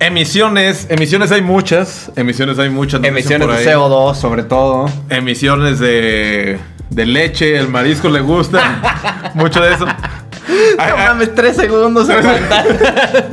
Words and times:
Emisiones, 0.00 0.86
emisiones 0.90 1.32
hay 1.32 1.42
muchas, 1.42 2.12
emisiones 2.14 2.58
hay 2.60 2.70
muchas. 2.70 3.02
Emisiones 3.02 3.48
de 3.48 3.54
ahí. 3.54 3.66
CO2, 3.66 4.14
sobre 4.14 4.44
todo. 4.44 4.88
Emisiones 5.10 5.80
de, 5.80 6.58
de 6.90 7.06
leche, 7.06 7.58
el 7.58 7.68
marisco 7.68 8.08
le 8.08 8.20
gusta, 8.20 9.32
mucho 9.34 9.60
de 9.60 9.74
eso. 9.74 9.86
No 9.86 10.96
mames, 10.96 11.34
tres 11.34 11.56
segundos 11.56 12.08
aguantar. 12.08 12.66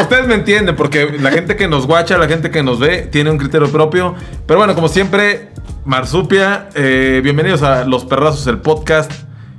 Ustedes 0.00 0.26
me 0.26 0.34
entienden, 0.34 0.74
porque 0.76 1.18
la 1.20 1.30
gente 1.30 1.56
que 1.56 1.68
nos 1.68 1.86
guacha, 1.86 2.16
la 2.16 2.26
gente 2.26 2.50
que 2.50 2.62
nos 2.62 2.78
ve, 2.78 3.02
tiene 3.02 3.30
un 3.30 3.36
criterio 3.36 3.70
propio. 3.70 4.14
Pero 4.46 4.58
bueno, 4.58 4.74
como 4.74 4.88
siempre, 4.88 5.50
Marsupia, 5.84 6.70
eh, 6.74 7.20
bienvenidos 7.22 7.62
a 7.62 7.84
Los 7.84 8.06
Perrazos, 8.06 8.46
el 8.46 8.58
podcast. 8.58 9.12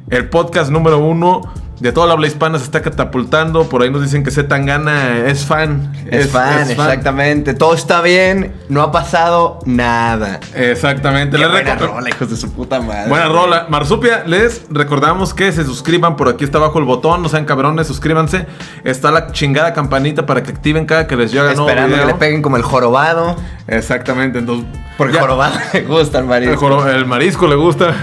El 0.09 0.29
podcast 0.29 0.71
número 0.71 0.97
uno 0.97 1.41
de 1.79 1.91
toda 1.91 2.07
la 2.07 2.13
habla 2.13 2.27
hispana 2.27 2.57
se 2.59 2.65
está 2.65 2.81
catapultando. 2.81 3.67
Por 3.67 3.81
ahí 3.81 3.89
nos 3.89 4.01
dicen 4.01 4.23
que 4.23 4.31
Z 4.31 4.47
Tangana 4.47 5.27
es 5.27 5.45
fan. 5.45 5.91
Es, 6.09 6.29
fan, 6.29 6.69
exactamente. 6.69 7.53
Todo 7.53 7.73
está 7.73 8.01
bien, 8.01 8.53
no 8.69 8.81
ha 8.81 8.91
pasado 8.91 9.59
nada. 9.65 10.39
Exactamente. 10.55 11.37
Qué 11.37 11.43
Les 11.43 11.51
buena 11.51 11.75
rola, 11.75 12.09
hijos 12.09 12.29
de 12.29 12.37
su 12.37 12.51
puta 12.51 12.79
madre. 12.79 13.09
Buena 13.09 13.27
rola. 13.27 13.65
Marsupia, 13.69 14.23
les 14.25 14.63
recordamos 14.69 15.33
que 15.33 15.51
se 15.51 15.63
suscriban 15.65 16.15
por 16.15 16.29
aquí 16.29 16.43
está 16.43 16.57
abajo 16.57 16.79
el 16.79 16.85
botón, 16.85 17.21
no 17.21 17.29
sean 17.29 17.45
cabrones, 17.45 17.87
suscríbanse. 17.87 18.45
Está 18.83 19.11
la 19.11 19.31
chingada 19.31 19.73
campanita 19.73 20.25
para 20.25 20.43
que 20.43 20.51
activen 20.51 20.85
cada 20.85 21.07
que 21.07 21.15
les 21.15 21.31
llega 21.31 21.45
nuevo 21.53 21.67
Esperando 21.67 21.97
que 21.97 22.05
le 22.05 22.13
peguen 22.13 22.41
como 22.41 22.57
el 22.57 22.63
jorobado. 22.63 23.35
Exactamente, 23.67 24.39
entonces. 24.39 24.67
Porque 24.97 25.13
ya- 25.13 25.21
jorobado 25.21 25.55
le 25.73 25.81
gusta 25.81 26.19
el 26.19 26.31
el, 26.31 26.95
el 26.95 27.05
marisco 27.05 27.47
le 27.47 27.55
gusta. 27.55 27.93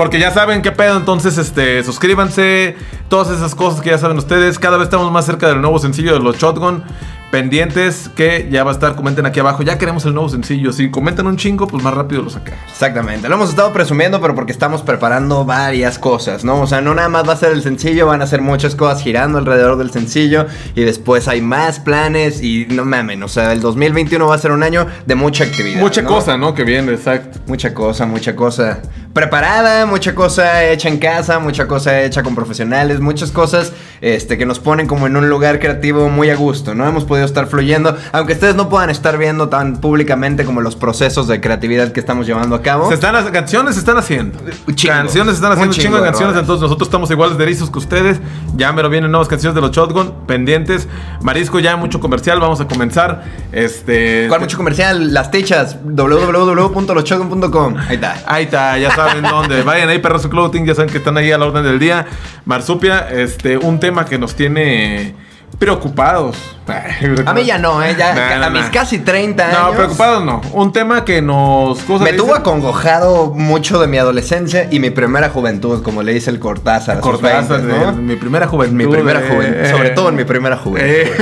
Porque 0.00 0.18
ya 0.18 0.30
saben 0.30 0.62
qué 0.62 0.72
pedo, 0.72 0.96
entonces 0.96 1.36
este, 1.36 1.84
suscríbanse, 1.84 2.74
todas 3.10 3.28
esas 3.36 3.54
cosas 3.54 3.82
que 3.82 3.90
ya 3.90 3.98
saben 3.98 4.16
ustedes. 4.16 4.58
Cada 4.58 4.78
vez 4.78 4.86
estamos 4.86 5.12
más 5.12 5.26
cerca 5.26 5.46
del 5.46 5.60
nuevo 5.60 5.78
sencillo 5.78 6.14
de 6.14 6.20
los 6.20 6.38
Shotgun. 6.38 6.82
Pendientes 7.30 8.10
que 8.16 8.48
ya 8.50 8.64
va 8.64 8.72
a 8.72 8.74
estar, 8.74 8.96
comenten 8.96 9.24
aquí 9.24 9.38
abajo. 9.40 9.62
Ya 9.62 9.78
queremos 9.78 10.04
el 10.04 10.14
nuevo 10.14 10.28
sencillo. 10.28 10.72
Si 10.72 10.90
comentan 10.90 11.26
un 11.26 11.36
chingo, 11.36 11.66
pues 11.66 11.82
más 11.82 11.94
rápido 11.94 12.22
lo 12.22 12.30
sacamos. 12.30 12.60
Exactamente, 12.68 13.28
lo 13.28 13.36
hemos 13.36 13.50
estado 13.50 13.72
presumiendo, 13.72 14.20
pero 14.20 14.34
porque 14.34 14.52
estamos 14.52 14.82
preparando 14.82 15.44
varias 15.44 15.98
cosas, 15.98 16.44
¿no? 16.44 16.60
O 16.60 16.66
sea, 16.66 16.80
no 16.80 16.94
nada 16.94 17.08
más 17.08 17.28
va 17.28 17.34
a 17.34 17.36
ser 17.36 17.52
el 17.52 17.62
sencillo, 17.62 18.06
van 18.06 18.22
a 18.22 18.26
ser 18.26 18.40
muchas 18.40 18.74
cosas 18.74 19.02
girando 19.02 19.38
alrededor 19.38 19.78
del 19.78 19.90
sencillo 19.90 20.46
y 20.74 20.82
después 20.82 21.28
hay 21.28 21.40
más 21.40 21.78
planes 21.78 22.42
y 22.42 22.66
no 22.70 22.84
mamen, 22.84 23.22
o 23.22 23.28
sea, 23.28 23.52
el 23.52 23.60
2021 23.60 24.26
va 24.26 24.34
a 24.34 24.38
ser 24.38 24.52
un 24.52 24.62
año 24.62 24.86
de 25.06 25.14
mucha 25.14 25.44
actividad. 25.44 25.80
Mucha 25.80 26.02
¿no? 26.02 26.08
cosa, 26.08 26.36
¿no? 26.36 26.54
Que 26.54 26.64
viene, 26.64 26.92
exacto. 26.92 27.38
Mucha 27.46 27.74
cosa, 27.74 28.06
mucha 28.06 28.34
cosa 28.34 28.80
preparada, 29.12 29.86
mucha 29.86 30.14
cosa 30.14 30.64
hecha 30.64 30.88
en 30.88 30.98
casa, 30.98 31.38
mucha 31.38 31.66
cosa 31.66 32.02
hecha 32.02 32.22
con 32.22 32.34
profesionales, 32.34 33.00
muchas 33.00 33.32
cosas 33.32 33.72
este, 34.00 34.38
que 34.38 34.46
nos 34.46 34.60
ponen 34.60 34.86
como 34.86 35.06
en 35.06 35.16
un 35.16 35.28
lugar 35.28 35.58
creativo 35.58 36.08
muy 36.08 36.30
a 36.30 36.36
gusto, 36.36 36.74
¿no? 36.74 36.86
Hemos 36.88 37.04
podido 37.04 37.19
estar 37.26 37.46
fluyendo, 37.46 37.96
aunque 38.12 38.34
ustedes 38.34 38.54
no 38.54 38.68
puedan 38.68 38.90
estar 38.90 39.18
viendo 39.18 39.48
tan 39.48 39.76
públicamente 39.76 40.44
como 40.44 40.60
los 40.60 40.76
procesos 40.76 41.28
de 41.28 41.40
creatividad 41.40 41.92
que 41.92 42.00
estamos 42.00 42.26
llevando 42.26 42.56
a 42.56 42.62
cabo. 42.62 42.88
Se 42.88 42.94
están, 42.94 43.14
las 43.14 43.30
canciones 43.30 43.74
se 43.74 43.80
están 43.80 43.98
haciendo. 43.98 44.38
Chingo. 44.74 44.94
Canciones 44.94 45.32
se 45.32 45.36
están 45.36 45.52
haciendo 45.52 45.70
un 45.70 45.76
chingo 45.76 45.90
chingo 45.90 45.98
de 45.98 46.04
canciones. 46.04 46.36
Entonces 46.36 46.62
nosotros 46.62 46.88
estamos 46.88 47.10
iguales 47.10 47.36
de 47.38 47.44
erizos 47.44 47.70
que 47.70 47.78
ustedes. 47.78 48.20
Ya 48.56 48.72
me 48.72 48.82
lo 48.82 48.90
vienen 48.90 49.10
nuevas 49.10 49.28
canciones 49.28 49.54
de 49.54 49.60
los 49.60 49.70
Shotgun. 49.70 50.26
Pendientes. 50.26 50.88
Marisco, 51.22 51.58
ya 51.58 51.76
mucho 51.76 52.00
comercial. 52.00 52.40
Vamos 52.40 52.60
a 52.60 52.66
comenzar. 52.66 53.24
Este. 53.52 54.26
¿Cuál 54.28 54.40
mucho 54.40 54.56
comercial? 54.56 55.12
Las 55.12 55.30
tichas, 55.30 55.76
www.lochogun.com. 55.84 57.76
Ahí 57.76 57.94
está. 57.94 58.16
Ahí 58.26 58.44
está, 58.44 58.78
ya 58.78 58.94
saben 58.94 59.22
dónde. 59.22 59.62
Vayan 59.70 59.88
ahí, 59.88 59.98
Perros 59.98 60.26
Clothing, 60.26 60.66
ya 60.66 60.74
saben 60.74 60.90
que 60.90 60.98
están 60.98 61.16
ahí 61.16 61.32
a 61.32 61.38
la 61.38 61.46
orden 61.46 61.64
del 61.64 61.78
día. 61.78 62.06
Marsupia, 62.44 63.08
este, 63.10 63.58
un 63.58 63.80
tema 63.80 64.04
que 64.04 64.18
nos 64.18 64.34
tiene 64.34 65.14
preocupados. 65.58 66.36
A 67.26 67.34
mí 67.34 67.44
ya 67.44 67.58
no, 67.58 67.82
¿eh? 67.82 67.96
Ya, 67.98 68.14
Nah, 68.14 68.34
a 68.34 68.38
nah, 68.38 68.50
mis 68.50 68.62
nah. 68.62 68.70
casi 68.70 68.98
30 68.98 69.44
años. 69.48 69.58
No, 69.60 69.72
preocupados 69.72 70.24
no. 70.24 70.40
Un 70.52 70.72
tema 70.72 71.04
que 71.04 71.20
nos. 71.20 71.80
¿cómo 71.80 71.98
se 71.98 72.04
Me 72.04 72.12
tuvo 72.12 72.34
acongojado 72.34 73.32
mucho 73.34 73.80
de 73.80 73.88
mi 73.88 73.98
adolescencia 73.98 74.68
y 74.70 74.78
mi 74.78 74.90
primera 74.90 75.30
juventud, 75.30 75.82
como 75.82 76.02
le 76.02 76.12
dice 76.12 76.30
el 76.30 76.38
Cortázar. 76.38 77.00
Cortázar, 77.00 77.62
20, 77.62 77.78
¿no? 77.86 77.92
de 77.92 78.02
mi 78.02 78.16
primera 78.16 78.46
juventud. 78.46 78.76
Mi 78.76 78.86
primera 78.86 79.20
eh, 79.20 79.28
juventud. 79.28 79.70
Sobre 79.70 79.90
todo 79.90 80.08
en 80.10 80.14
mi 80.16 80.24
primera 80.24 80.56
juventud. 80.56 80.88
eh. 80.88 81.12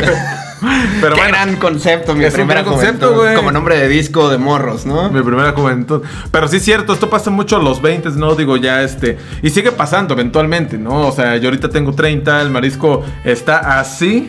Pero 1.00 1.14
Qué 1.14 1.20
bueno, 1.20 1.36
gran 1.36 1.56
concepto, 1.56 2.14
mi 2.14 2.24
gran 2.24 2.64
concepto, 2.64 3.14
güey. 3.14 3.34
Como 3.34 3.52
nombre 3.52 3.78
de 3.78 3.88
disco 3.88 4.28
de 4.28 4.38
morros, 4.38 4.86
¿no? 4.86 5.10
Mi 5.10 5.22
primera 5.22 5.52
juventud. 5.52 6.02
Pero 6.30 6.48
sí 6.48 6.56
es 6.56 6.64
cierto, 6.64 6.92
esto 6.92 7.10
pasa 7.10 7.30
mucho 7.30 7.56
a 7.56 7.62
los 7.62 7.80
20, 7.80 8.10
¿no? 8.10 8.34
Digo, 8.34 8.56
ya 8.56 8.82
este. 8.82 9.18
Y 9.42 9.50
sigue 9.50 9.72
pasando 9.72 10.14
eventualmente, 10.14 10.78
¿no? 10.78 11.06
O 11.06 11.12
sea, 11.12 11.36
yo 11.36 11.48
ahorita 11.48 11.68
tengo 11.68 11.92
30, 11.92 12.42
el 12.42 12.50
marisco 12.50 13.04
está 13.24 13.78
así. 13.78 14.28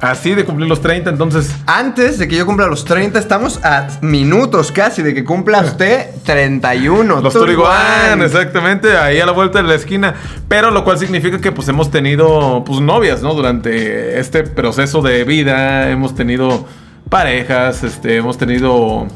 Así 0.00 0.34
de 0.34 0.44
cumplir 0.44 0.66
los 0.68 0.80
30, 0.80 1.10
entonces. 1.10 1.54
Antes 1.66 2.18
de 2.18 2.26
que 2.26 2.36
yo 2.36 2.46
cumpla 2.46 2.66
los 2.66 2.84
30, 2.86 3.18
estamos 3.18 3.62
a 3.62 3.86
minutos 4.00 4.72
casi 4.72 5.02
de 5.02 5.12
que 5.12 5.24
cumpla 5.24 5.60
usted 5.60 6.06
31. 6.24 7.20
Los 7.20 7.34
Turiguan, 7.34 8.22
exactamente, 8.22 8.96
ahí 8.96 9.20
a 9.20 9.26
la 9.26 9.32
vuelta 9.32 9.62
de 9.62 9.68
la 9.68 9.74
esquina. 9.74 10.14
Pero 10.48 10.70
lo 10.70 10.84
cual 10.84 10.98
significa 10.98 11.38
que 11.38 11.52
pues 11.52 11.68
hemos 11.68 11.90
tenido 11.90 12.64
pues 12.64 12.80
novias, 12.80 13.22
¿no? 13.22 13.34
Durante 13.34 14.18
este 14.18 14.44
proceso 14.44 15.02
de 15.02 15.24
vida, 15.24 15.90
hemos 15.90 16.14
tenido 16.14 16.66
parejas, 17.10 17.84
este, 17.84 18.16
hemos 18.16 18.38
tenido... 18.38 19.06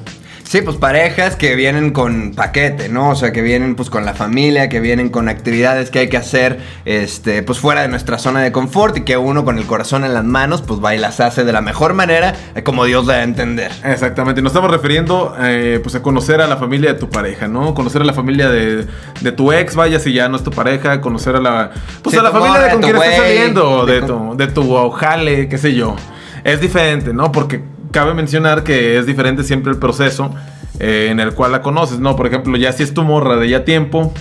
Sí, 0.44 0.60
pues 0.60 0.76
parejas 0.76 1.36
que 1.36 1.56
vienen 1.56 1.90
con 1.90 2.32
paquete, 2.32 2.88
¿no? 2.88 3.10
O 3.10 3.14
sea, 3.16 3.32
que 3.32 3.40
vienen 3.40 3.74
pues 3.74 3.88
con 3.90 4.04
la 4.04 4.14
familia, 4.14 4.68
que 4.68 4.78
vienen 4.78 5.08
con 5.08 5.28
actividades 5.28 5.90
que 5.90 6.00
hay 6.00 6.08
que 6.08 6.18
hacer, 6.18 6.60
este, 6.84 7.42
pues 7.42 7.58
fuera 7.58 7.80
de 7.80 7.88
nuestra 7.88 8.18
zona 8.18 8.40
de 8.40 8.52
confort 8.52 8.98
y 8.98 9.00
que 9.02 9.16
uno 9.16 9.44
con 9.44 9.58
el 9.58 9.66
corazón 9.66 10.04
en 10.04 10.12
las 10.12 10.22
manos, 10.22 10.62
pues 10.62 10.84
va 10.84 10.94
y 10.94 10.98
las 10.98 11.18
hace 11.20 11.44
de 11.44 11.52
la 11.52 11.62
mejor 11.62 11.94
manera, 11.94 12.34
eh, 12.54 12.62
como 12.62 12.84
Dios 12.84 13.06
da 13.06 13.14
a 13.14 13.22
entender. 13.22 13.72
Exactamente, 13.84 14.42
nos 14.42 14.50
estamos 14.52 14.70
refiriendo 14.70 15.34
eh, 15.40 15.80
pues 15.82 15.94
a 15.94 16.02
conocer 16.02 16.42
a 16.42 16.46
la 16.46 16.58
familia 16.58 16.92
de 16.92 16.98
tu 16.98 17.08
pareja, 17.08 17.48
¿no? 17.48 17.74
Conocer 17.74 18.02
a 18.02 18.04
la 18.04 18.14
familia 18.14 18.50
de, 18.50 18.86
de 19.22 19.32
tu 19.32 19.50
ex, 19.50 19.74
vaya 19.74 19.98
si 19.98 20.12
ya 20.12 20.28
no 20.28 20.36
es 20.36 20.44
tu 20.44 20.50
pareja, 20.50 21.00
conocer 21.00 21.36
a 21.36 21.40
la 21.40 21.70
pues 22.02 22.12
Sí, 22.12 22.20
a 22.20 22.22
la 22.22 22.30
familia 22.30 22.60
de 22.60 22.70
con 22.70 22.82
quien 22.82 22.96
estás 22.96 23.16
saliendo, 23.16 23.86
de 23.86 23.94
de 23.94 24.02
tu, 24.02 24.36
de 24.36 24.46
tu 24.48 24.90
jale, 24.90 25.48
qué 25.48 25.58
sé 25.58 25.74
yo. 25.74 25.96
Es 26.42 26.60
diferente, 26.60 27.14
¿no? 27.14 27.32
Porque 27.32 27.62
cabe 27.94 28.12
mencionar 28.12 28.62
que 28.64 28.98
es 28.98 29.06
diferente 29.06 29.44
siempre 29.44 29.70
el 29.72 29.78
proceso 29.78 30.34
eh, 30.80 31.08
en 31.10 31.20
el 31.20 31.32
cual 31.34 31.52
la 31.52 31.62
conoces, 31.62 32.00
¿no? 32.00 32.16
Por 32.16 32.26
ejemplo, 32.26 32.56
ya 32.58 32.72
si 32.72 32.82
es 32.82 32.92
tu 32.92 33.02
morra 33.04 33.36
de 33.36 33.48
ya 33.48 33.64
tiempo, 33.64 34.12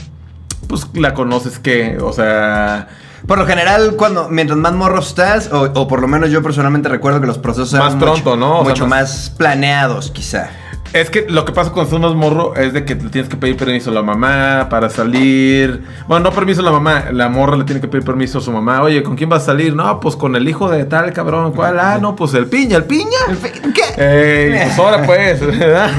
pues 0.67 0.87
la 0.93 1.13
conoces 1.15 1.57
que, 1.59 1.97
o 1.99 2.13
sea, 2.13 2.87
Por 3.27 3.39
lo 3.39 3.45
general, 3.47 3.95
cuando 3.97 4.29
mientras 4.29 4.57
más 4.59 4.73
morro 4.73 4.99
estás, 4.99 5.51
o, 5.51 5.63
o 5.73 5.87
por 5.87 5.99
lo 6.01 6.07
menos 6.07 6.29
yo 6.29 6.43
personalmente 6.43 6.87
recuerdo 6.89 7.19
que 7.19 7.27
los 7.27 7.37
procesos 7.39 7.73
Más 7.73 7.87
eran 7.87 7.99
pronto, 7.99 8.31
mucho, 8.31 8.37
¿no? 8.37 8.59
O 8.59 8.61
sea, 8.63 8.69
mucho 8.69 8.87
más- 8.87 9.09
más 9.09 9.29
planeados, 9.31 10.11
quizá. 10.11 10.49
Es 10.93 11.09
que 11.09 11.25
lo 11.27 11.43
que 11.43 11.51
pasa 11.51 11.71
cuando 11.71 11.89
estás 11.89 11.99
más 11.99 12.15
morro 12.15 12.55
es 12.55 12.71
de 12.71 12.85
que 12.85 12.93
le 12.93 13.09
tienes 13.09 13.27
que 13.27 13.35
pedir 13.35 13.57
permiso 13.57 13.89
a 13.89 13.93
la 13.93 14.03
mamá 14.03 14.67
para 14.69 14.91
salir. 14.91 15.81
Bueno, 16.07 16.25
no 16.25 16.31
permiso 16.31 16.61
a 16.61 16.63
la 16.63 16.71
mamá, 16.71 17.05
la 17.11 17.29
morra 17.29 17.57
le 17.57 17.63
tiene 17.63 17.81
que 17.81 17.87
pedir 17.87 18.05
permiso 18.05 18.37
a 18.37 18.41
su 18.41 18.51
mamá. 18.51 18.79
Oye, 18.83 19.01
¿con 19.01 19.15
quién 19.15 19.27
vas 19.27 19.41
a 19.41 19.45
salir? 19.47 19.75
No, 19.75 19.99
pues 19.99 20.15
con 20.15 20.35
el 20.35 20.47
hijo 20.47 20.69
de 20.69 20.85
tal 20.85 21.11
cabrón. 21.11 21.51
¿Cuál? 21.53 21.79
Ah, 21.79 21.97
no, 21.99 22.15
pues 22.15 22.35
el 22.35 22.45
piña, 22.45 22.77
el 22.77 22.83
piña. 22.83 23.09
¿Qué? 23.73 23.81
Eh, 23.97 24.61
pues 24.65 24.77
ahora 24.77 25.03
pues, 25.03 25.39
¿verdad? 25.59 25.89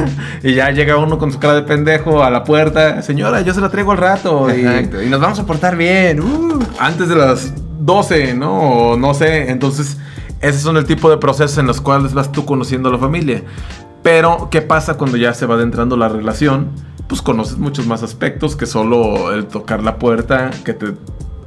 Y 0.44 0.54
ya 0.54 0.70
llega 0.70 0.96
uno 0.96 1.18
con 1.18 1.32
su 1.32 1.40
cara 1.40 1.54
de 1.54 1.62
pendejo 1.62 2.22
a 2.22 2.30
la 2.30 2.44
puerta. 2.44 3.02
Señora, 3.02 3.40
yo 3.40 3.52
se 3.52 3.60
la 3.60 3.70
traigo 3.70 3.90
al 3.90 3.98
rato. 3.98 4.48
Y 4.54 4.60
Exacto. 4.60 5.02
Y 5.02 5.08
nos 5.08 5.20
vamos 5.20 5.40
a 5.40 5.44
portar 5.44 5.76
bien. 5.76 6.20
Uh. 6.20 6.60
antes 6.78 7.08
de 7.08 7.16
las 7.16 7.52
12, 7.80 8.34
¿no? 8.34 8.60
O 8.60 8.96
no 8.96 9.12
sé. 9.12 9.50
Entonces, 9.50 9.96
esos 10.40 10.62
son 10.62 10.76
el 10.76 10.84
tipo 10.84 11.10
de 11.10 11.16
procesos 11.16 11.58
en 11.58 11.66
los 11.66 11.80
cuales 11.80 12.14
vas 12.14 12.30
tú 12.30 12.44
conociendo 12.44 12.90
a 12.90 12.92
la 12.92 12.98
familia. 12.98 13.42
Pero, 14.04 14.48
¿qué 14.50 14.60
pasa 14.60 14.98
cuando 14.98 15.16
ya 15.16 15.32
se 15.32 15.46
va 15.46 15.54
adentrando 15.54 15.96
la 15.96 16.10
relación? 16.10 16.68
Pues 17.08 17.22
conoces 17.22 17.56
muchos 17.56 17.86
más 17.86 18.02
aspectos 18.02 18.54
que 18.54 18.66
solo 18.66 19.32
el 19.32 19.46
tocar 19.46 19.82
la 19.82 19.98
puerta, 19.98 20.50
que 20.62 20.74
te, 20.74 20.94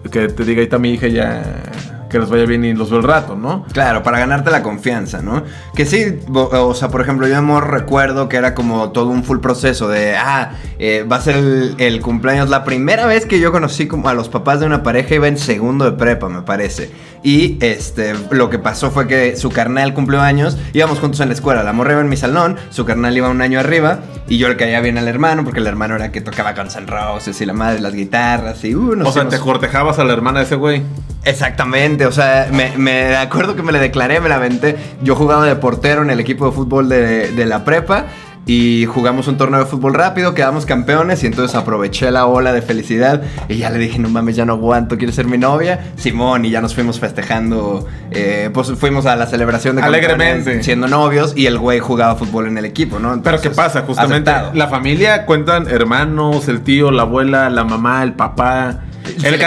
que 0.10 0.28
te 0.28 0.44
diga 0.44 0.60
ahí 0.62 0.66
está 0.66 0.80
mi 0.80 0.90
hija 0.90 1.08
ya 1.08 1.97
que 2.10 2.20
les 2.20 2.30
vaya 2.30 2.46
bien 2.46 2.64
y 2.66 2.74
los 2.74 2.90
veo 2.90 3.00
el 3.00 3.06
rato, 3.06 3.36
¿no? 3.36 3.66
Claro, 3.72 4.04
para 4.04 4.20
ganarte 4.20 4.52
la 4.52 4.64
confianza, 4.64 5.22
¿no? 5.22 5.44
Que 5.76 5.86
sí, 5.86 6.20
o 6.34 6.74
sea, 6.74 6.90
por 6.90 7.02
ejemplo, 7.02 7.28
yo 7.28 7.38
amor 7.38 7.70
recuerdo 7.70 8.30
que 8.30 8.38
era 8.38 8.56
como 8.56 8.92
todo 8.92 9.10
un 9.10 9.24
full 9.24 9.40
proceso 9.40 9.88
de, 9.88 10.16
ah, 10.16 10.52
eh, 10.80 11.06
va 11.10 11.18
a 11.18 11.22
ser 11.22 11.36
el, 11.36 11.76
el 11.78 12.02
cumpleaños. 12.02 12.50
La 12.50 12.64
primera 12.64 13.06
vez 13.06 13.26
que 13.26 13.40
yo 13.40 13.52
conocí 13.52 13.88
como 13.88 14.10
a 14.10 14.14
los 14.14 14.30
papás 14.30 14.60
de 14.60 14.66
una 14.66 14.84
pareja 14.84 15.16
iba 15.16 15.28
en 15.28 15.38
segundo 15.38 15.86
de 15.86 15.92
prepa, 15.92 16.30
me 16.30 16.42
parece. 16.42 16.92
Y 17.24 17.58
este, 17.62 18.14
lo 18.32 18.50
que 18.50 18.60
pasó 18.60 18.92
fue 18.92 19.08
que 19.08 19.36
su 19.36 19.50
carnal 19.50 19.94
cumplió 19.94 20.22
años, 20.22 20.58
íbamos 20.74 21.00
juntos 21.00 21.20
en 21.20 21.30
la 21.30 21.34
escuela, 21.34 21.64
la 21.64 21.74
morra 21.74 21.94
iba 21.94 22.02
en 22.02 22.10
mi 22.10 22.18
salón, 22.18 22.58
su 22.70 22.86
carnal 22.86 23.18
iba 23.18 23.30
un 23.30 23.42
año 23.42 23.60
arriba, 23.60 24.00
y 24.28 24.38
yo 24.38 24.50
le 24.50 24.58
caía 24.58 24.82
bien 24.82 24.98
al 24.98 25.08
hermano, 25.08 25.44
porque 25.44 25.60
el 25.60 25.68
hermano 25.68 25.96
era 25.96 26.12
que 26.12 26.22
tocaba 26.22 26.54
con 26.54 26.70
San 26.70 26.88
Roses 26.88 27.40
y 27.42 27.46
la 27.46 27.54
madre 27.54 27.80
las 27.80 27.94
guitarras, 27.94 28.64
y 28.64 28.76
uh, 28.76 28.96
nos 28.96 29.10
o 29.10 29.12
sea, 29.12 29.28
te 29.28 29.40
cortejabas 29.40 30.00
a 30.00 30.04
la 30.04 30.14
hermana 30.14 30.40
de 30.40 30.46
ese 30.46 30.56
güey. 30.56 30.84
Exactamente, 31.24 32.06
o 32.06 32.12
sea, 32.12 32.48
me, 32.52 32.78
me 32.78 33.16
acuerdo 33.16 33.56
que 33.56 33.64
me 33.64 33.72
le 33.72 33.80
declaré, 33.80 34.20
me 34.22 34.30
la 34.30 34.36
aventé. 34.36 34.78
Yo 35.02 35.16
jugaba 35.16 35.46
de 35.46 35.56
portero 35.56 36.02
en 36.02 36.10
el 36.10 36.20
equipo 36.20 36.46
de 36.46 36.52
fútbol 36.54 36.88
de, 36.88 37.32
de 37.32 37.46
la 37.46 37.66
prepa 37.66 38.06
y 38.48 38.86
jugamos 38.86 39.28
un 39.28 39.38
torneo 39.38 39.60
de 39.60 39.66
fútbol 39.66 39.94
rápido, 39.94 40.34
quedamos 40.34 40.66
campeones 40.66 41.22
y 41.24 41.28
entonces 41.28 41.56
aproveché 41.56 42.10
la 42.12 42.26
ola 42.26 42.54
de 42.54 42.62
felicidad 42.62 43.22
y 43.50 43.58
ya 43.58 43.70
le 43.70 43.78
dije, 43.78 44.00
no 44.00 44.10
mames, 44.10 44.38
ya 44.38 44.46
no 44.46 44.54
aguanto, 44.54 44.98
¿quieres 44.98 45.16
ser 45.16 45.28
mi 45.28 45.38
novia? 45.38 45.92
Simón, 45.98 46.46
y 46.46 46.50
ya 46.50 46.62
nos 46.62 46.74
fuimos 46.74 47.00
festejando, 47.00 47.86
eh, 48.12 48.50
pues 48.54 48.72
fuimos 48.72 49.06
a 49.06 49.18
la 49.18 49.28
celebración 49.28 49.76
de 49.76 49.82
Alegremente. 49.82 50.64
siendo 50.64 50.88
novios 50.88 51.34
y 51.36 51.46
el 51.46 51.60
güey 51.60 51.80
jugaba 51.80 52.16
fútbol 52.16 52.48
en 52.48 52.58
el 52.58 52.64
equipo, 52.66 53.00
¿no? 53.00 53.22
Pero 53.22 53.42
¿qué 53.42 53.50
pasa? 53.50 53.82
Justamente 53.82 54.30
aceptado. 54.30 54.56
la 54.56 54.68
familia 54.68 55.26
cuentan 55.26 55.68
hermanos, 55.68 56.48
el 56.48 56.62
tío, 56.62 56.90
la 56.92 57.02
abuela, 57.04 57.50
la 57.50 57.66
mamá, 57.66 58.02
el 58.04 58.14
papá. 58.14 58.82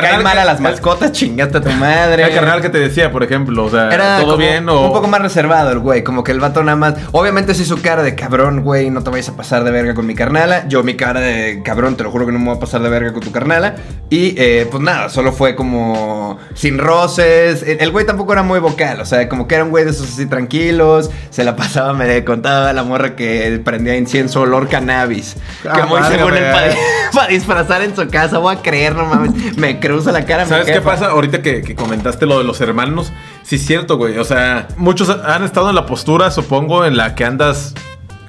Caen 0.00 0.22
mal 0.22 0.38
a 0.38 0.44
las 0.44 0.60
mascotas, 0.60 1.12
chingate 1.12 1.58
a 1.58 1.60
tu 1.60 1.70
madre. 1.70 2.24
El 2.24 2.34
carnal 2.34 2.60
que 2.62 2.68
te 2.70 2.78
decía, 2.78 3.10
por 3.12 3.22
ejemplo, 3.22 3.64
o 3.64 3.70
sea, 3.70 3.88
Era 3.90 4.16
todo 4.18 4.26
como 4.32 4.36
bien 4.38 4.68
o 4.68 4.86
un 4.86 4.92
poco 4.92 5.08
más 5.08 5.20
reservado 5.20 5.70
el 5.72 5.78
güey, 5.78 6.02
como 6.04 6.24
que 6.24 6.32
el 6.32 6.40
vato 6.40 6.62
nada 6.62 6.76
más, 6.76 6.94
obviamente 7.12 7.54
sí 7.54 7.64
su 7.64 7.80
cara 7.80 8.02
de 8.02 8.14
cabrón, 8.14 8.62
güey, 8.62 8.90
no 8.90 9.02
te 9.02 9.10
vayas 9.10 9.28
a 9.28 9.36
pasar 9.36 9.64
de 9.64 9.70
verga 9.70 9.94
con 9.94 10.06
mi 10.06 10.14
carnala, 10.14 10.66
yo 10.68 10.82
mi 10.82 10.94
cara 10.96 11.20
de 11.20 11.62
cabrón, 11.64 11.96
te 11.96 12.02
lo 12.04 12.10
juro 12.10 12.26
que 12.26 12.32
no 12.32 12.38
me 12.38 12.46
voy 12.46 12.56
a 12.56 12.60
pasar 12.60 12.80
de 12.82 12.88
verga 12.88 13.12
con 13.12 13.22
tu 13.22 13.32
carnala, 13.32 13.74
y 14.08 14.34
eh, 14.38 14.66
pues 14.70 14.82
nada, 14.82 15.08
solo 15.08 15.32
fue 15.32 15.54
como 15.54 16.38
sin 16.54 16.78
roces, 16.78 17.62
el 17.62 17.80
el 17.80 17.90
güey 17.92 18.06
tampoco 18.06 18.32
era 18.32 18.42
muy 18.42 18.60
vocal, 18.60 19.00
o 19.00 19.04
sea, 19.04 19.28
como 19.28 19.48
que 19.48 19.56
era 19.56 19.64
un 19.64 19.70
güey 19.70 19.84
de 19.84 19.90
esos 19.90 20.12
así 20.12 20.26
tranquilos, 20.26 21.10
se 21.30 21.42
la 21.44 21.56
pasaba, 21.56 21.92
me 21.92 22.24
contaba 22.24 22.72
la 22.72 22.82
morra 22.84 23.16
que 23.16 23.60
prendía 23.64 23.96
incienso 23.96 24.42
olor 24.42 24.68
cannabis, 24.68 25.36
Ah, 25.68 25.72
que 25.74 25.82
muy 25.84 26.00
madre, 26.00 26.16
según 26.16 26.34
él 26.36 26.42
güey. 26.42 26.52
para, 26.52 26.74
para 27.12 27.26
disfrazar 27.28 27.82
en 27.82 27.96
su 27.96 28.06
casa, 28.08 28.38
voy 28.38 28.54
a 28.54 28.62
creer, 28.62 28.94
no 28.94 29.06
mames, 29.06 29.49
me 29.56 29.80
cruza 29.80 30.12
la 30.12 30.24
cara. 30.24 30.46
¿Sabes 30.46 30.66
qué 30.70 30.80
pasa? 30.80 31.06
Ahorita 31.06 31.42
que, 31.42 31.62
que 31.62 31.74
comentaste 31.74 32.26
lo 32.26 32.38
de 32.38 32.44
los 32.44 32.60
hermanos, 32.60 33.12
sí 33.42 33.56
es 33.56 33.66
cierto, 33.66 33.96
güey. 33.96 34.18
O 34.18 34.24
sea, 34.24 34.68
muchos 34.76 35.08
han 35.10 35.44
estado 35.44 35.70
en 35.70 35.74
la 35.74 35.86
postura, 35.86 36.30
supongo, 36.30 36.84
en 36.84 36.96
la 36.96 37.14
que 37.14 37.24
andas 37.24 37.74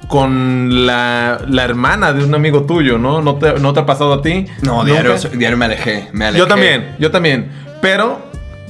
con 0.07 0.85
la, 0.85 1.41
la 1.47 1.63
hermana 1.63 2.11
de 2.11 2.23
un 2.23 2.35
amigo 2.35 2.63
tuyo, 2.63 2.97
¿no? 2.97 3.21
¿No 3.21 3.35
te, 3.35 3.53
no 3.59 3.71
te 3.73 3.79
ha 3.79 3.85
pasado 3.85 4.13
a 4.13 4.21
ti? 4.21 4.45
No, 4.61 4.83
diario, 4.83 5.15
diario 5.17 5.57
me 5.57 5.65
alejé, 5.65 6.09
me 6.11 6.25
alejé. 6.25 6.39
Yo 6.39 6.47
también, 6.47 6.95
yo 6.99 7.11
también. 7.11 7.49
Pero 7.81 8.19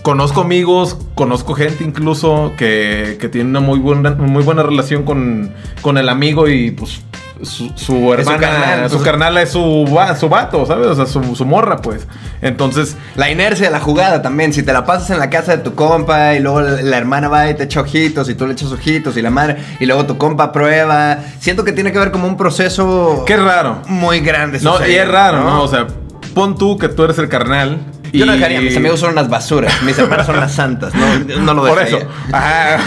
conozco 0.04 0.42
amigos, 0.42 0.98
conozco 1.16 1.54
gente 1.56 1.84
incluso 1.84 2.54
que, 2.58 3.18
que 3.20 3.28
tiene 3.28 3.50
una 3.50 3.60
muy 3.60 3.80
buena, 3.80 4.12
muy 4.12 4.44
buena 4.44 4.64
relación 4.64 5.04
con, 5.04 5.52
con 5.82 5.98
el 5.98 6.10
amigo 6.10 6.48
y 6.48 6.72
pues 6.72 7.02
su, 7.44 7.72
su 7.76 8.14
hermana, 8.14 8.40
carnal, 8.40 8.90
su 8.90 9.02
carnala 9.02 9.42
es 9.42 9.50
su, 9.52 9.86
su 10.20 10.30
vato, 10.30 10.66
¿sabes? 10.66 10.88
O 10.88 10.96
sea, 10.96 11.06
su, 11.06 11.36
su 11.36 11.46
morra, 11.46 11.78
pues. 11.78 12.08
Entonces, 12.42 12.96
La 13.16 13.30
inercia 13.30 13.68
de 13.68 13.72
la 13.72 13.80
jugada 13.80 14.22
también. 14.22 14.54
Si 14.54 14.64
te 14.64 14.74
la 14.74 14.86
pasas 14.86 15.10
en 15.12 15.20
la 15.20 15.30
casa 15.30 15.56
de 15.58 15.64
tu 15.64 15.76
compa 15.76 16.34
y 16.36 16.40
luego 16.40 16.62
la, 16.62 16.82
la 16.82 16.98
hermana 16.98 17.28
va 17.28 17.50
y 17.50 17.54
te 17.56 17.64
echa 17.64 17.82
ojitos 17.82 18.30
y 18.30 18.36
tú 18.36 18.46
le 18.48 18.54
echas 18.54 18.72
ojitos 18.72 19.16
y 19.18 19.22
la 19.22 19.30
madre 19.30 19.58
y 19.80 19.86
luego 19.86 20.06
tu 20.06 20.18
compa 20.18 20.52
prueba. 20.52 21.20
Siento 21.40 21.64
que 21.64 21.72
tiene 21.72 21.92
que 21.92 22.00
ver 22.00 22.12
como 22.12 22.28
un 22.28 22.38
proceso 22.38 23.24
qué 23.26 23.38
raro. 23.38 23.82
muy 23.88 24.20
grande. 24.22 24.60
No, 24.62 24.86
y 24.86 24.94
es 24.96 25.08
raro, 25.08 25.42
¿no? 25.44 25.64
O 25.64 25.68
sea, 25.68 25.88
pon 26.34 26.58
tú 26.58 26.78
que 26.78 26.88
tú 26.90 27.04
eres 27.04 27.18
el 27.20 27.28
carnal. 27.30 27.80
yo 28.14 28.26
no 28.26 28.34
dejaría, 28.34 28.60
mis 28.62 28.76
amigos 28.76 29.00
son 29.00 29.12
unas 29.12 29.30
basuras, 29.30 29.82
mis 29.84 29.98
hermanas 29.98 30.26
son 30.26 30.38
las 30.40 30.52
santas, 30.54 30.94
no, 30.94 31.40
no 31.40 31.54
lo 31.54 31.62
Por 31.66 31.80
dejaría. 31.80 31.98
eso. 32.00 32.08
Ajá. 32.32 32.78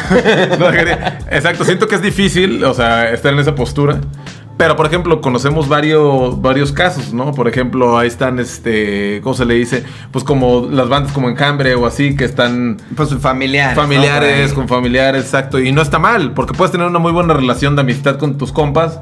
No 0.58 0.70
dejaría. 0.70 1.18
Exacto, 1.30 1.64
siento 1.64 1.86
que 1.88 1.94
es 1.94 2.02
difícil, 2.02 2.62
o 2.64 2.74
sea, 2.74 3.10
estar 3.10 3.32
en 3.32 3.38
esa 3.38 3.54
postura. 3.54 3.98
Pero, 4.56 4.76
por 4.76 4.86
ejemplo, 4.86 5.20
conocemos 5.20 5.68
varios, 5.68 6.40
varios 6.40 6.70
casos, 6.70 7.12
¿no? 7.12 7.32
Por 7.32 7.48
ejemplo, 7.48 7.98
ahí 7.98 8.06
están, 8.06 8.38
este, 8.38 9.20
¿cómo 9.22 9.34
se 9.34 9.44
le 9.44 9.54
dice? 9.54 9.84
Pues 10.12 10.24
como 10.24 10.68
las 10.70 10.88
bandas 10.88 11.12
como 11.12 11.28
Enjambre 11.28 11.74
o 11.74 11.86
así, 11.86 12.14
que 12.14 12.24
están 12.24 12.76
Pues 12.94 13.12
familiares. 13.16 13.74
familiares, 13.76 14.52
con 14.52 14.68
familiares, 14.68 15.24
exacto. 15.24 15.58
Y 15.58 15.72
no 15.72 15.82
está 15.82 15.98
mal, 15.98 16.34
porque 16.34 16.54
puedes 16.54 16.70
tener 16.70 16.86
una 16.86 17.00
muy 17.00 17.10
buena 17.10 17.34
relación 17.34 17.74
de 17.74 17.82
amistad 17.82 18.16
con 18.16 18.38
tus 18.38 18.52
compas. 18.52 19.00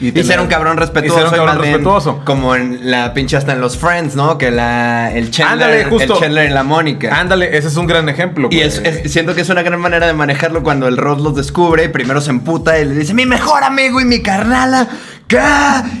Y 0.00 0.10
tener- 0.10 0.26
ser 0.26 0.40
un 0.40 0.48
cabrón 0.48 0.76
respetuoso. 0.76 1.14
Y 1.14 1.18
ser 1.20 1.28
un 1.28 1.34
y 1.34 1.36
cabrón 1.46 1.58
respetuoso. 1.62 2.20
Como 2.24 2.56
en 2.56 2.90
la 2.90 3.14
pinche 3.14 3.36
hasta 3.36 3.52
en 3.52 3.60
los 3.60 3.78
Friends, 3.78 4.16
¿no? 4.16 4.38
Que 4.38 4.50
la, 4.50 5.12
el 5.12 5.30
Chandler, 5.30 5.68
Ándale, 5.68 5.84
justo. 5.84 6.14
el 6.14 6.20
Chandler 6.20 6.50
y 6.50 6.52
la 6.52 6.62
Mónica. 6.64 7.14
Ándale, 7.18 7.56
ese 7.56 7.68
es 7.68 7.76
un 7.76 7.86
gran 7.86 8.08
ejemplo. 8.08 8.48
Y 8.50 8.56
güey. 8.56 8.66
es, 8.68 8.78
es- 8.78 9.12
siento 9.12 9.34
que 9.34 9.42
es 9.42 9.48
una 9.50 9.62
gran 9.62 9.80
manera 9.80 10.06
de 10.06 10.12
manejarlo 10.12 10.62
cuando 10.62 10.88
el 10.88 10.96
Ross 10.96 11.20
los 11.20 11.34
descubre 11.36 11.84
y 11.84 11.88
primero 11.88 12.20
se 12.20 12.30
emputa 12.30 12.78
y 12.78 12.84
le 12.84 12.94
dice, 12.94 13.14
mi 13.14 13.24
mejor 13.26 13.62
amigo 13.64 14.00
y 14.00 14.04
mi 14.04 14.20
carnala. 14.20 14.88
¿Qué? 15.28 15.40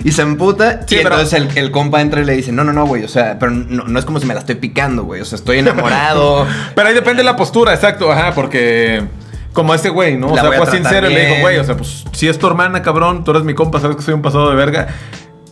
Y 0.04 0.12
se 0.12 0.20
emputa 0.22 0.80
Sí, 0.86 0.96
y 0.96 0.98
pero- 1.02 1.14
entonces 1.14 1.32
el, 1.40 1.56
el 1.56 1.70
compa 1.70 2.02
entra 2.02 2.20
y 2.20 2.24
le 2.26 2.34
dice, 2.34 2.52
no, 2.52 2.62
no, 2.62 2.72
no, 2.74 2.86
güey, 2.86 3.04
o 3.04 3.08
sea, 3.08 3.38
pero 3.38 3.52
no, 3.52 3.84
no 3.84 3.98
es 3.98 4.04
como 4.04 4.20
si 4.20 4.26
me 4.26 4.34
la 4.34 4.40
estoy 4.40 4.56
picando, 4.56 5.04
güey, 5.04 5.22
o 5.22 5.24
sea, 5.24 5.36
estoy 5.36 5.60
enamorado. 5.60 6.46
Pero 6.74 6.88
ahí 6.88 6.94
depende 6.94 7.18
de 7.22 7.24
la 7.24 7.34
postura, 7.36 7.72
exacto, 7.72 8.12
ajá, 8.12 8.32
porque 8.34 9.02
como 9.54 9.72
ese 9.72 9.88
güey, 9.88 10.18
¿no? 10.18 10.26
O 10.26 10.34
sea, 10.34 10.48
a 10.48 10.52
fue 10.52 10.66
sincero 10.66 11.08
y 11.08 11.14
le 11.14 11.26
dijo, 11.26 11.40
güey, 11.40 11.58
o 11.58 11.64
sea, 11.64 11.76
pues 11.76 12.04
si 12.12 12.28
es 12.28 12.38
tu 12.38 12.46
hermana, 12.46 12.82
cabrón, 12.82 13.24
tú 13.24 13.30
eres 13.30 13.44
mi 13.44 13.54
compa, 13.54 13.80
sabes 13.80 13.96
que 13.96 14.02
soy 14.02 14.12
un 14.12 14.20
pasado 14.20 14.50
de 14.50 14.56
verga. 14.56 14.88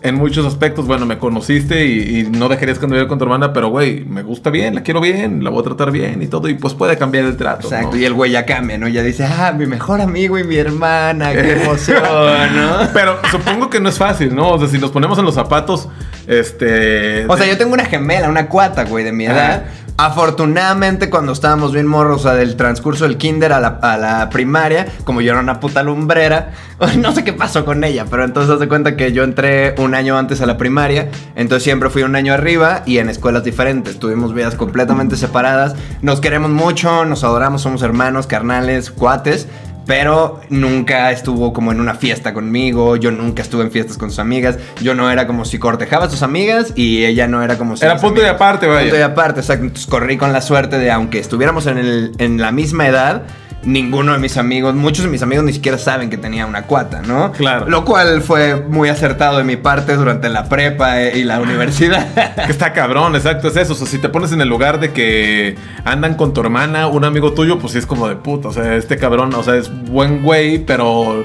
En 0.04 0.16
muchos 0.16 0.44
aspectos, 0.44 0.88
bueno, 0.88 1.06
me 1.06 1.16
conociste 1.16 1.86
y, 1.86 2.18
y 2.18 2.22
no 2.24 2.48
dejarías 2.48 2.80
convivir 2.80 3.06
con 3.06 3.18
tu 3.18 3.24
hermana, 3.24 3.52
pero 3.52 3.68
güey, 3.68 4.04
me 4.04 4.24
gusta 4.24 4.50
bien, 4.50 4.74
la 4.74 4.82
quiero 4.82 5.00
bien, 5.00 5.44
la 5.44 5.50
voy 5.50 5.60
a 5.60 5.62
tratar 5.62 5.92
bien 5.92 6.20
y 6.20 6.26
todo, 6.26 6.48
y 6.48 6.54
pues 6.54 6.74
puede 6.74 6.98
cambiar 6.98 7.26
el 7.26 7.36
trato. 7.36 7.68
Exacto, 7.68 7.92
¿no? 7.92 7.96
y 7.96 8.04
el 8.04 8.12
güey 8.12 8.32
ya 8.32 8.44
cambia, 8.44 8.76
¿no? 8.78 8.88
Ya 8.88 9.04
dice, 9.04 9.24
ah, 9.24 9.54
mi 9.56 9.66
mejor 9.66 10.00
amigo 10.00 10.36
y 10.36 10.42
mi 10.42 10.56
hermana, 10.56 11.32
qué 11.32 11.52
emoción, 11.62 12.02
¿no? 12.02 12.88
Pero 12.92 13.18
supongo 13.30 13.70
que 13.70 13.78
no 13.78 13.90
es 13.90 13.98
fácil, 13.98 14.34
¿no? 14.34 14.50
O 14.50 14.58
sea, 14.58 14.66
si 14.66 14.78
nos 14.78 14.90
ponemos 14.90 15.16
en 15.20 15.24
los 15.24 15.36
zapatos, 15.36 15.88
este. 16.26 17.24
O 17.28 17.36
sea, 17.36 17.46
yo 17.46 17.56
tengo 17.56 17.72
una 17.72 17.84
gemela, 17.84 18.28
una 18.28 18.48
cuata, 18.48 18.82
güey, 18.82 19.04
de 19.04 19.12
mi 19.12 19.26
edad. 19.26 19.66
Afortunadamente, 20.02 21.10
cuando 21.10 21.30
estábamos 21.30 21.72
bien 21.72 21.86
morros, 21.86 22.22
o 22.22 22.22
sea, 22.24 22.34
del 22.34 22.56
transcurso 22.56 23.04
del 23.04 23.18
kinder 23.18 23.52
a 23.52 23.60
la, 23.60 24.28
primaria, 24.30 24.88
como 25.04 25.20
yo 25.20 25.30
era 25.30 25.40
una 25.40 25.60
puta 25.60 25.84
lumbrera, 25.84 26.50
no 26.98 27.14
sé 27.14 27.22
qué 27.22 27.32
pasó 27.32 27.64
con 27.64 27.84
ella, 27.84 28.06
pero 28.10 28.24
entonces 28.24 28.58
de 28.58 28.66
cuenta 28.66 28.96
que 28.96 29.12
yo 29.12 29.22
entré 29.22 29.76
un 29.78 29.94
año 29.94 30.18
antes 30.18 30.40
a 30.40 30.46
la 30.46 30.58
primaria, 30.58 31.08
entonces 31.36 31.62
siempre 31.62 31.88
fui 31.88 32.02
un 32.02 32.16
año 32.16 32.34
arriba 32.34 32.82
y 32.84 32.98
en 32.98 33.10
escuelas 33.10 33.44
diferentes. 33.44 34.00
Tuvimos 34.00 34.34
vidas 34.34 34.56
completamente 34.56 35.14
separadas. 35.14 35.76
Nos 36.00 36.20
queremos 36.20 36.50
mucho, 36.50 37.04
nos 37.04 37.22
adoramos, 37.22 37.62
somos 37.62 37.82
hermanos, 37.82 38.26
carnales, 38.26 38.90
cuates. 38.90 39.46
Pero 39.86 40.40
nunca 40.48 41.10
estuvo 41.10 41.52
como 41.52 41.72
en 41.72 41.80
una 41.80 41.94
fiesta 41.94 42.32
conmigo, 42.32 42.96
yo 42.96 43.10
nunca 43.10 43.42
estuve 43.42 43.62
en 43.64 43.70
fiestas 43.72 43.98
con 43.98 44.10
sus 44.10 44.20
amigas, 44.20 44.56
yo 44.80 44.94
no 44.94 45.10
era 45.10 45.26
como 45.26 45.44
si 45.44 45.58
cortejaba 45.58 46.04
a 46.06 46.10
sus 46.10 46.22
amigas 46.22 46.72
y 46.76 47.04
ella 47.04 47.26
no 47.26 47.42
era 47.42 47.58
como 47.58 47.76
si... 47.76 47.84
Era 47.84 47.96
punto 47.96 48.20
y 48.20 48.24
amigas. 48.24 48.36
aparte, 48.36 48.66
vaya. 48.68 48.82
Punto 48.82 48.96
y 48.98 49.02
aparte, 49.02 49.40
exacto. 49.40 49.64
Entonces 49.64 49.86
corrí 49.88 50.16
con 50.16 50.32
la 50.32 50.40
suerte 50.40 50.78
de, 50.78 50.90
aunque 50.92 51.18
estuviéramos 51.18 51.66
en, 51.66 51.78
el- 51.78 52.12
en 52.18 52.38
la 52.40 52.52
misma 52.52 52.86
edad, 52.86 53.22
ninguno 53.64 54.12
de 54.12 54.18
mis 54.18 54.36
amigos, 54.36 54.74
muchos 54.74 55.04
de 55.04 55.10
mis 55.10 55.22
amigos 55.22 55.44
ni 55.44 55.52
siquiera 55.52 55.78
saben 55.78 56.10
que 56.10 56.18
tenía 56.18 56.46
una 56.46 56.62
cuata, 56.62 57.02
¿no? 57.02 57.32
Claro. 57.32 57.68
Lo 57.68 57.84
cual 57.84 58.22
fue 58.22 58.56
muy 58.56 58.88
acertado 58.88 59.38
de 59.38 59.44
mi 59.44 59.56
parte 59.56 59.94
durante 59.94 60.28
la 60.28 60.48
prepa 60.48 61.00
eh, 61.02 61.18
y 61.18 61.24
la 61.24 61.40
universidad. 61.40 62.34
Que 62.34 62.42
está 62.52 62.72
cabrón, 62.72 63.14
exacto, 63.14 63.48
es 63.48 63.56
eso. 63.56 63.72
O 63.74 63.76
sea, 63.76 63.86
si 63.86 63.98
te 63.98 64.08
pones 64.08 64.32
en 64.32 64.40
el 64.40 64.48
lugar 64.48 64.80
de 64.80 64.92
que 64.92 65.56
andan 65.84 66.14
con 66.14 66.34
tu 66.34 66.40
hermana, 66.40 66.88
un 66.88 67.04
amigo 67.04 67.32
tuyo, 67.32 67.58
pues 67.58 67.72
sí 67.72 67.78
es 67.78 67.86
como 67.86 68.08
de 68.08 68.16
puta. 68.16 68.48
O 68.48 68.52
sea, 68.52 68.74
este 68.74 68.96
cabrón, 68.96 69.32
o 69.34 69.42
sea, 69.42 69.56
es 69.56 69.70
buen 69.84 70.22
güey, 70.22 70.58
pero 70.58 71.24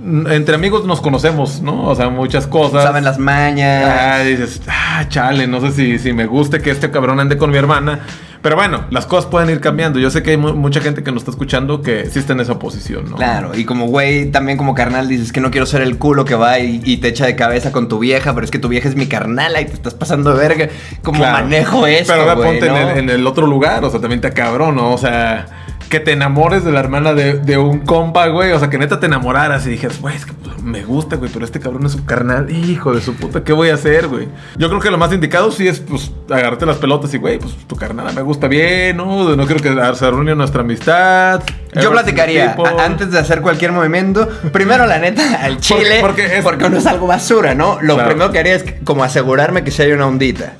entre 0.00 0.54
amigos 0.54 0.84
nos 0.84 1.00
conocemos, 1.00 1.60
¿no? 1.60 1.86
O 1.86 1.94
sea, 1.94 2.08
muchas 2.08 2.46
cosas. 2.46 2.84
Saben 2.84 3.04
las 3.04 3.18
mañas. 3.18 3.84
Ah, 3.98 4.18
dices, 4.20 4.62
ah, 4.68 5.04
chale, 5.08 5.46
no 5.46 5.60
sé 5.60 5.72
si, 5.72 5.98
si 5.98 6.12
me 6.12 6.26
guste 6.26 6.60
que 6.60 6.70
este 6.70 6.90
cabrón 6.90 7.20
ande 7.20 7.36
con 7.36 7.50
mi 7.50 7.56
hermana. 7.56 8.00
Pero 8.40 8.54
bueno, 8.56 8.84
las 8.90 9.04
cosas 9.06 9.26
pueden 9.30 9.50
ir 9.50 9.60
cambiando. 9.60 9.98
Yo 9.98 10.10
sé 10.10 10.22
que 10.22 10.30
hay 10.30 10.36
mu- 10.36 10.54
mucha 10.54 10.80
gente 10.80 11.02
que 11.02 11.10
nos 11.10 11.22
está 11.22 11.30
escuchando 11.32 11.82
que 11.82 12.06
sí 12.10 12.18
está 12.18 12.34
en 12.34 12.40
esa 12.40 12.58
posición, 12.58 13.10
¿no? 13.10 13.16
Claro, 13.16 13.50
y 13.56 13.64
como 13.64 13.86
güey, 13.86 14.30
también 14.30 14.56
como 14.56 14.74
carnal 14.74 15.08
dices 15.08 15.32
que 15.32 15.40
no 15.40 15.50
quiero 15.50 15.66
ser 15.66 15.82
el 15.82 15.98
culo 15.98 16.24
que 16.24 16.34
va 16.36 16.58
y, 16.60 16.80
y 16.84 16.98
te 16.98 17.08
echa 17.08 17.26
de 17.26 17.34
cabeza 17.36 17.72
con 17.72 17.88
tu 17.88 17.98
vieja, 17.98 18.34
pero 18.34 18.44
es 18.44 18.50
que 18.50 18.58
tu 18.58 18.68
vieja 18.68 18.88
es 18.88 18.94
mi 18.96 19.06
carnala 19.06 19.60
y 19.60 19.64
te 19.64 19.72
estás 19.74 19.94
pasando 19.94 20.32
de 20.34 20.38
verga. 20.38 20.68
¿Cómo 21.02 21.18
Claro. 21.18 21.44
manejo 21.44 21.86
esto, 21.86 22.12
Pero 22.12 22.22
ahora 22.30 22.36
ponte 22.36 22.68
no? 22.68 22.76
en, 22.76 22.88
el, 22.88 22.98
en 22.98 23.10
el 23.10 23.26
otro 23.26 23.46
lugar, 23.46 23.84
o 23.84 23.90
sea, 23.90 24.00
también 24.00 24.20
te 24.20 24.30
cabrón, 24.32 24.76
¿no? 24.76 24.92
O 24.92 24.98
sea, 24.98 25.46
que 25.88 26.00
te 26.00 26.12
enamores 26.12 26.64
de 26.64 26.72
la 26.72 26.80
hermana 26.80 27.14
de, 27.14 27.34
de 27.38 27.58
un 27.58 27.80
compa, 27.80 28.26
güey. 28.28 28.52
O 28.52 28.58
sea, 28.58 28.70
que 28.70 28.78
neta 28.78 29.00
te 29.00 29.06
enamoraras 29.06 29.66
y 29.66 29.70
dijeras, 29.70 30.00
güey, 30.00 30.16
es 30.16 30.26
que 30.26 30.32
me 30.62 30.84
gusta, 30.84 31.16
güey, 31.16 31.30
pero 31.32 31.44
este 31.44 31.60
cabrón 31.60 31.86
es 31.86 31.92
su 31.92 32.04
carnal. 32.04 32.50
Hijo 32.50 32.92
de 32.94 33.00
su 33.00 33.14
puta, 33.14 33.42
¿qué 33.44 33.52
voy 33.52 33.70
a 33.70 33.74
hacer, 33.74 34.08
güey? 34.08 34.28
Yo 34.56 34.68
creo 34.68 34.80
que 34.80 34.90
lo 34.90 34.98
más 34.98 35.12
indicado 35.12 35.50
sí 35.50 35.66
es, 35.66 35.80
pues, 35.80 36.10
agarrarte 36.30 36.66
las 36.66 36.76
pelotas 36.76 37.12
y, 37.14 37.18
güey, 37.18 37.38
pues 37.38 37.54
tu 37.66 37.76
carnal 37.76 38.14
me 38.14 38.22
gusta 38.22 38.48
bien, 38.48 38.96
¿no? 38.98 39.34
No 39.36 39.46
quiero 39.46 39.62
que 39.62 39.72
se 39.96 40.04
arruine 40.06 40.34
nuestra 40.34 40.60
amistad. 40.62 41.42
Yo 41.80 41.90
platicaría, 41.90 42.56
antes 42.78 43.10
de 43.10 43.18
hacer 43.18 43.40
cualquier 43.40 43.72
movimiento, 43.72 44.28
primero 44.52 44.86
la 44.86 44.98
neta, 44.98 45.42
al 45.42 45.58
chile, 45.60 45.98
porque 46.00 46.22
porque, 46.24 46.38
es- 46.38 46.44
porque 46.44 46.68
no 46.70 46.76
es 46.78 46.86
algo 46.86 47.06
basura, 47.06 47.54
¿no? 47.54 47.78
Lo 47.80 47.94
Claro. 47.94 48.08
primero 48.10 48.32
que 48.32 48.38
haría 48.38 48.54
es 48.56 48.64
como 48.84 49.04
asegurarme 49.04 49.62
que 49.64 49.70
si 49.70 49.82
hay 49.82 49.92
una 49.92 50.06
ondita. 50.06 50.54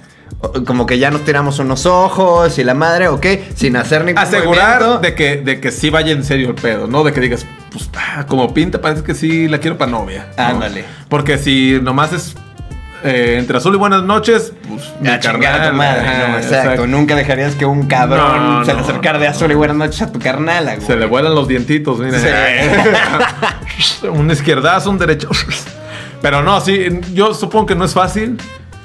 Como 0.67 0.87
que 0.87 0.99
ya 0.99 1.11
nos 1.11 1.25
tiramos 1.25 1.59
unos 1.59 1.85
ojos 1.85 2.59
y 2.59 2.65
la 2.65 2.75
madre, 2.75 3.09
ok, 3.09 3.27
sin 3.57 3.77
hacer 3.77 4.05
ningún 4.05 4.23
Asegurar 4.23 4.81
movimiento. 4.81 5.01
de 5.01 5.15
que, 5.15 5.37
de 5.39 5.61
que 5.61 5.73
sí 5.73 5.91
vaya 5.91 6.13
en 6.13 6.23
serio 6.23 6.51
el 6.51 6.55
pedo, 6.55 6.87
¿no? 6.87 7.03
De 7.03 7.13
que 7.13 7.21
digas, 7.21 7.45
pues, 7.73 7.91
ah, 7.97 8.25
como 8.27 8.55
pinta, 8.55 8.81
parece 8.81 9.03
que 9.03 9.15
sí 9.15 9.49
la 9.49 9.59
quiero 9.59 9.77
para 9.77 9.91
novia. 9.91 10.29
¿no? 10.37 10.45
Ándale. 10.45 10.85
Porque 11.09 11.39
si 11.39 11.81
nomás 11.83 12.13
es 12.13 12.37
eh, 13.05 13.37
entre 13.39 13.57
azul 13.59 13.75
y 13.75 13.79
buenas 13.79 14.03
noches, 14.05 14.53
pues 14.69 14.93
mi 15.01 15.09
A 15.09 15.19
chingar 15.21 15.55
a 15.55 15.57
tu 15.57 15.63
carnal, 15.63 15.75
madre, 15.75 16.01
ajá, 16.09 16.29
no, 16.29 16.39
exacto. 16.39 16.87
Nunca 16.87 17.15
dejarías 17.17 17.55
que 17.55 17.65
un 17.65 17.87
cabrón 17.87 18.59
No, 18.61 18.65
se 18.65 18.75
le 18.75 18.81
acercara 18.81 19.19
de 19.19 19.29
azul 19.29 19.51
y 19.51 19.55
buenas 19.55 19.77
noches 19.77 20.03
a 20.03 20.13
tu 20.13 20.19
carnala, 20.19 20.75
güey. 20.77 20.87
Se 20.87 20.97
le 20.97 21.07
vuelan 21.07 21.35
los 21.35 21.47
dientitos, 21.49 21.99
mira. 21.99 22.19
un 24.13 24.31
izquierdazo, 24.31 24.91
un 24.91 24.99
derecho. 24.99 25.29
Pero 26.23 26.43
no, 26.43 26.61
sí, 26.61 27.01
yo 27.13 27.35
supongo 27.35 27.67
que 27.67 27.75
no 27.77 27.85
es 27.85 27.95
fácil, 27.95 28.39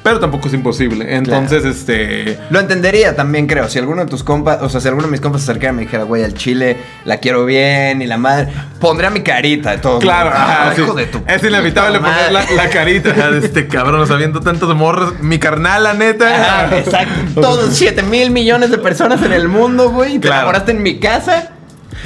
pero 0.04 0.20
tampoco 0.20 0.48
es 0.50 0.54
imposible. 0.54 1.16
Entonces, 1.16 1.64
este. 1.66 2.38
Lo 2.50 2.60
entendería 2.60 3.16
también, 3.16 3.48
creo. 3.48 3.70
Si 3.70 3.80
alguno 3.80 4.04
de 4.04 4.10
tus 4.10 4.24
compas, 4.24 4.62
o 4.62 4.70
sea, 4.70 4.82
si 4.82 4.88
alguno 4.90 5.08
de 5.08 5.12
mis 5.12 5.22
compas 5.22 5.42
se 5.44 5.50
acercara 5.52 5.72
y 5.74 5.76
me 5.78 5.82
dijera, 5.84 6.04
güey, 6.04 6.24
al 6.24 6.34
chile 6.34 6.78
la 7.06 7.18
quiero 7.18 7.46
bien 7.46 8.02
y 8.02 8.06
la 8.08 8.18
madre, 8.18 8.50
pondría 8.80 9.10
mi 9.10 9.22
carita 9.22 9.72
de 9.72 9.78
todo. 9.78 10.00
Claro, 10.00 10.30
Ah, 10.34 10.64
ajá, 10.68 10.76
sí. 10.76 10.82
hijo 10.82 10.94
de 10.94 11.06
tu 11.06 11.22
es 11.26 11.44
inevitable 11.44 12.00
poner 12.00 12.32
la, 12.32 12.70
carita 12.70 13.32
de 13.32 13.46
este 13.46 13.68
cabrón 13.68 14.06
sabiendo 14.08 14.42
tantos 14.42 14.76
morros. 14.76 15.20
Mi 15.22 15.40
carnal, 15.40 15.84
la 15.84 15.94
neta. 15.94 16.78
Exacto. 16.78 17.14
Todos 17.42 17.74
7 17.74 18.04
mil 18.04 18.30
millones 18.32 18.70
de 18.72 18.78
personas 18.78 19.22
en 19.24 19.32
el 19.34 19.48
mundo, 19.48 19.90
güey. 19.92 20.16
y 20.16 20.20
Te 20.20 20.28
Claro. 20.28 20.42
enamoraste 20.42 20.72
en 20.74 20.84
mi 20.84 21.00
casa. 21.00 21.50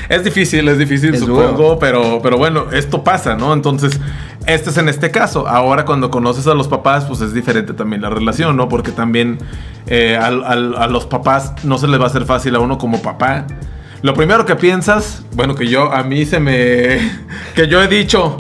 Es 0.10 0.24
difícil, 0.24 0.68
es 0.68 0.78
difícil, 0.78 1.14
Es 1.14 1.20
supongo, 1.22 1.52
duro. 1.52 1.80
pero, 1.80 2.20
pero 2.22 2.38
bueno, 2.38 2.66
esto 2.72 3.04
pasa, 3.04 3.36
¿no? 3.36 3.54
Entonces, 3.54 4.00
este 4.46 4.70
es 4.70 4.78
en 4.78 4.90
este 4.90 5.12
caso. 5.12 5.48
Ahora, 5.48 5.86
cuando 5.86 6.10
conoces 6.10 6.48
a 6.48 6.54
los 6.54 6.68
papás, 6.68 7.06
pues 7.06 7.22
es 7.22 7.34
diferente 7.34 7.74
también 7.74 8.02
la 8.02 8.10
relación, 8.10 8.56
¿no? 8.56 8.70
Porque 8.70 8.92
también 8.92 9.38
eh, 9.88 10.18
a 10.18 10.88
los 10.88 11.06
papás 11.06 11.54
no 11.64 11.78
se 11.78 11.88
les 11.88 12.00
va 12.00 12.06
a 12.06 12.08
hacer 12.08 12.26
fácil 12.26 12.56
a 12.56 12.60
uno 12.60 12.78
como 12.78 13.02
papá. 13.02 13.46
Lo 14.04 14.14
primero 14.14 14.46
que 14.46 14.56
piensas, 14.56 15.24
bueno, 15.34 15.56
que 15.56 15.68
yo, 15.68 15.92
a 15.92 16.04
mí 16.04 16.26
se 16.26 16.40
me. 16.40 17.00
que 17.56 17.68
yo 17.68 17.82
he 17.82 17.88
dicho. 17.88 18.38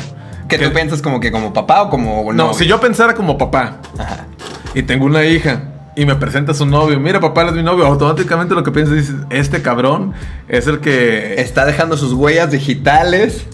Que 0.47 0.57
tú 0.57 0.71
piensas 0.71 1.01
como 1.01 1.19
que 1.19 1.29
como 1.29 1.51
papá 1.51 1.81
o 1.81 1.89
como 1.89 2.31
No, 2.31 2.45
novio? 2.45 2.53
si 2.53 2.65
yo 2.67 2.79
pensara 2.79 3.13
como 3.15 3.37
papá 3.37 3.79
Ajá. 3.99 4.27
y 4.73 4.83
tengo 4.83 5.05
una 5.05 5.25
hija 5.25 5.61
y 5.97 6.05
me 6.05 6.15
presenta 6.15 6.51
a 6.51 6.55
su 6.55 6.67
novio, 6.67 6.99
mira, 6.99 7.19
papá, 7.19 7.41
él 7.41 7.49
es 7.49 7.55
mi 7.55 7.63
novio, 7.63 7.85
automáticamente 7.85 8.53
lo 8.53 8.63
que 8.63 8.71
piensas 8.71 8.97
es: 8.97 9.13
este 9.31 9.61
cabrón 9.63 10.13
es 10.47 10.67
el 10.67 10.79
que. 10.79 11.41
Está 11.41 11.65
dejando 11.65 11.97
sus 11.97 12.13
huellas 12.13 12.51
digitales 12.51 13.47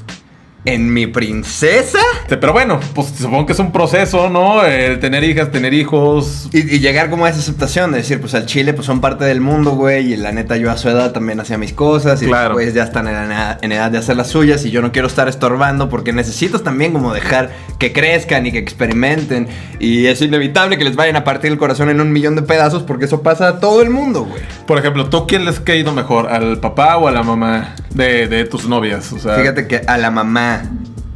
en 0.65 0.93
mi 0.93 1.08
princesa. 1.08 2.00
Pero 2.29 2.53
bueno, 2.53 2.79
pues 2.96 3.10
supongo 3.17 3.46
que 3.46 3.53
es 3.53 3.60
un 3.60 3.72
proceso, 3.72 4.29
¿no? 4.29 4.63
El 4.63 5.00
tener 5.00 5.24
hijas, 5.24 5.51
tener 5.51 5.74
hijos. 5.74 6.50
Y, 6.53 6.60
y 6.75 6.79
llegar 6.79 7.10
como 7.10 7.25
a 7.25 7.29
esa 7.29 7.39
aceptación 7.39 7.91
de 7.91 7.98
decir, 7.98 8.22
pues 8.22 8.34
al 8.34 8.46
Chile 8.46 8.74
pues 8.74 8.86
son 8.86 9.01
parte 9.01 9.25
del 9.25 9.41
mundo, 9.41 9.72
güey, 9.72 10.13
y 10.13 10.17
la 10.17 10.32
neta 10.32 10.55
yo 10.58 10.72
a 10.72 10.77
su 10.77 10.89
edad 10.89 11.12
también 11.12 11.39
hacía 11.39 11.58
mis 11.58 11.74
cosas 11.74 12.22
y 12.22 12.27
Claro. 12.27 12.53
pues 12.53 12.74
ya 12.74 12.84
están 12.84 13.08
en, 13.08 13.15
edad- 13.15 13.60
en 13.62 13.72
edad 13.72 13.91
de 13.91 13.98
hacer 13.98 14.15
las 14.15 14.27
suyas 14.27 14.63
y 14.65 14.72
yo 14.72 14.82
no 14.82 14.91
quiero 14.91 15.08
estar 15.08 15.27
estorbando 15.27 15.89
porque 15.89 16.13
necesitas 16.13 16.63
también 16.63 16.93
como 16.93 17.13
dejar 17.13 17.51
que 17.77 17.91
crezcan 17.91 18.46
y 18.46 18.51
que 18.51 18.60
experimenten 18.60 19.48
y 19.79 20.05
es 20.05 20.22
inevitable 20.22 20.77
que 20.77 20.84
les 20.86 20.96
vayan 20.96 21.15
a 21.17 21.24
partir 21.24 21.51
el 21.51 21.58
corazón 21.58 21.89
en 21.89 22.00
un 22.00 22.12
millón 22.12 22.36
de 22.36 22.41
pedazos 22.41 22.84
porque 22.84 23.05
eso 23.05 23.22
pasa 23.22 23.48
a 23.48 23.60
todo 23.60 23.82
el 23.82 23.89
mundo, 23.89 24.25
güey. 24.25 24.41
Por 24.65 24.77
ejemplo, 24.77 25.10
¿tú 25.10 25.27
quién 25.27 25.46
les 25.46 25.62
ha 25.67 25.75
ido 25.75 25.91
mejor? 25.93 26.27
¿Al 26.32 26.58
papá 26.60 26.98
o 26.98 27.08
a 27.08 27.12
la 27.12 27.24
mamá 27.24 27.75
de, 27.93 28.27
de 28.27 28.46
tus 28.46 28.67
novias? 28.67 29.12
O 29.12 29.20
sea, 29.20 29.36
Fíjate 29.36 29.67
que 29.67 29.82
a 29.86 29.98
la 29.98 30.10
mamá, 30.12 30.52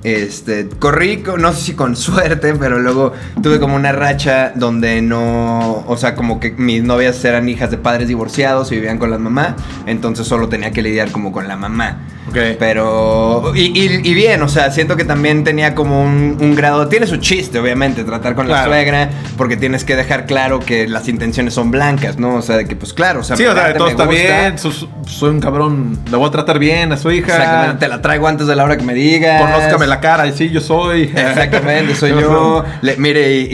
este, 0.03 0.69
corrí, 0.79 1.23
no 1.37 1.53
sé 1.53 1.61
si 1.61 1.73
con 1.73 1.95
suerte, 1.97 2.53
pero 2.53 2.79
luego 2.79 3.13
tuve 3.41 3.59
como 3.59 3.75
una 3.75 3.91
racha 3.91 4.53
donde 4.55 5.01
no, 5.01 5.83
o 5.87 5.97
sea, 5.97 6.15
como 6.15 6.39
que 6.39 6.51
mis 6.51 6.83
novias 6.83 7.23
eran 7.25 7.49
hijas 7.49 7.71
de 7.71 7.77
padres 7.77 8.07
divorciados 8.07 8.71
y 8.71 8.75
vivían 8.75 8.99
con 8.99 9.11
la 9.11 9.17
mamá, 9.17 9.55
entonces 9.85 10.27
solo 10.27 10.49
tenía 10.49 10.71
que 10.71 10.81
lidiar 10.81 11.11
como 11.11 11.31
con 11.31 11.47
la 11.47 11.55
mamá. 11.55 11.99
Pero, 12.33 13.53
y, 13.55 13.61
y- 13.79 14.01
y 14.03 14.13
bien, 14.13 14.41
o 14.41 14.49
sea, 14.49 14.71
siento 14.71 14.95
que 14.95 15.05
también 15.05 15.43
tenía 15.43 15.73
como 15.73 16.01
un, 16.03 16.37
un 16.39 16.55
grado, 16.55 16.87
tiene 16.87 17.07
su 17.07 17.17
chiste, 17.17 17.59
obviamente, 17.59 18.03
tratar 18.03 18.35
con 18.35 18.47
la 18.47 18.65
suegra, 18.65 19.09
porque 19.37 19.57
tienes 19.57 19.83
que 19.83 19.95
dejar 19.95 20.25
claro 20.25 20.59
que 20.59 20.87
las 20.87 21.07
intenciones 21.07 21.53
son 21.53 21.71
blancas, 21.71 22.17
¿no? 22.17 22.35
O 22.35 22.41
sea, 22.41 22.57
de 22.57 22.65
que 22.65 22.75
pues 22.75 22.93
claro, 22.93 23.21
o 23.21 23.23
sea, 23.23 23.35
Sí, 23.37 23.45
o 23.45 23.53
sea, 23.53 23.73
todo 23.73 23.87
está 23.87 24.05
gusta. 24.05 24.21
bien. 24.21 24.57
soy 24.57 25.29
un 25.29 25.39
cabrón. 25.39 25.99
Le 26.09 26.17
voy 26.17 26.27
a 26.27 26.31
tratar 26.31 26.59
bien 26.59 26.91
a 26.91 26.97
su 26.97 27.11
hija. 27.11 27.35
Exactamente, 27.37 27.79
te 27.79 27.87
la 27.87 28.01
traigo 28.01 28.27
antes 28.27 28.47
de 28.47 28.55
la 28.55 28.63
hora 28.63 28.77
que 28.77 28.83
me 28.83 28.93
digas. 28.93 29.41
Conózcame 29.41 29.87
la 29.87 29.99
cara. 29.99 30.27
Y 30.27 30.33
sí, 30.33 30.49
yo 30.49 30.61
soy. 30.61 31.03
Exactamente, 31.15 31.95
soy 31.95 32.11
yo. 32.11 32.63
Le- 32.81 32.97
mire, 32.97 33.37
y, 33.37 33.47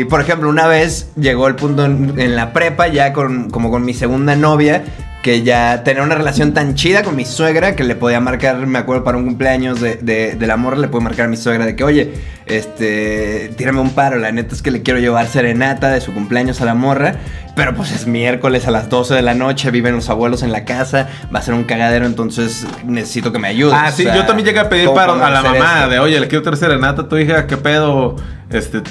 y, 0.00 0.04
por 0.04 0.20
ejemplo, 0.20 0.48
una 0.48 0.66
vez 0.66 1.08
llegó 1.16 1.46
el 1.48 1.54
punto 1.54 1.84
en, 1.84 2.14
en 2.18 2.36
la 2.36 2.52
prepa, 2.52 2.88
ya 2.88 3.12
con, 3.12 3.50
como 3.50 3.70
con 3.70 3.84
mi 3.84 3.94
segunda 3.94 4.34
novia, 4.36 4.84
que 5.24 5.42
ya 5.42 5.82
tenía 5.84 6.02
una 6.02 6.16
relación 6.16 6.52
tan 6.52 6.74
chida 6.74 7.02
con 7.02 7.16
mi 7.16 7.24
suegra 7.24 7.74
que 7.74 7.82
le 7.82 7.96
podía 7.96 8.20
marcar, 8.20 8.58
me 8.66 8.78
acuerdo, 8.78 9.04
para 9.04 9.16
un 9.16 9.24
cumpleaños 9.24 9.80
de, 9.80 9.94
de, 9.96 10.34
de 10.34 10.46
la 10.46 10.58
morra, 10.58 10.76
le 10.76 10.88
puedo 10.88 11.00
marcar 11.00 11.24
a 11.24 11.28
mi 11.28 11.38
suegra 11.38 11.64
de 11.64 11.74
que, 11.74 11.82
oye, 11.82 12.12
este, 12.44 13.50
tírame 13.56 13.80
un 13.80 13.94
paro, 13.94 14.18
la 14.18 14.32
neta 14.32 14.54
es 14.54 14.60
que 14.60 14.70
le 14.70 14.82
quiero 14.82 15.00
llevar 15.00 15.26
serenata 15.26 15.88
de 15.88 16.02
su 16.02 16.12
cumpleaños 16.12 16.60
a 16.60 16.66
la 16.66 16.74
morra, 16.74 17.14
pero 17.56 17.74
pues 17.74 17.90
es 17.92 18.06
miércoles 18.06 18.68
a 18.68 18.70
las 18.70 18.90
12 18.90 19.14
de 19.14 19.22
la 19.22 19.32
noche, 19.32 19.70
viven 19.70 19.94
los 19.94 20.10
abuelos 20.10 20.42
en 20.42 20.52
la 20.52 20.66
casa, 20.66 21.08
va 21.34 21.38
a 21.38 21.42
ser 21.42 21.54
un 21.54 21.64
cagadero, 21.64 22.04
entonces 22.04 22.66
necesito 22.84 23.32
que 23.32 23.38
me 23.38 23.48
ayudes. 23.48 23.78
Ah, 23.80 23.90
sí, 23.90 24.02
o 24.02 24.04
sea, 24.04 24.16
yo 24.16 24.26
también 24.26 24.44
llegué 24.44 24.60
a 24.60 24.68
pedir 24.68 24.84
¿cómo 24.84 24.96
paro 24.96 25.14
a 25.14 25.30
la 25.30 25.42
mamá 25.42 25.76
esto? 25.78 25.88
de, 25.88 25.98
oye, 26.00 26.20
le 26.20 26.28
quiero 26.28 26.42
traer 26.42 26.58
serenata 26.58 27.00
a 27.00 27.08
tu 27.08 27.16
hija, 27.16 27.46
¿qué 27.46 27.56
pedo? 27.56 28.16
Este, 28.50 28.82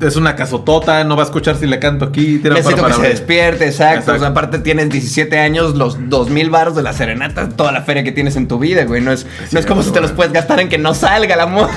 es 0.00 0.16
una 0.16 0.34
casotota, 0.36 1.04
no 1.04 1.16
va 1.16 1.22
a 1.22 1.26
escuchar 1.26 1.56
si 1.56 1.66
le 1.66 1.78
canto 1.78 2.04
aquí. 2.04 2.38
tira 2.38 2.54
Necesito 2.54 2.76
paro 2.82 2.88
que 2.88 2.92
se 2.94 2.98
para- 3.00 3.08
despierte, 3.10 3.66
exacto. 3.66 3.98
Exacto. 4.00 4.12
O 4.16 4.18
sea, 4.18 4.28
aparte 4.28 4.58
tienes 4.58 4.88
17 4.90 5.38
años, 5.38 5.74
los 5.76 6.08
2000 6.08 6.50
baros 6.50 6.74
de 6.74 6.82
la 6.82 6.92
serenata, 6.92 7.48
toda 7.50 7.70
la 7.72 7.82
feria 7.82 8.02
que 8.04 8.12
tienes 8.12 8.36
en 8.36 8.48
tu 8.48 8.58
vida, 8.58 8.84
güey. 8.84 9.00
No 9.00 9.12
es, 9.12 9.26
no 9.52 9.58
es 9.58 9.66
como 9.66 9.82
si 9.82 9.90
te 9.92 10.00
los 10.00 10.12
puedes 10.12 10.32
gastar 10.32 10.60
en 10.60 10.68
que 10.68 10.78
no 10.78 10.94
salga 10.94 11.34
el 11.34 11.40
amor. 11.40 11.68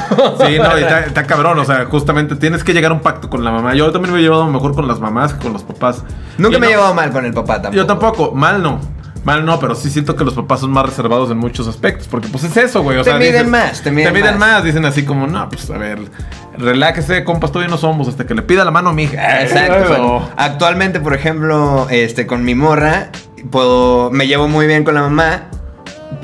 Sí, 0.45 0.57
no, 0.59 0.77
y 0.77 0.81
está, 0.81 1.01
está 1.05 1.23
cabrón, 1.25 1.59
o 1.59 1.65
sea, 1.65 1.85
justamente 1.85 2.35
tienes 2.35 2.63
que 2.63 2.73
llegar 2.73 2.91
a 2.91 2.95
un 2.95 3.01
pacto 3.01 3.29
con 3.29 3.43
la 3.43 3.51
mamá. 3.51 3.75
Yo 3.75 3.91
también 3.91 4.13
me 4.13 4.19
he 4.19 4.23
llevado 4.23 4.47
mejor 4.47 4.73
con 4.73 4.87
las 4.87 4.99
mamás 4.99 5.33
que 5.33 5.39
con 5.43 5.53
los 5.53 5.63
papás. 5.63 6.03
Nunca 6.37 6.57
Y 6.57 6.59
me 6.59 6.67
he 6.67 6.69
llevado 6.71 6.93
mal 6.93 7.11
con 7.11 7.25
el 7.25 7.33
papá 7.33 7.55
tampoco. 7.61 7.75
Yo 7.75 7.85
tampoco, 7.85 8.31
mal 8.33 8.61
no. 8.61 8.79
Mal 9.27 9.43
no, 9.45 9.59
pero 9.59 9.75
sí 9.75 9.89
siento 9.89 10.15
que 10.15 10.23
los 10.23 10.33
papás 10.35 10.61
son 10.61 10.71
más 10.71 10.85
reservados 10.85 11.29
en 11.29 11.37
muchos 11.37 11.67
aspectos. 11.67 12.07
Porque 12.07 12.29
pues 12.29 12.45
es 12.45 12.55
eso, 12.55 12.81
güey. 12.81 12.97
O 12.97 13.03
Te 13.03 13.09
sea, 13.09 13.19
miden 13.19 13.33
dices- 13.33 13.47
más, 13.49 13.81
te 13.81 13.91
miden 13.91 14.23
más. 14.23 14.37
más. 14.37 14.63
Dicen 14.63 14.85
así 14.85 15.03
como, 15.03 15.27
no, 15.27 15.49
pues 15.49 15.69
a 15.69 15.77
ver, 15.77 15.99
relájese, 16.57 17.25
compas, 17.25 17.51
todavía 17.51 17.69
no 17.69 17.77
somos. 17.77 18.07
Hasta 18.07 18.25
que 18.25 18.33
le 18.33 18.41
pida 18.41 18.63
la 18.63 18.71
mano 18.71 18.89
a 18.91 18.93
mi 18.93 19.03
hija. 19.03 19.41
Exacto. 19.43 19.75
Eso. 19.75 19.87
bueno, 19.89 20.29
actualmente, 20.37 21.01
por 21.01 21.13
ejemplo, 21.13 21.87
este, 21.89 22.25
con 22.25 22.45
mi 22.45 22.55
morra, 22.55 23.09
puedo, 23.51 24.11
me 24.11 24.27
llevo 24.27 24.47
muy 24.47 24.65
bien 24.65 24.85
con 24.85 24.93
la 24.95 25.01
mamá. 25.01 25.49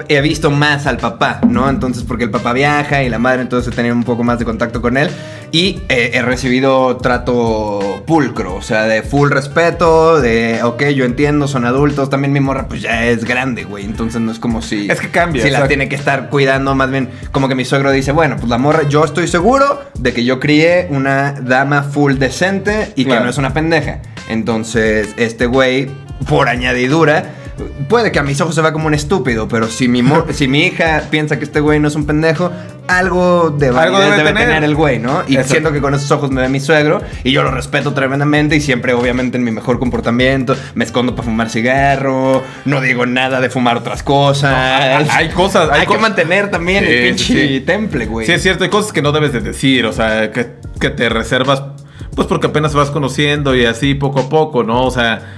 He 0.08 0.22
visto 0.22 0.50
más 0.50 0.88
al 0.88 0.98
papá, 0.98 1.40
¿no? 1.48 1.70
Entonces, 1.70 2.04
porque 2.04 2.24
el 2.24 2.32
papá 2.32 2.54
viaja 2.54 3.04
y 3.04 3.10
la 3.10 3.20
madre, 3.20 3.42
entonces 3.42 3.72
he 3.72 3.76
tenido 3.76 3.94
un 3.96 4.04
poco 4.04 4.24
más 4.24 4.40
de 4.40 4.46
contacto 4.46 4.82
con 4.82 4.98
él. 4.98 5.10
Y 5.52 5.82
eh, 5.90 6.12
he 6.16 6.22
recibido 6.24 6.98
trato 6.98 8.04
pulcro, 8.08 8.56
o 8.56 8.62
sea, 8.64 8.84
de 8.84 9.04
full 9.04 9.30
respeto, 9.30 10.20
de, 10.20 10.62
ok, 10.64 10.86
yo 10.96 11.06
entiendo, 11.06 11.48
son 11.48 11.66
adultos. 11.66 12.10
También 12.10 12.34
mi 12.34 12.40
morra, 12.40 12.68
pues 12.68 12.82
ya 12.82 13.06
es 13.06 13.24
grande, 13.24 13.66
güey. 13.66 13.86
Entonces 13.86 14.20
no 14.20 14.32
es 14.32 14.40
como 14.40 14.62
si. 14.64 14.90
Es 14.90 15.00
que 15.00 15.10
cambia, 15.10 15.44
Si 15.44 15.52
la 15.52 15.68
tiene 15.68 15.88
que 15.90 15.96
estar 15.96 16.30
cuidando, 16.30 16.74
más 16.74 16.90
bien, 16.90 17.10
como 17.32 17.48
que 17.48 17.54
mi 17.56 17.66
suegro 17.66 17.92
dice, 17.92 18.12
bueno, 18.12 18.38
pues 18.38 18.50
la 18.50 18.58
morra, 18.58 18.84
yo 18.90 19.04
estoy 19.06 19.28
seguro 19.28 19.84
de 20.00 20.12
que 20.14 20.24
yo 20.26 20.40
crié 20.40 20.88
una 20.90 21.34
dama 21.34 21.84
full 21.84 22.16
decente 22.16 22.92
y 22.96 23.06
Claro. 23.06 23.20
que 23.20 23.24
no 23.26 23.30
es 23.30 23.38
una 23.38 23.54
pendeja. 23.54 24.00
Entonces, 24.30 25.10
este 25.18 25.46
güey, 25.46 25.88
por 26.28 26.50
añadidura, 26.50 27.26
puede 27.90 28.12
que 28.12 28.20
a 28.20 28.24
mis 28.24 28.40
ojos 28.42 28.56
se 28.56 28.62
vea 28.62 28.74
como 28.74 28.88
un 28.88 28.94
estúpido, 28.94 29.48
pero 29.48 29.68
si 29.68 29.88
mi, 29.88 30.04
si 30.32 30.48
mi 30.48 30.64
hija 30.68 31.04
piensa 31.10 31.38
que 31.38 31.46
este 31.46 31.60
güey 31.60 31.80
no 31.80 31.88
es 31.88 31.96
un 31.96 32.06
pendejo, 32.06 32.52
algo 32.88 33.50
de 33.52 33.68
Algo 33.70 34.00
debe 34.00 34.12
debe, 34.18 34.30
tener. 34.30 34.48
tener. 34.48 34.64
el 34.64 34.76
güey, 34.76 35.00
¿no? 35.00 35.22
Y 35.28 35.34
Exacto. 35.34 35.52
siento 35.52 35.72
que 35.72 35.80
con 35.82 35.94
esos 35.94 36.12
ojos 36.12 36.32
me 36.32 36.42
ve 36.42 36.50
mi 36.50 36.60
suegro 36.60 37.02
y 37.24 37.32
yo 37.32 37.44
lo 37.44 37.52
respeto 37.52 37.94
tremendamente 37.94 38.56
y 38.56 38.62
siempre, 38.62 38.94
obviamente, 38.94 39.38
en 39.38 39.44
mi 39.44 39.52
mejor 39.52 39.80
comportamiento, 39.80 40.56
me 40.76 40.84
escondo 40.84 41.16
para 41.16 41.24
fumar 41.24 41.50
cigarro, 41.50 42.44
no 42.66 42.82
digo 42.82 43.06
nada 43.06 43.40
de 43.40 43.50
fumar 43.50 43.78
otras 43.78 44.04
cosas. 44.04 44.54
hay- 44.54 45.08
hay 45.10 45.30
cosas, 45.30 45.70
hay 45.72 45.82
Hay, 45.82 45.86
co- 45.88 45.94
que 45.94 46.00
mantener 46.00 46.50
también 46.52 46.84
Sí, 46.86 46.92
el 46.92 47.08
pinche 47.10 47.48
sí. 47.48 47.60
temple, 47.62 48.06
güey. 48.06 48.26
Sí, 48.26 48.34
es 48.34 48.42
cierto, 48.42 48.64
hay 48.64 48.70
cosas 48.70 48.92
que 48.92 49.02
no 49.02 49.12
debes 49.12 49.32
de 49.34 49.40
decir, 49.42 49.86
o 49.86 49.94
sea, 49.94 50.32
que, 50.32 50.48
que 50.80 50.90
te 50.90 51.08
reservas, 51.10 51.64
pues 52.16 52.28
porque 52.28 52.48
apenas 52.48 52.74
vas 52.74 52.90
conociendo 52.92 53.56
y 53.56 53.66
así 53.66 53.96
poco 53.96 54.20
a 54.22 54.30
poco, 54.30 54.64
¿no? 54.64 54.84
O 54.86 54.92
sea, 54.92 55.38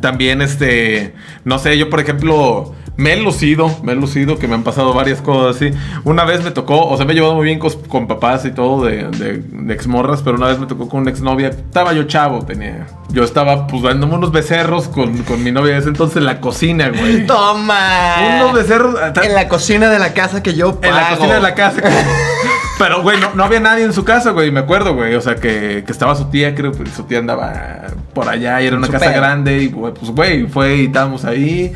también 0.00 0.42
este, 0.42 1.14
no 1.44 1.58
sé, 1.58 1.76
yo 1.78 1.90
por 1.90 2.00
ejemplo, 2.00 2.74
me 2.96 3.12
he 3.12 3.16
lucido, 3.16 3.70
me 3.82 3.92
he 3.92 3.94
lucido, 3.94 4.38
que 4.38 4.48
me 4.48 4.54
han 4.54 4.64
pasado 4.64 4.92
varias 4.92 5.22
cosas 5.22 5.56
así. 5.56 5.70
Una 6.04 6.24
vez 6.24 6.42
me 6.42 6.50
tocó, 6.50 6.86
o 6.86 6.96
sea, 6.96 7.06
me 7.06 7.12
he 7.12 7.14
llevado 7.14 7.36
muy 7.36 7.44
bien 7.44 7.58
con, 7.58 7.72
con 7.88 8.08
papás 8.08 8.44
y 8.44 8.50
todo 8.50 8.84
de, 8.84 9.04
de, 9.04 9.38
de 9.38 9.74
exmorras, 9.74 10.22
pero 10.22 10.36
una 10.36 10.48
vez 10.48 10.58
me 10.58 10.66
tocó 10.66 10.88
con 10.88 11.02
una 11.02 11.10
exnovia, 11.10 11.48
estaba 11.48 11.92
yo 11.92 12.04
chavo, 12.04 12.44
tenía, 12.44 12.86
yo 13.10 13.22
estaba 13.22 13.66
pues 13.66 13.82
dándome 13.82 14.14
unos 14.14 14.32
becerros 14.32 14.88
con, 14.88 15.18
con 15.22 15.42
mi 15.44 15.52
novia 15.52 15.74
de 15.74 15.78
ese 15.78 15.88
entonces 15.88 16.16
en 16.16 16.24
la 16.24 16.40
cocina, 16.40 16.88
güey. 16.88 17.24
¡Toma! 17.26 18.16
Unos 18.40 18.52
becerros... 18.54 18.96
En 19.22 19.34
la 19.34 19.48
cocina 19.48 19.88
de 19.90 19.98
la 19.98 20.12
casa 20.12 20.42
que 20.42 20.54
yo 20.54 20.80
pago. 20.80 20.94
En 20.94 21.00
la 21.00 21.08
cocina 21.10 21.34
de 21.34 21.40
la 21.40 21.54
casa. 21.54 21.82
Pero, 22.78 23.02
güey, 23.02 23.18
no, 23.20 23.30
no 23.34 23.44
había 23.44 23.58
nadie 23.60 23.84
en 23.84 23.92
su 23.92 24.04
casa, 24.04 24.30
güey, 24.30 24.50
me 24.52 24.60
acuerdo, 24.60 24.94
güey. 24.94 25.14
O 25.16 25.20
sea, 25.20 25.34
que, 25.34 25.82
que 25.84 25.90
estaba 25.92 26.14
su 26.14 26.26
tía, 26.26 26.54
creo 26.54 26.72
que 26.72 26.86
su 26.90 27.02
tía 27.04 27.18
andaba 27.18 27.86
por 28.14 28.28
allá 28.28 28.62
y 28.62 28.66
era 28.66 28.76
una 28.76 28.88
casa 28.88 29.10
grande. 29.10 29.62
Y, 29.62 29.68
pues, 29.68 30.10
güey, 30.10 30.46
fue 30.46 30.76
y 30.76 30.84
estábamos 30.86 31.24
ahí. 31.24 31.72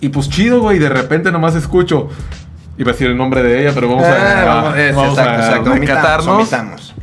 Y 0.00 0.08
pues 0.10 0.28
chido, 0.28 0.60
güey, 0.60 0.78
de 0.78 0.88
repente 0.88 1.32
nomás 1.32 1.54
escucho. 1.56 2.08
Iba 2.78 2.90
a 2.90 2.92
decir 2.92 3.08
el 3.08 3.16
nombre 3.16 3.42
de 3.42 3.62
ella, 3.62 3.72
pero 3.74 3.88
vamos 3.88 4.04
a, 4.04 4.42
Ah, 4.42 4.44
vamos, 4.44 4.76
es, 4.78 4.94
vamos 4.94 5.10
exacto, 5.18 5.30
a 5.30 5.34
exacto. 5.46 5.70
Omitamos, 5.72 5.80
rescatarnos. 5.88 6.28
omitamos. 6.28 6.94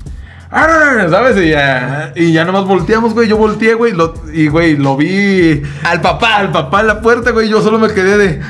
¿sabes? 1.10 1.38
Y 1.46 1.50
ya, 1.50 2.14
y 2.16 2.32
ya 2.32 2.46
nomás 2.46 2.66
volteamos, 2.66 3.14
güey. 3.14 3.28
Yo 3.28 3.38
volteé, 3.38 3.74
güey. 3.74 3.92
lo- 3.94 4.14
y, 4.32 4.48
güey, 4.48 4.78
lo 4.78 4.96
vi 4.96 5.64
Al 5.84 6.00
papá. 6.02 6.36
al 6.38 6.52
papá 6.52 6.82
en 6.82 6.88
la 6.88 7.02
puerta, 7.02 7.32
güey. 7.32 7.50
Yo 7.50 7.62
solo 7.62 7.80
me 7.80 7.92
quedé 7.92 8.18
de. 8.18 8.42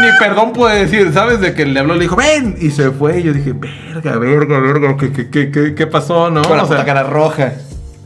Ni 0.00 0.08
perdón 0.18 0.52
puede 0.52 0.80
decir, 0.86 1.12
¿sabes? 1.12 1.40
De 1.40 1.54
que 1.54 1.66
le 1.66 1.78
habló, 1.80 1.94
le 1.94 2.00
dijo, 2.02 2.16
ven. 2.16 2.56
Y 2.60 2.70
se 2.70 2.90
fue. 2.90 3.20
Y 3.20 3.22
yo 3.24 3.32
dije, 3.32 3.52
verga, 3.52 4.16
verga, 4.18 4.58
verga. 4.60 4.96
¿Qué, 4.96 5.12
qué, 5.12 5.30
qué, 5.30 5.50
qué, 5.50 5.74
qué 5.74 5.86
pasó, 5.86 6.30
no? 6.30 6.42
Con 6.42 6.56
la 6.56 6.64
O 6.64 6.66
sea, 6.66 6.76
puta 6.78 6.84
cara 6.86 7.02
roja. 7.02 7.52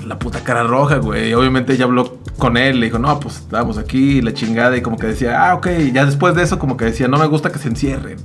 la 0.07 0.19
puta 0.19 0.41
cara 0.41 0.63
roja, 0.65 0.97
güey. 0.97 1.31
Y 1.31 1.35
obviamente 1.35 1.73
ella 1.73 1.85
habló 1.85 2.19
con 2.39 2.57
él, 2.57 2.81
le 2.81 2.87
dijo, 2.87 2.99
no, 2.99 3.19
pues 3.21 3.37
estamos 3.37 3.79
aquí, 3.79 4.21
la 4.21 4.35
chingada. 4.35 4.77
Y 4.77 4.83
como 4.83 4.99
que 4.99 5.07
decía, 5.07 5.49
ah, 5.51 5.55
ok. 5.55 5.69
Y 5.79 5.93
ya 5.93 6.05
después 6.05 6.35
de 6.35 6.43
eso, 6.43 6.59
como 6.59 6.77
que 6.77 6.85
decía, 6.87 7.07
no 7.09 7.17
me 7.19 7.27
gusta 7.27 7.51
que 7.53 7.59
se 7.59 7.69
encierren. 7.69 8.19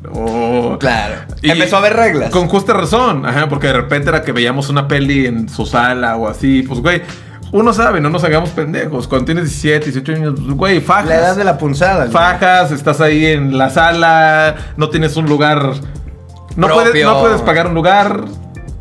Claro. 0.79 1.15
Y- 1.41 1.51
Empezó 1.51 1.75
a 1.77 1.79
haber 1.79 1.95
reglas. 1.95 2.31
Con 2.31 2.47
justa 2.47 2.73
razón, 2.73 3.25
ajá, 3.25 3.47
porque 3.49 3.67
de 3.67 3.73
repente 3.73 4.09
era 4.09 4.23
que 4.23 4.31
veíamos 4.31 4.69
una 4.69 4.87
peli 4.87 5.25
en 5.27 5.47
su 5.49 5.65
sala 5.65 6.15
o 6.17 6.27
así. 6.27 6.63
Pues, 6.63 6.79
güey, 6.81 7.01
uno 7.51 7.73
sabe, 7.73 7.99
no 8.01 8.09
nos 8.09 8.23
hagamos 8.23 8.49
pendejos. 8.51 9.07
Cuando 9.07 9.25
tienes 9.25 9.45
17, 9.45 9.85
18 9.91 10.11
años, 10.13 10.33
pues, 10.37 10.55
güey, 10.55 10.81
fajas. 10.81 11.07
La 11.09 11.15
edad 11.15 11.35
de 11.35 11.43
la 11.43 11.57
punzada. 11.57 12.01
güey. 12.05 12.11
Fajas, 12.11 12.71
estás 12.71 13.01
ahí 13.01 13.25
en 13.25 13.57
la 13.57 13.69
sala, 13.69 14.55
no 14.77 14.89
tienes 14.89 15.15
un 15.17 15.25
lugar. 15.27 15.73
No, 16.55 16.67
Propio. 16.67 16.83
puedes, 16.91 17.05
no 17.05 17.19
puedes 17.21 17.41
pagar 17.41 17.67
un 17.67 17.73
lugar. 17.73 18.25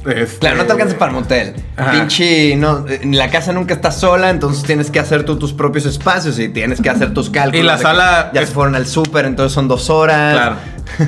este, 0.07 0.39
Claro, 0.39 0.57
no 0.57 0.65
te 0.65 0.73
alcanza 0.73 0.97
para 0.99 1.11
el 1.13 1.17
motel. 1.19 1.55
Ajá. 1.77 1.93
Pinche, 1.93 2.57
no, 2.57 2.85
la 3.05 3.31
casa 3.31 3.53
nunca 3.53 3.75
está 3.75 3.91
sola, 3.91 4.31
entonces 4.31 4.65
tienes 4.65 4.91
que 4.91 4.99
hacer 5.01 5.25
tú 5.25 5.39
tus 5.39 5.53
propios 5.53 5.87
espacios 5.87 6.39
y 6.39 6.49
tienes 6.49 6.81
que 6.81 6.91
hacer 6.91 7.13
tus 7.15 7.31
cálculos. 7.31 7.61
Y 7.63 7.67
la 7.67 7.79
sala 7.79 8.31
Ya 8.35 8.41
es- 8.43 8.49
se 8.49 8.55
fueron 8.55 8.75
al 8.75 8.87
súper, 8.87 9.25
entonces 9.27 9.53
son 9.53 9.69
dos 9.69 9.91
horas. 9.91 10.35
Claro. 10.35 10.57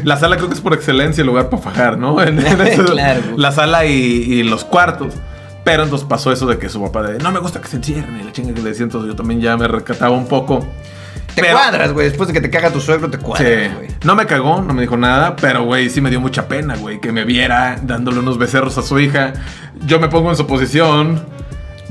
La 0.05 0.17
sala 0.19 0.37
creo 0.37 0.49
que 0.49 0.55
es 0.55 0.61
por 0.61 0.75
excelencia 0.75 1.23
el 1.23 1.27
lugar 1.27 1.49
para 1.49 1.63
fajar, 1.63 1.99
¿no? 1.99 2.21
En- 2.23 2.39
en 2.39 2.61
eso- 2.67 2.85
Claro. 2.85 3.21
La 3.37 3.53
sala 3.53 3.85
y, 3.87 3.93
y 3.93 4.43
los 4.45 4.65
cuartos. 4.65 5.15
Pero 5.71 5.85
entonces 5.85 6.07
pasó 6.09 6.33
eso 6.33 6.47
de 6.47 6.59
que 6.59 6.69
su 6.69 6.83
papá 6.83 7.03
de 7.03 7.19
no 7.19 7.31
me 7.31 7.39
gusta 7.41 7.61
que 7.61 7.69
se 7.69 7.77
encierren 7.77 8.21
y 8.21 8.25
la 8.25 8.33
chinga 8.33 8.53
que 8.55 8.61
le 8.63 8.71
decía. 8.71 8.85
Entonces 8.85 9.09
yo 9.09 9.17
también 9.17 9.41
ya 9.41 9.57
me 9.57 9.69
recataba 9.69 10.15
un 10.17 10.27
poco. 10.27 10.61
Te 11.35 11.43
Pero- 11.43 11.57
cuadras, 11.57 11.93
güey. 11.93 12.09
Después 12.09 12.27
de 12.27 12.33
que 12.35 12.41
te 12.41 12.51
caga 12.51 12.71
tu 12.73 12.81
suegro, 12.81 13.09
te 13.09 13.19
cuadras, 13.19 13.75
güey. 13.77 13.89
No 14.05 14.15
me 14.17 14.27
cagó, 14.27 14.63
no 14.63 14.75
me 14.75 14.83
dijo 14.83 14.97
nada, 14.97 15.37
pero 15.37 15.63
güey, 15.65 15.89
sí 15.91 16.01
me 16.01 16.11
dio 16.11 16.21
mucha 16.21 16.49
pena, 16.49 16.77
güey, 16.77 17.01
que 17.01 17.13
me 17.13 17.25
viera 17.25 17.79
dándole 17.83 18.19
unos 18.19 18.37
becerros 18.37 18.77
a 18.79 18.83
su 18.83 18.99
hija. 18.99 19.33
Yo 19.87 20.01
me 20.01 20.09
pongo 20.09 20.31
en 20.31 20.37
su 20.37 20.47
posición. 20.47 21.25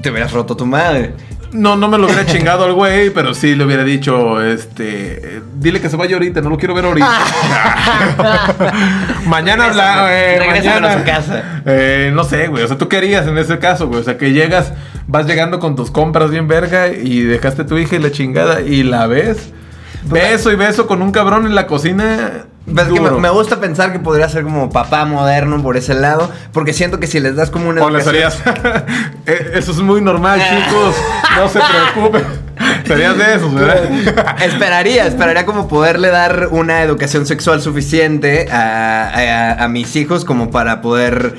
Te 0.01 0.09
hubieras 0.11 0.31
roto 0.31 0.55
tu 0.57 0.65
madre. 0.65 1.13
No, 1.51 1.75
no 1.75 1.87
me 1.87 1.97
lo 1.97 2.05
hubiera 2.05 2.25
chingado 2.25 2.65
al 2.65 2.73
güey, 2.73 3.09
pero 3.09 3.33
sí 3.33 3.55
le 3.55 3.65
hubiera 3.65 3.83
dicho, 3.83 4.41
este, 4.41 5.41
dile 5.55 5.81
que 5.81 5.89
se 5.89 5.97
vaya 5.97 6.15
ahorita, 6.15 6.41
no 6.41 6.49
lo 6.49 6.57
quiero 6.57 6.75
ver 6.75 6.85
ahorita. 6.85 7.09
mañana 9.25 9.65
habla, 9.65 10.07
eh, 10.11 10.39
mañana. 10.47 10.93
a 10.93 10.97
su 10.99 11.03
casa. 11.03 11.61
Eh, 11.65 12.11
no 12.13 12.23
sé, 12.23 12.47
güey, 12.47 12.63
o 12.63 12.67
sea, 12.67 12.77
tú 12.77 12.87
querías 12.87 13.27
en 13.27 13.37
ese 13.37 13.57
caso, 13.57 13.87
güey, 13.87 14.01
o 14.01 14.03
sea, 14.03 14.17
que 14.17 14.31
llegas, 14.31 14.73
vas 15.07 15.25
llegando 15.25 15.59
con 15.59 15.75
tus 15.75 15.89
compras 15.89 16.29
bien 16.29 16.47
verga 16.47 16.89
y 16.89 17.21
dejaste 17.21 17.63
a 17.63 17.65
tu 17.65 17.77
hija 17.77 17.95
y 17.95 17.99
la 17.99 18.11
chingada 18.11 18.61
y 18.61 18.83
la 18.83 19.07
ves. 19.07 19.51
Beso 20.03 20.51
y 20.51 20.55
beso 20.55 20.87
con 20.87 21.01
un 21.01 21.11
cabrón 21.11 21.45
en 21.45 21.55
la 21.55 21.67
cocina. 21.67 22.45
Que 22.75 22.99
me, 23.19 23.29
gusta 23.29 23.59
pensar 23.59 23.91
que 23.91 23.99
podría 23.99 24.29
ser 24.29 24.43
como 24.43 24.69
papá 24.69 25.05
moderno 25.05 25.61
por 25.61 25.77
ese 25.77 25.93
lado, 25.93 26.29
porque 26.53 26.73
siento 26.73 26.99
que 26.99 27.07
si 27.07 27.19
les 27.19 27.35
das 27.35 27.49
como 27.49 27.69
una 27.69 27.83
O 27.83 27.89
le 27.89 27.99
educación- 27.99 28.31
serías. 28.31 28.83
Eh, 29.25 29.51
Eso 29.55 29.71
es 29.71 29.77
muy 29.79 30.01
normal, 30.01 30.39
chicos. 30.39 30.95
No 31.35 31.47
se 31.49 31.59
preocupen. 31.59 32.23
Serías 32.85 33.17
de 33.17 33.35
esos, 33.35 33.53
¿verdad? 33.53 34.35
esperaría, 34.43 35.05
esperaría 35.07 35.45
como 35.45 35.67
poderle 35.67 36.09
dar 36.09 36.49
una 36.51 36.81
educación 36.81 37.25
sexual 37.25 37.61
suficiente 37.61 38.49
a, 38.51 39.09
a- 39.59 39.63
a 39.63 39.67
mis 39.67 39.95
hijos 39.95 40.25
como 40.25 40.49
para 40.51 40.81
poder 40.81 41.35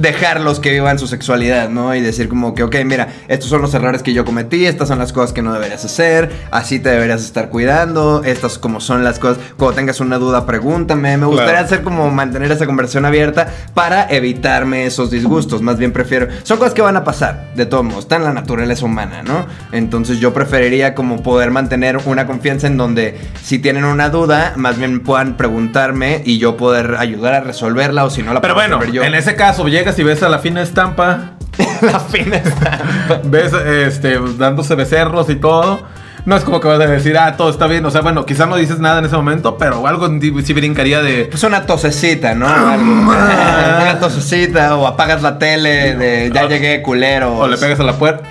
dejarlos 0.00 0.60
que 0.60 0.70
vivan 0.70 0.98
su 0.98 1.06
sexualidad, 1.06 1.68
¿no? 1.68 1.94
Y 1.94 2.00
decir 2.00 2.28
como 2.28 2.54
que, 2.54 2.62
ok, 2.62 2.76
mira, 2.84 3.08
estos 3.28 3.48
son 3.50 3.60
los 3.62 3.74
errores 3.74 4.02
que 4.02 4.12
yo 4.12 4.24
cometí, 4.24 4.64
estas 4.66 4.88
son 4.88 4.98
las 4.98 5.12
cosas 5.12 5.32
que 5.32 5.42
no 5.42 5.52
deberías 5.52 5.84
hacer, 5.84 6.30
así 6.50 6.78
te 6.80 6.88
deberías 6.88 7.22
estar 7.22 7.50
cuidando, 7.50 8.22
estas 8.24 8.58
como 8.58 8.80
son 8.80 9.04
las 9.04 9.18
cosas, 9.18 9.38
cuando 9.56 9.76
tengas 9.76 10.00
una 10.00 10.18
duda, 10.18 10.46
pregúntame, 10.46 11.16
me 11.16 11.26
gustaría 11.26 11.50
Claro. 11.52 11.66
hacer 11.66 11.82
como 11.82 12.10
mantener 12.10 12.50
esa 12.52 12.66
conversación 12.66 13.04
abierta 13.04 13.48
para 13.74 14.06
evitarme 14.08 14.86
esos 14.86 15.10
disgustos, 15.10 15.60
más 15.62 15.78
bien 15.78 15.92
prefiero, 15.92 16.28
son 16.44 16.58
cosas 16.58 16.74
que 16.74 16.82
van 16.82 16.96
a 16.96 17.04
pasar, 17.04 17.50
de 17.54 17.66
todos 17.66 17.84
modos, 17.84 18.04
está 18.04 18.16
en 18.16 18.24
la 18.24 18.32
naturaleza 18.32 18.84
humana, 18.86 19.22
¿no? 19.24 19.46
Entonces 19.72 20.18
yo 20.20 20.32
preferiría 20.32 20.94
como 20.94 21.22
poder 21.22 21.50
mantener 21.50 21.98
una 22.06 22.26
confianza 22.26 22.66
en 22.66 22.76
donde 22.76 23.18
si 23.42 23.58
tienen 23.58 23.84
una 23.84 24.08
duda, 24.08 24.54
más 24.56 24.78
bien 24.78 25.00
puedan 25.00 25.36
preguntarme 25.36 26.22
y 26.24 26.38
yo 26.38 26.56
poder 26.56 26.96
ayudar 26.98 27.34
a 27.34 27.40
resolverla 27.40 28.04
o 28.04 28.10
si 28.10 28.22
no 28.22 28.32
la 28.32 28.40
Pero 28.40 28.54
puedo 28.54 28.66
bueno, 28.68 28.78
resolver 28.80 28.94
yo. 28.94 29.02
en 29.04 29.14
ese 29.14 29.34
caso 29.36 29.62
llegas 29.90 29.98
y 29.98 30.02
ves 30.02 30.22
a 30.22 30.28
la 30.28 30.38
fina 30.38 30.62
estampa, 30.62 31.32
la 31.82 32.00
fina 32.00 32.36
estampa. 32.36 33.20
ves 33.24 33.52
este, 33.52 34.18
dándose 34.38 34.74
becerros 34.74 35.28
y 35.30 35.36
todo. 35.36 35.82
No 36.26 36.36
es 36.36 36.44
como 36.44 36.60
que 36.60 36.68
vas 36.68 36.78
a 36.78 36.86
decir, 36.86 37.16
ah, 37.16 37.34
todo 37.38 37.48
está 37.48 37.66
bien. 37.66 37.82
O 37.86 37.90
sea, 37.90 38.02
bueno, 38.02 38.26
quizás 38.26 38.46
no 38.46 38.56
dices 38.56 38.78
nada 38.78 38.98
en 38.98 39.06
ese 39.06 39.16
momento, 39.16 39.56
pero 39.56 39.86
algo 39.86 40.06
sí 40.44 40.52
brincaría 40.52 41.00
de. 41.02 41.24
Pues 41.30 41.42
una 41.44 41.64
tosecita, 41.64 42.34
¿no? 42.34 42.46
Algo. 42.46 42.84
una 43.10 43.98
tosecita 43.98 44.76
o 44.76 44.86
apagas 44.86 45.22
la 45.22 45.38
tele 45.38 45.96
de 45.96 46.30
ya 46.32 46.44
O- 46.44 46.48
llegué 46.48 46.82
culero. 46.82 47.38
O 47.38 47.48
le 47.48 47.56
pegas 47.56 47.80
a 47.80 47.84
la 47.84 47.94
puerta. 47.94 48.28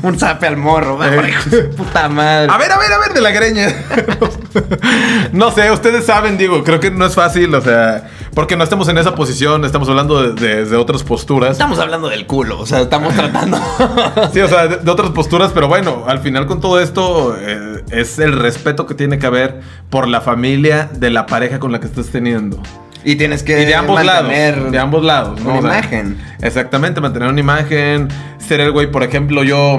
un 0.02 0.18
zape 0.18 0.46
al 0.46 0.56
morro. 0.56 0.98
Eh. 1.04 1.32
puta 1.76 2.08
madre. 2.08 2.48
A 2.52 2.58
ver, 2.58 2.70
a 2.72 2.78
ver, 2.78 2.92
a 2.92 2.98
ver, 2.98 3.12
de 3.14 3.20
la 3.20 3.30
greña. 3.30 3.68
no 5.32 5.50
sé, 5.50 5.70
ustedes 5.70 6.06
saben, 6.06 6.38
digo, 6.38 6.62
creo 6.64 6.80
que 6.80 6.90
no 6.90 7.06
es 7.06 7.14
fácil, 7.14 7.54
o 7.54 7.60
sea, 7.60 8.08
porque 8.34 8.56
no 8.56 8.64
estamos 8.64 8.88
en 8.88 8.98
esa 8.98 9.14
posición, 9.14 9.64
estamos 9.64 9.88
hablando 9.88 10.22
de, 10.32 10.32
de- 10.34 10.64
de 10.64 10.76
otras 10.76 11.02
posturas. 11.02 11.52
Estamos 11.52 11.78
hablando 11.78 12.08
del 12.08 12.26
culo, 12.26 12.58
o 12.60 12.66
sea, 12.66 12.80
estamos 12.80 13.14
tratando. 13.14 13.58
Sí, 14.32 14.40
o 14.40 14.48
sea, 14.48 14.66
de, 14.66 14.76
de 14.78 14.90
otras 14.90 15.10
posturas, 15.10 15.50
pero 15.54 15.68
bueno, 15.68 16.04
al 16.06 16.20
final 16.20 16.46
con 16.46 16.60
todo 16.60 16.80
esto 16.80 17.36
eh, 17.38 17.82
es 17.90 18.18
el 18.18 18.32
respeto 18.38 18.86
que 18.86 18.94
tiene 18.94 19.18
que 19.18 19.26
haber 19.26 19.60
por 19.88 20.06
la 20.08 20.20
familia 20.20 20.88
de 20.92 21.10
la 21.10 21.26
pareja 21.26 21.58
con 21.58 21.72
la 21.72 21.80
que 21.80 21.86
estás 21.86 22.06
teniendo. 22.06 22.60
Y 23.04 23.16
tienes 23.16 23.42
que 23.42 23.62
Y 23.62 23.64
de 23.64 23.74
ambos 23.74 24.04
mantener 24.04 24.56
lados. 24.56 24.72
De 24.72 24.78
ambos 24.78 25.04
lados, 25.04 25.40
¿no? 25.40 25.50
una 25.50 25.58
O 25.58 25.62
sea, 25.62 25.78
imagen. 25.78 26.18
Exactamente, 26.40 27.00
mantener 27.00 27.28
una 27.28 27.40
imagen. 27.40 28.08
Ser 28.38 28.60
el 28.60 28.72
güey, 28.72 28.90
por 28.90 29.02
ejemplo, 29.02 29.42
yo. 29.44 29.78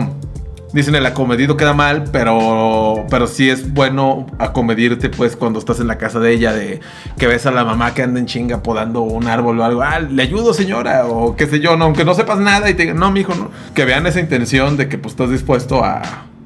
Dicen 0.74 0.96
el 0.96 1.06
acomedido 1.06 1.58
queda 1.58 1.74
mal, 1.74 2.06
pero, 2.14 3.06
pero 3.10 3.28
sí 3.28 3.50
es 3.50 3.74
bueno 3.74 4.26
acomedirte, 4.40 5.10
pues, 5.10 5.36
cuando 5.36 5.60
estás 5.60 5.82
en 5.82 5.88
la 5.88 5.98
casa 5.98 6.22
de 6.22 6.32
ella, 6.32 6.54
de 6.54 6.80
que 7.18 7.28
ves 7.28 7.46
a 7.46 7.52
la 7.52 7.66
mamá 7.66 7.94
que 7.94 8.04
anda 8.04 8.22
en 8.22 8.26
chinga 8.26 8.64
podando 8.64 9.02
un 9.02 9.28
árbol 9.28 9.60
o 9.60 9.66
algo. 9.66 9.82
Ah, 9.82 10.00
le 10.00 10.24
ayudo, 10.24 10.54
señora, 10.54 11.08
o 11.08 11.36
qué 11.36 11.48
sé 11.48 11.60
yo, 11.60 11.76
no, 11.76 11.84
aunque 11.84 12.06
no 12.06 12.14
sepas 12.14 12.40
nada 12.40 12.70
y 12.70 12.74
te 12.74 12.84
digan, 12.84 13.00
no, 13.00 13.12
mijo, 13.12 13.36
no. 13.36 13.52
Que 13.76 13.84
vean 13.84 14.08
esa 14.08 14.22
intención 14.22 14.78
de 14.78 14.88
que, 14.88 14.98
pues, 14.98 15.12
estás 15.12 15.30
dispuesto 15.30 15.84
a, 15.84 16.04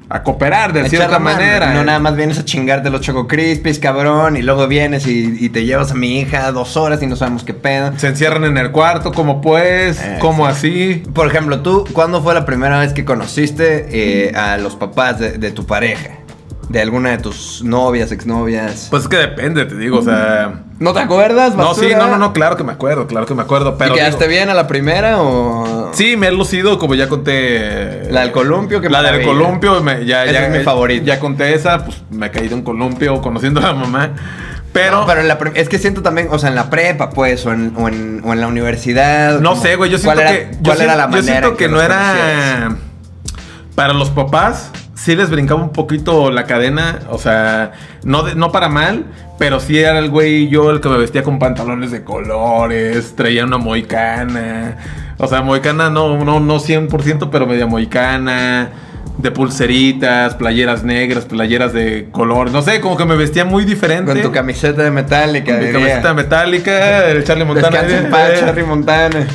a 0.08 0.22
cooperar 0.22 0.72
de 0.72 0.88
cierta 0.88 1.18
manera. 1.18 1.72
No 1.74 1.82
nada 1.84 1.98
más 1.98 2.14
vienes 2.16 2.38
a 2.38 2.44
chingarte 2.44 2.90
los 2.90 3.00
Choco 3.00 3.26
Crispies, 3.26 3.78
cabrón, 3.78 4.36
y 4.36 4.42
luego 4.42 4.66
vienes 4.68 5.06
y, 5.06 5.36
y 5.40 5.48
te 5.48 5.64
llevas 5.64 5.90
a 5.90 5.94
mi 5.94 6.20
hija 6.20 6.52
dos 6.52 6.76
horas 6.76 7.02
y 7.02 7.06
no 7.06 7.16
sabemos 7.16 7.42
qué 7.44 7.54
pedo. 7.54 7.92
Se 7.96 8.06
encierran 8.08 8.44
en 8.44 8.56
el 8.58 8.70
cuarto, 8.70 9.12
como 9.12 9.40
pues, 9.40 10.00
Eh, 10.00 10.18
como 10.20 10.46
así. 10.46 11.02
Por 11.12 11.26
ejemplo, 11.26 11.60
tú, 11.60 11.84
¿cuándo 11.92 12.22
fue 12.22 12.34
la 12.34 12.44
primera 12.44 12.78
vez 12.78 12.92
que 12.92 13.04
conociste 13.04 13.86
eh, 13.90 14.32
a 14.36 14.58
los 14.58 14.76
papás 14.76 15.18
de, 15.18 15.38
de 15.38 15.50
tu 15.50 15.66
pareja? 15.66 16.10
De 16.68 16.80
alguna 16.80 17.10
de 17.10 17.18
tus 17.18 17.62
novias, 17.62 18.10
exnovias. 18.10 18.88
Pues 18.90 19.04
es 19.04 19.08
que 19.08 19.16
depende, 19.16 19.64
te 19.66 19.76
digo, 19.76 19.98
o 19.98 20.02
sea. 20.02 20.62
¿No 20.80 20.92
te 20.92 20.98
acuerdas? 20.98 21.54
No, 21.54 21.74
sí, 21.74 21.82
basura? 21.82 21.98
no, 21.98 22.10
no, 22.10 22.18
no, 22.18 22.32
claro 22.32 22.56
que 22.56 22.64
me 22.64 22.72
acuerdo, 22.72 23.06
claro 23.06 23.24
que 23.24 23.34
me 23.34 23.42
acuerdo, 23.42 23.78
pero. 23.78 23.94
¿Y 23.94 23.98
quedaste 23.98 24.24
digo, 24.26 24.30
bien 24.36 24.50
a 24.50 24.54
la 24.54 24.66
primera 24.66 25.22
o...? 25.22 25.92
Sí, 25.94 26.16
me 26.16 26.26
he 26.26 26.32
lucido, 26.32 26.78
como 26.80 26.96
ya 26.96 27.08
conté. 27.08 28.10
La 28.10 28.22
del 28.22 28.32
columpio, 28.32 28.80
qué 28.80 28.88
La 28.90 28.98
del 29.02 29.12
maravilla. 29.12 29.30
columpio, 29.32 29.80
me- 29.80 30.04
ya, 30.04 30.24
ya, 30.26 30.46
es 30.46 30.58
mi 30.58 30.64
favorita. 30.64 31.04
Ya 31.06 31.20
conté 31.20 31.54
esa, 31.54 31.84
pues 31.84 32.02
me 32.10 32.32
caí 32.32 32.48
de 32.48 32.54
un 32.56 32.62
columpio 32.62 33.20
conociendo 33.22 33.60
a 33.60 33.68
la 33.68 33.74
mamá. 33.74 34.10
Pero. 34.72 35.00
No, 35.02 35.06
pero 35.06 35.20
en 35.20 35.28
la 35.28 35.38
pre- 35.38 35.52
es 35.54 35.68
que 35.68 35.78
siento 35.78 36.02
también, 36.02 36.28
o 36.32 36.38
sea, 36.40 36.48
en 36.50 36.56
la 36.56 36.68
prepa, 36.68 37.10
pues, 37.10 37.46
o 37.46 37.52
en, 37.52 37.72
o 37.76 37.86
en, 37.88 38.22
o 38.24 38.32
en 38.32 38.40
la 38.40 38.48
universidad. 38.48 39.38
No 39.40 39.50
como- 39.50 39.62
sé, 39.62 39.76
güey, 39.76 39.88
yo 39.90 39.98
siento 39.98 40.20
¿cuál 40.20 40.34
que. 40.34 40.42
era- 40.42 40.50
yo 40.50 40.58
¿Cuál 40.64 40.80
era 40.80 40.94
siento- 40.94 40.96
la 40.96 41.04
yo 41.04 41.08
manera? 41.10 41.22
siento 41.22 41.48
en 41.50 41.56
que 41.56 41.68
no 41.68 41.80
era. 41.80 42.76
Para 43.76 43.92
los 43.92 44.10
papás, 44.10 44.70
sí 45.06 45.16
les 45.16 45.30
brincaba 45.30 45.62
un 45.62 45.70
poquito 45.70 46.30
la 46.30 46.44
cadena. 46.44 46.98
O 47.10 47.18
sea, 47.18 47.72
no, 48.04 48.22
de- 48.24 48.34
no 48.34 48.50
para 48.52 48.68
mal, 48.68 49.04
pero 49.38 49.60
sí 49.60 49.78
era 49.78 49.98
el 50.00 50.10
güey 50.10 50.48
yo 50.48 50.70
el 50.70 50.80
que 50.80 50.88
me 50.88 50.98
vestía 50.98 51.22
con 51.22 51.38
pantalones 51.38 51.90
de 51.92 52.02
colores, 52.04 53.14
traía 53.16 53.44
una 53.44 53.58
moicana. 53.58 54.76
O 55.18 55.26
sea, 55.28 55.40
moicana 55.42 55.88
no, 55.88 56.22
no, 56.24 56.40
no 56.40 56.58
100%, 56.58 57.28
pero 57.30 57.46
media 57.46 57.66
moicana. 57.66 58.70
De 59.18 59.30
pulseritas, 59.30 60.34
playeras 60.34 60.84
negras, 60.84 61.24
playeras 61.24 61.72
de 61.72 62.08
color. 62.12 62.50
No 62.50 62.60
sé, 62.60 62.82
como 62.82 62.98
que 62.98 63.06
me 63.06 63.16
vestía 63.16 63.46
muy 63.46 63.64
diferente. 63.64 64.12
Con 64.12 64.20
tu 64.20 64.30
camiseta 64.30 64.82
de 64.82 64.90
metálica. 64.90 65.52
Mi 65.54 65.58
diría. 65.60 65.72
camiseta 65.72 66.12
metálica, 66.12 67.06
el 67.08 67.24
Charlie 67.24 67.46
Montana. 67.46 67.80
Descansa 67.82 68.04
en 68.04 68.10
paz, 68.10 68.40
Charlie 68.40 68.64
Montana. 68.64 69.26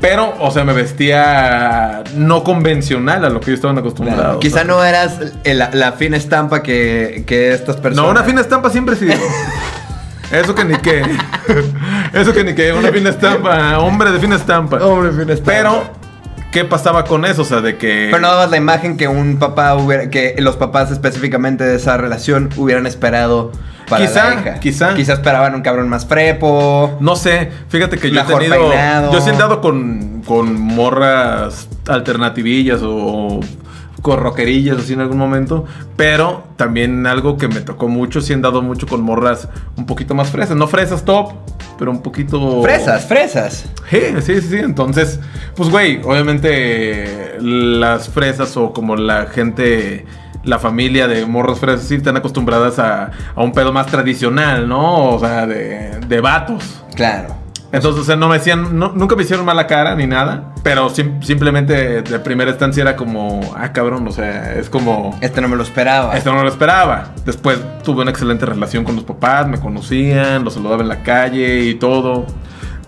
Pero, 0.00 0.34
o 0.40 0.50
sea, 0.50 0.64
me 0.64 0.72
vestía 0.72 2.02
no 2.14 2.42
convencional 2.42 3.24
a 3.24 3.28
lo 3.28 3.40
que 3.40 3.48
yo 3.48 3.54
estaban 3.54 3.76
acostumbrados. 3.78 4.38
Quizá 4.40 4.64
no 4.64 4.82
eras 4.84 5.18
el- 5.44 5.58
la, 5.72 5.92
fina 5.92 6.16
estampa 6.16 6.62
que, 6.62 7.24
que 7.26 7.52
estas 7.52 7.76
personas. 7.76 8.06
No, 8.06 8.10
una 8.10 8.24
fina 8.24 8.40
estampa 8.40 8.70
siempre 8.70 8.96
sido. 8.96 9.14
Eso 10.32 10.54
que 10.54 10.64
ni 10.64 10.76
que. 10.76 11.02
Eso 12.12 12.32
que 12.32 12.44
ni 12.44 12.54
que. 12.54 12.72
Una 12.72 12.90
fina 12.90 13.10
estampa. 13.10 13.78
Hombre 13.78 14.12
de 14.12 14.20
fina 14.20 14.36
estampa. 14.36 14.76
Hombre, 14.78 15.10
fin 15.12 15.28
estampa. 15.30 15.50
Pero, 15.52 15.82
¿qué 16.52 16.64
pasaba 16.64 17.04
con 17.04 17.24
eso? 17.24 17.42
O 17.42 17.44
sea, 17.44 17.60
de 17.60 17.76
que. 17.76 18.08
Pero 18.10 18.20
no 18.20 18.28
dabas 18.28 18.50
la 18.50 18.56
imagen 18.56 18.96
que 18.96 19.08
un 19.08 19.38
papá 19.38 19.74
hubiera, 19.74 20.08
que 20.08 20.36
los 20.38 20.56
papás 20.56 20.90
específicamente 20.92 21.64
de 21.64 21.76
esa 21.76 21.96
relación 21.96 22.48
hubieran 22.56 22.86
esperado 22.86 23.50
para 23.90 24.06
Quizá, 24.06 24.34
la 24.34 24.40
hija. 24.40 24.60
quizá. 24.60 24.94
Quizá 24.94 25.12
esperaban 25.14 25.54
un 25.54 25.60
cabrón 25.60 25.88
más 25.90 26.06
prepo. 26.06 26.96
No 27.00 27.16
sé, 27.16 27.50
fíjate 27.68 27.98
que 27.98 28.10
yo 28.10 28.20
he 28.20 28.24
tenido. 28.24 28.70
peinado. 28.70 29.12
Yo 29.12 29.20
sí 29.20 29.28
he 29.28 29.32
andado 29.32 29.60
con, 29.60 30.22
con 30.26 30.58
morras 30.58 31.68
alternativillas 31.86 32.80
o 32.82 33.40
con 34.00 34.18
rockerillas 34.18 34.78
así 34.78 34.94
en 34.94 35.00
algún 35.00 35.18
momento. 35.18 35.66
Pero 35.96 36.44
también 36.56 37.06
algo 37.06 37.36
que 37.36 37.48
me 37.48 37.60
tocó 37.60 37.88
mucho, 37.88 38.22
sí 38.22 38.32
he 38.32 38.34
andado 38.34 38.62
mucho 38.62 38.86
con 38.86 39.02
morras 39.02 39.48
un 39.76 39.84
poquito 39.84 40.14
más 40.14 40.30
fresas. 40.30 40.56
No 40.56 40.66
fresas 40.68 41.04
top, 41.04 41.32
pero 41.78 41.90
un 41.90 42.00
poquito. 42.00 42.62
Fresas, 42.62 43.04
fresas. 43.06 43.66
Sí, 43.90 44.00
sí, 44.22 44.40
sí, 44.40 44.48
sí. 44.48 44.56
Entonces, 44.58 45.20
pues, 45.54 45.68
güey, 45.68 46.00
obviamente 46.04 47.36
las 47.40 48.08
fresas 48.08 48.56
o 48.56 48.72
como 48.72 48.96
la 48.96 49.26
gente, 49.26 50.06
la 50.44 50.58
familia 50.58 51.06
de 51.08 51.26
morros 51.26 51.58
fresas, 51.60 51.86
sí 51.86 51.96
están 51.96 52.16
acostumbradas 52.16 52.78
a, 52.78 53.10
a 53.34 53.42
un 53.42 53.52
pedo 53.52 53.72
más 53.72 53.86
tradicional, 53.86 54.68
¿no? 54.68 55.10
O 55.10 55.18
sea, 55.20 55.46
de, 55.46 56.00
de 56.06 56.20
vatos. 56.20 56.82
Claro. 56.94 57.36
Entonces, 57.72 58.02
o 58.02 58.04
sea, 58.04 58.16
no 58.16 58.28
me 58.28 58.34
hacían, 58.36 58.76
no- 58.78 58.92
nunca 58.96 59.14
me 59.14 59.22
hicieron 59.22 59.46
mala 59.46 59.68
cara 59.68 59.94
ni 59.94 60.04
nada, 60.06 60.54
pero 60.64 60.88
sim- 60.90 61.22
simplemente 61.22 62.02
de 62.02 62.18
primera 62.18 62.50
instancia 62.50 62.80
era 62.82 62.96
como, 62.96 63.40
ah, 63.56 63.72
cabrón, 63.72 64.08
o 64.08 64.10
sea, 64.10 64.54
es 64.54 64.68
como... 64.68 65.16
Este 65.20 65.40
no 65.40 65.46
me 65.46 65.54
lo 65.54 65.62
esperaba. 65.62 66.16
Esto 66.16 66.32
no 66.34 66.42
lo 66.42 66.48
esperaba. 66.48 67.12
Después 67.24 67.60
tuve 67.84 68.02
una 68.02 68.10
excelente 68.10 68.44
relación 68.44 68.82
con 68.82 68.96
los 68.96 69.04
papás, 69.04 69.46
me 69.46 69.60
conocían, 69.60 70.42
los 70.42 70.54
saludaba 70.54 70.82
en 70.82 70.88
la 70.88 71.04
calle 71.04 71.60
y 71.66 71.74
todo. 71.76 72.26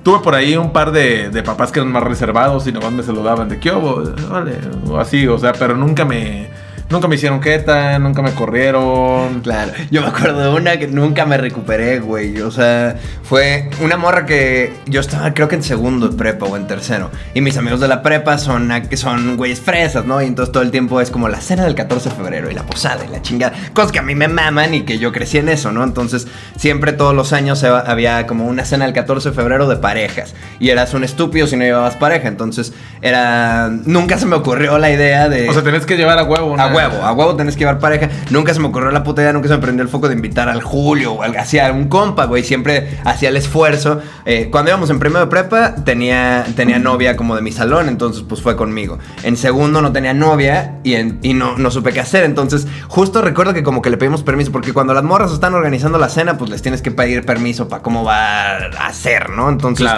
Tuve 0.02 0.18
por 0.18 0.34
ahí 0.34 0.56
un 0.56 0.72
par 0.72 0.90
de, 0.90 1.30
de 1.30 1.42
papás 1.44 1.70
que 1.70 1.78
eran 1.78 1.92
más 1.92 2.02
reservados 2.02 2.66
y 2.66 2.72
nomás 2.72 2.90
me 2.90 3.04
saludaban 3.04 3.48
de 3.48 3.60
qué 3.60 3.70
hubo, 3.70 4.02
vale, 4.28 4.58
o 4.88 4.98
así, 4.98 5.28
o 5.28 5.38
sea, 5.38 5.52
pero 5.52 5.76
nunca 5.76 6.04
me, 6.04 6.48
nunca 6.92 7.08
me 7.08 7.16
hicieron 7.16 7.40
queta, 7.40 7.98
nunca 7.98 8.22
me 8.22 8.30
corrieron. 8.32 9.40
Claro, 9.40 9.72
yo 9.90 10.02
me 10.02 10.08
acuerdo 10.08 10.40
de 10.40 10.48
una 10.60 10.76
que 10.78 10.86
nunca 10.86 11.26
me 11.26 11.36
recuperé, 11.38 11.98
güey. 11.98 12.40
O 12.40 12.50
sea, 12.50 12.96
fue 13.22 13.68
una 13.80 13.96
morra 13.96 14.26
que 14.26 14.72
yo 14.86 15.00
estaba, 15.00 15.34
creo 15.34 15.48
que 15.48 15.56
en 15.56 15.62
segundo 15.62 16.08
de 16.08 16.16
prepa 16.16 16.46
o 16.46 16.56
en 16.56 16.66
tercero. 16.66 17.10
Y 17.34 17.40
mis 17.40 17.56
amigos 17.56 17.80
de 17.80 17.88
la 17.88 18.02
prepa 18.02 18.38
son, 18.38 18.70
son 18.94 19.36
güeyes 19.36 19.60
fresas, 19.60 20.04
¿no? 20.04 20.22
Y 20.22 20.26
entonces 20.26 20.52
todo 20.52 20.62
el 20.62 20.70
tiempo 20.70 21.00
es 21.00 21.10
como 21.10 21.28
la 21.28 21.40
cena 21.40 21.64
del 21.64 21.74
14 21.74 22.10
de 22.10 22.14
febrero 22.14 22.50
y 22.50 22.54
la 22.54 22.62
posada 22.64 23.04
y 23.04 23.10
la 23.10 23.22
chingada. 23.22 23.54
Cosas 23.72 23.90
que 23.90 23.98
a 23.98 24.02
mí 24.02 24.14
me 24.14 24.28
maman 24.28 24.74
y 24.74 24.82
que 24.82 24.98
yo 24.98 25.10
crecí 25.12 25.38
en 25.38 25.48
eso, 25.48 25.72
¿no? 25.72 25.82
Entonces, 25.82 26.28
siempre 26.56 26.92
todos 26.92 27.14
los 27.14 27.32
años 27.32 27.64
había 27.64 28.26
como 28.26 28.46
una 28.46 28.64
cena 28.64 28.84
del 28.84 28.94
14 28.94 29.30
de 29.30 29.34
febrero 29.34 29.66
de 29.66 29.76
parejas. 29.76 30.34
Y 30.60 30.68
eras 30.70 30.92
un 30.94 31.04
estúpido 31.04 31.46
si 31.46 31.56
no 31.56 31.64
llevabas 31.64 31.96
pareja. 31.96 32.28
Entonces, 32.28 32.72
era. 33.00 33.68
Nunca 33.68 34.18
se 34.18 34.26
me 34.26 34.36
ocurrió 34.36 34.78
la 34.78 34.90
idea 34.90 35.28
de. 35.28 35.48
O 35.48 35.52
sea, 35.52 35.62
tenés 35.62 35.86
que 35.86 35.96
llevar 35.96 36.18
a 36.18 36.24
huevo. 36.24 36.50
A 36.50 36.52
una- 36.52 36.64
huevo, 36.88 37.04
a 37.04 37.12
huevo 37.12 37.36
tenés 37.36 37.54
que 37.54 37.60
llevar 37.60 37.78
pareja. 37.78 38.08
Nunca 38.30 38.54
se 38.54 38.60
me 38.60 38.66
ocurrió 38.68 38.90
la 38.90 39.02
puta 39.02 39.22
idea, 39.22 39.32
nunca 39.32 39.48
se 39.48 39.54
me 39.54 39.60
prendió 39.60 39.82
el 39.82 39.88
foco 39.88 40.08
de 40.08 40.14
invitar 40.14 40.48
al 40.48 40.62
Julio 40.62 41.14
o 41.14 41.22
algo 41.22 41.38
así, 41.38 41.58
a 41.58 41.72
un 41.72 41.88
compa, 41.88 42.26
güey. 42.26 42.42
Siempre 42.42 42.98
hacía 43.04 43.28
el 43.28 43.36
esfuerzo. 43.36 44.00
Eh, 44.24 44.48
cuando 44.50 44.70
íbamos 44.70 44.90
en 44.90 44.98
primero 44.98 45.24
de 45.24 45.30
prepa, 45.30 45.74
tenía, 45.84 46.44
tenía 46.56 46.78
novia 46.78 47.16
como 47.16 47.36
de 47.36 47.42
mi 47.42 47.52
salón, 47.52 47.88
entonces 47.88 48.24
pues 48.28 48.40
fue 48.40 48.56
conmigo. 48.56 48.98
En 49.22 49.36
segundo 49.36 49.82
no 49.82 49.92
tenía 49.92 50.14
novia 50.14 50.78
y, 50.84 51.34
no, 51.34 51.56
no 51.56 51.70
supe 51.70 51.92
qué 51.92 52.00
hacer. 52.00 52.24
Entonces, 52.24 52.66
justo 52.88 53.22
recuerdo 53.22 53.54
que 53.54 53.62
como 53.62 53.82
que 53.82 53.90
le 53.90 53.96
pedimos 53.96 54.22
permiso, 54.22 54.52
porque 54.52 54.72
cuando 54.72 54.94
las 54.94 55.04
morras 55.04 55.32
están 55.32 55.54
organizando 55.54 55.98
la 55.98 56.08
cena, 56.08 56.38
pues 56.38 56.50
les 56.50 56.62
tienes 56.62 56.82
que 56.82 56.90
pedir 56.90 57.24
permiso 57.24 57.68
para 57.68 57.82
cómo 57.82 58.04
va 58.04 58.56
a 58.56 58.92
ser, 58.92 59.30
¿no? 59.30 59.48
Entonces. 59.48 59.88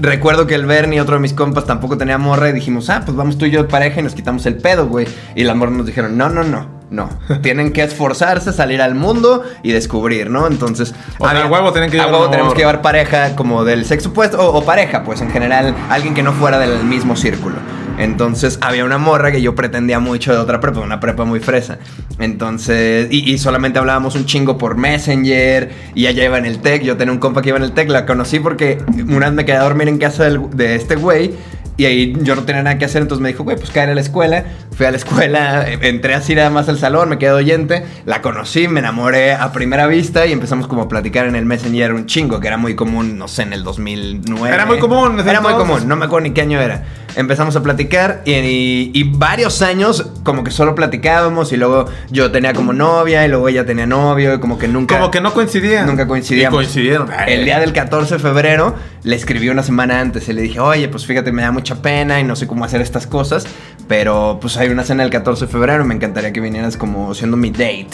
Recuerdo 0.00 0.46
que 0.46 0.54
el 0.54 0.66
Bernie, 0.66 1.00
otro 1.00 1.14
de 1.14 1.20
mis 1.20 1.32
compas, 1.32 1.66
tampoco 1.66 1.96
tenía 1.96 2.18
morra 2.18 2.48
y 2.48 2.52
dijimos, 2.52 2.90
ah, 2.90 3.02
pues 3.04 3.16
vamos 3.16 3.38
tú 3.38 3.46
y 3.46 3.50
yo 3.50 3.62
de 3.62 3.68
pareja 3.68 4.00
y 4.00 4.02
nos 4.02 4.14
quitamos 4.14 4.44
el 4.46 4.56
pedo, 4.56 4.86
güey. 4.88 5.06
Y 5.34 5.44
las 5.44 5.56
morras 5.56 5.74
nos 5.74 5.86
dijeron, 5.86 6.16
no, 6.18 6.28
no, 6.28 6.42
no, 6.42 6.66
no. 6.90 7.08
Tienen 7.42 7.72
que 7.72 7.82
esforzarse, 7.82 8.52
salir 8.52 8.82
al 8.82 8.94
mundo 8.94 9.42
y 9.62 9.72
descubrir, 9.72 10.30
¿no? 10.30 10.46
Entonces, 10.46 10.94
O 11.18 11.28
sea, 11.28 11.46
huevo 11.46 11.72
tienen 11.72 11.90
que 11.90 11.98
a 12.00 12.04
llevar 12.06 12.14
huevo 12.20 12.30
tenemos 12.30 12.48
morra. 12.50 12.56
que 12.56 12.60
llevar 12.62 12.82
pareja 12.82 13.36
como 13.36 13.64
del 13.64 13.84
sexo 13.84 14.08
opuesto 14.10 14.38
o, 14.38 14.58
o 14.58 14.64
pareja, 14.64 15.04
pues 15.04 15.20
en 15.20 15.30
general, 15.30 15.74
alguien 15.88 16.14
que 16.14 16.22
no 16.22 16.32
fuera 16.32 16.58
del 16.58 16.82
mismo 16.84 17.14
círculo. 17.16 17.56
Entonces 17.98 18.58
había 18.60 18.84
una 18.84 18.98
morra 18.98 19.30
que 19.30 19.40
yo 19.40 19.54
pretendía 19.54 20.00
mucho 20.00 20.32
de 20.32 20.38
otra 20.38 20.60
prepa, 20.60 20.80
una 20.80 21.00
prepa 21.00 21.24
muy 21.24 21.40
fresa. 21.40 21.78
Entonces, 22.18 23.08
y, 23.10 23.38
solamente 23.38 23.78
hablábamos 23.78 24.14
un 24.14 24.26
chingo 24.26 24.58
por 24.58 24.76
Messenger, 24.76 25.70
y 25.94 26.06
ella 26.06 26.24
iba 26.24 26.38
en 26.38 26.46
el 26.46 26.58
tech, 26.58 26.82
yo 26.82 26.96
tenía 26.96 27.12
un 27.12 27.18
compa 27.18 27.42
que 27.42 27.50
iba 27.50 27.58
en 27.58 27.64
el 27.64 27.72
tech, 27.72 27.88
la 27.88 28.06
conocí 28.06 28.40
porque 28.40 28.78
una 29.06 29.26
vez 29.26 29.32
me 29.32 29.44
quedé 29.44 29.56
a 29.56 29.62
dormir 29.62 29.88
en 29.88 29.98
casa 29.98 30.24
de 30.28 30.74
este 30.74 30.96
güey. 30.96 31.32
Y 31.76 31.86
ahí 31.86 32.16
yo 32.22 32.36
no 32.36 32.44
tenía 32.44 32.62
nada 32.62 32.78
que 32.78 32.84
hacer, 32.84 33.02
entonces 33.02 33.20
me 33.20 33.30
dijo, 33.30 33.42
güey, 33.42 33.56
pues 33.56 33.70
caer 33.70 33.90
a 33.90 33.94
la 33.96 34.00
escuela. 34.00 34.44
Fui 34.76 34.86
a 34.86 34.90
la 34.90 34.96
escuela, 34.96 35.66
entré 35.68 36.14
así 36.14 36.34
nada 36.34 36.50
más 36.50 36.68
al 36.68 36.78
salón, 36.78 37.08
me 37.08 37.18
quedé 37.18 37.30
oyente, 37.30 37.84
la 38.06 38.20
conocí, 38.22 38.66
me 38.66 38.80
enamoré 38.80 39.32
a 39.32 39.52
primera 39.52 39.86
vista 39.86 40.26
y 40.26 40.32
empezamos 40.32 40.66
como 40.66 40.82
a 40.82 40.88
platicar 40.88 41.26
en 41.26 41.36
el 41.36 41.44
Messenger 41.44 41.92
un 41.92 42.06
chingo, 42.06 42.40
que 42.40 42.48
era 42.48 42.56
muy 42.56 42.74
común, 42.74 43.16
no 43.16 43.28
sé, 43.28 43.42
en 43.42 43.52
el 43.52 43.62
2009. 43.62 44.52
Era 44.52 44.66
muy 44.66 44.78
común 44.80 45.20
Era 45.20 45.40
muy 45.40 45.52
común, 45.54 45.86
no 45.86 45.94
me 45.96 46.06
acuerdo 46.06 46.26
ni 46.28 46.34
qué 46.34 46.40
año 46.40 46.60
era. 46.60 46.82
Empezamos 47.16 47.54
a 47.54 47.62
platicar 47.62 48.22
y, 48.24 48.32
y- 48.32 48.90
y 48.92 49.04
varios 49.04 49.62
años 49.62 50.10
como 50.24 50.42
que 50.42 50.50
solo 50.50 50.74
platicábamos 50.74 51.52
y 51.52 51.56
luego 51.56 51.84
yo 52.10 52.32
tenía 52.32 52.52
como 52.52 52.72
novia 52.72 53.24
y 53.24 53.28
luego 53.28 53.48
ella 53.48 53.64
tenía 53.64 53.86
novio 53.86 54.34
y 54.34 54.40
como 54.40 54.58
que 54.58 54.66
nunca... 54.66 54.96
Como 54.98 55.12
que 55.12 55.20
no 55.20 55.32
coincidían. 55.32 55.86
Nunca 55.86 56.08
coincidíamos. 56.08 56.52
Y 56.52 56.56
coincidieron. 56.64 57.08
El 57.28 57.44
día 57.44 57.60
del 57.60 57.72
14 57.72 58.14
de 58.14 58.20
febrero 58.20 58.74
le 59.04 59.14
escribí 59.14 59.48
una 59.48 59.62
semana 59.62 60.00
antes 60.00 60.28
y 60.28 60.32
le 60.32 60.42
dije, 60.42 60.58
oye, 60.58 60.88
pues 60.88 61.06
fíjate, 61.06 61.30
me 61.30 61.42
da 61.42 61.52
mucha 61.52 61.76
pena 61.80 62.18
y 62.18 62.24
no 62.24 62.34
sé 62.34 62.48
cómo 62.48 62.64
hacer 62.64 62.80
estas 62.80 63.06
cosas, 63.06 63.46
pero 63.86 64.38
pues 64.40 64.56
hay 64.64 64.70
una 64.70 64.84
cena 64.84 65.02
el 65.04 65.10
14 65.10 65.46
de 65.46 65.52
febrero 65.52 65.84
me 65.84 65.94
encantaría 65.94 66.32
que 66.32 66.40
vinieras 66.40 66.76
como 66.76 67.14
siendo 67.14 67.36
mi 67.36 67.50
date. 67.50 67.88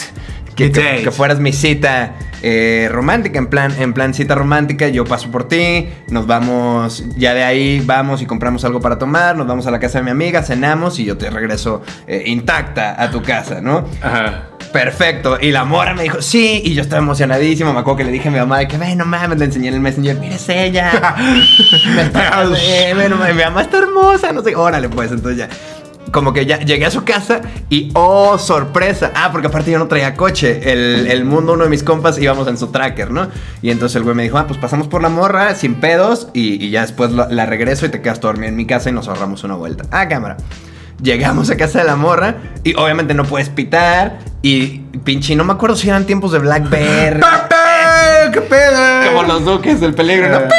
Que, 0.54 0.66
Mi 0.66 0.72
que- 0.72 0.82
date. 0.82 1.02
que 1.04 1.10
fueras 1.10 1.38
mi 1.38 1.52
cita 1.52 2.14
eh, 2.42 2.88
romántica, 2.90 3.38
en 3.38 3.46
plan, 3.46 3.72
en 3.78 3.92
plan 3.94 4.12
cita 4.14 4.34
romántica, 4.34 4.88
yo 4.88 5.04
paso 5.04 5.30
por 5.30 5.46
ti, 5.48 5.88
nos 6.08 6.26
vamos, 6.26 7.04
ya 7.16 7.34
de 7.34 7.44
ahí 7.44 7.80
vamos 7.84 8.20
y 8.22 8.26
compramos 8.26 8.64
algo 8.64 8.80
para 8.80 8.98
tomar, 8.98 9.36
nos 9.36 9.46
vamos 9.46 9.66
a 9.66 9.70
la 9.70 9.78
casa 9.78 9.98
de 9.98 10.04
mi 10.04 10.10
amiga, 10.10 10.42
cenamos 10.42 10.98
y 10.98 11.04
yo 11.04 11.16
te 11.16 11.30
regreso 11.30 11.82
eh, 12.06 12.24
intacta 12.26 13.00
a 13.02 13.10
tu 13.10 13.22
casa, 13.22 13.60
¿no? 13.60 13.86
Ajá. 14.02 14.46
Perfecto. 14.72 15.36
Y 15.40 15.50
la 15.50 15.64
mora 15.64 15.94
me 15.94 16.04
dijo, 16.04 16.22
sí. 16.22 16.62
Y 16.64 16.74
yo 16.74 16.82
estaba 16.82 17.02
emocionadísimo. 17.02 17.72
Me 17.72 17.80
acuerdo 17.80 17.96
que 17.98 18.04
le 18.04 18.12
dije 18.12 18.28
a 18.28 18.30
mi 18.30 18.38
mamá 18.38 18.58
de 18.60 18.68
que, 18.68 18.78
ve, 18.78 18.94
no 18.94 19.04
mames, 19.04 19.36
le 19.36 19.46
enseñé 19.46 19.66
en 19.66 19.74
el 19.74 19.80
Messenger. 19.80 20.16
Mira, 20.20 20.36
es 20.36 20.48
ella. 20.48 20.92
me 21.96 22.02
está, 22.02 22.44
eh, 22.56 22.94
ve, 22.94 23.08
no 23.08 23.16
mames, 23.16 23.34
mi 23.34 23.42
mamá 23.42 23.62
está 23.62 23.78
hermosa. 23.78 24.30
No 24.32 24.42
sé. 24.44 24.54
Órale, 24.54 24.88
pues. 24.88 25.10
Entonces 25.10 25.38
ya. 25.38 25.48
Como 26.12 26.32
que 26.32 26.44
ya 26.46 26.58
llegué 26.58 26.86
a 26.86 26.90
su 26.90 27.04
casa 27.04 27.40
y, 27.68 27.90
oh, 27.94 28.36
sorpresa. 28.38 29.12
Ah, 29.14 29.30
porque 29.30 29.46
aparte 29.46 29.70
yo 29.70 29.78
no 29.78 29.86
traía 29.86 30.14
coche. 30.14 30.72
El, 30.72 31.06
el 31.06 31.24
mundo, 31.24 31.52
uno 31.52 31.64
de 31.64 31.70
mis 31.70 31.82
compas, 31.82 32.18
íbamos 32.18 32.48
en 32.48 32.58
su 32.58 32.68
tracker, 32.68 33.10
¿no? 33.10 33.28
Y 33.62 33.70
entonces 33.70 33.96
el 33.96 34.02
güey 34.02 34.14
me 34.16 34.22
dijo, 34.24 34.38
ah, 34.38 34.46
pues 34.46 34.58
pasamos 34.58 34.88
por 34.88 35.02
la 35.02 35.08
morra 35.08 35.54
sin 35.54 35.76
pedos 35.76 36.28
y, 36.32 36.64
y 36.64 36.70
ya 36.70 36.82
después 36.82 37.12
la, 37.12 37.28
la 37.28 37.46
regreso 37.46 37.86
y 37.86 37.90
te 37.90 38.00
quedas 38.02 38.20
dormido 38.20 38.48
en 38.48 38.56
mi 38.56 38.66
casa 38.66 38.90
y 38.90 38.92
nos 38.92 39.08
ahorramos 39.08 39.44
una 39.44 39.54
vuelta. 39.54 39.84
Ah, 39.90 40.08
cámara. 40.08 40.36
Llegamos 41.02 41.48
a 41.48 41.56
casa 41.56 41.78
de 41.78 41.84
la 41.84 41.96
morra 41.96 42.36
y 42.62 42.74
obviamente 42.74 43.14
no 43.14 43.24
puedes 43.24 43.48
pitar 43.48 44.18
y 44.42 44.80
pinche, 45.04 45.34
no 45.34 45.44
me 45.44 45.52
acuerdo 45.54 45.74
si 45.76 45.88
eran 45.88 46.04
tiempos 46.04 46.32
de 46.32 46.40
Blackberry. 46.40 47.20
¡Qué 48.32 48.40
pedo! 48.42 49.06
Como 49.06 49.22
los 49.22 49.44
duques 49.44 49.80
del 49.80 49.94
peligro, 49.94 50.28
¿no? 50.28 50.40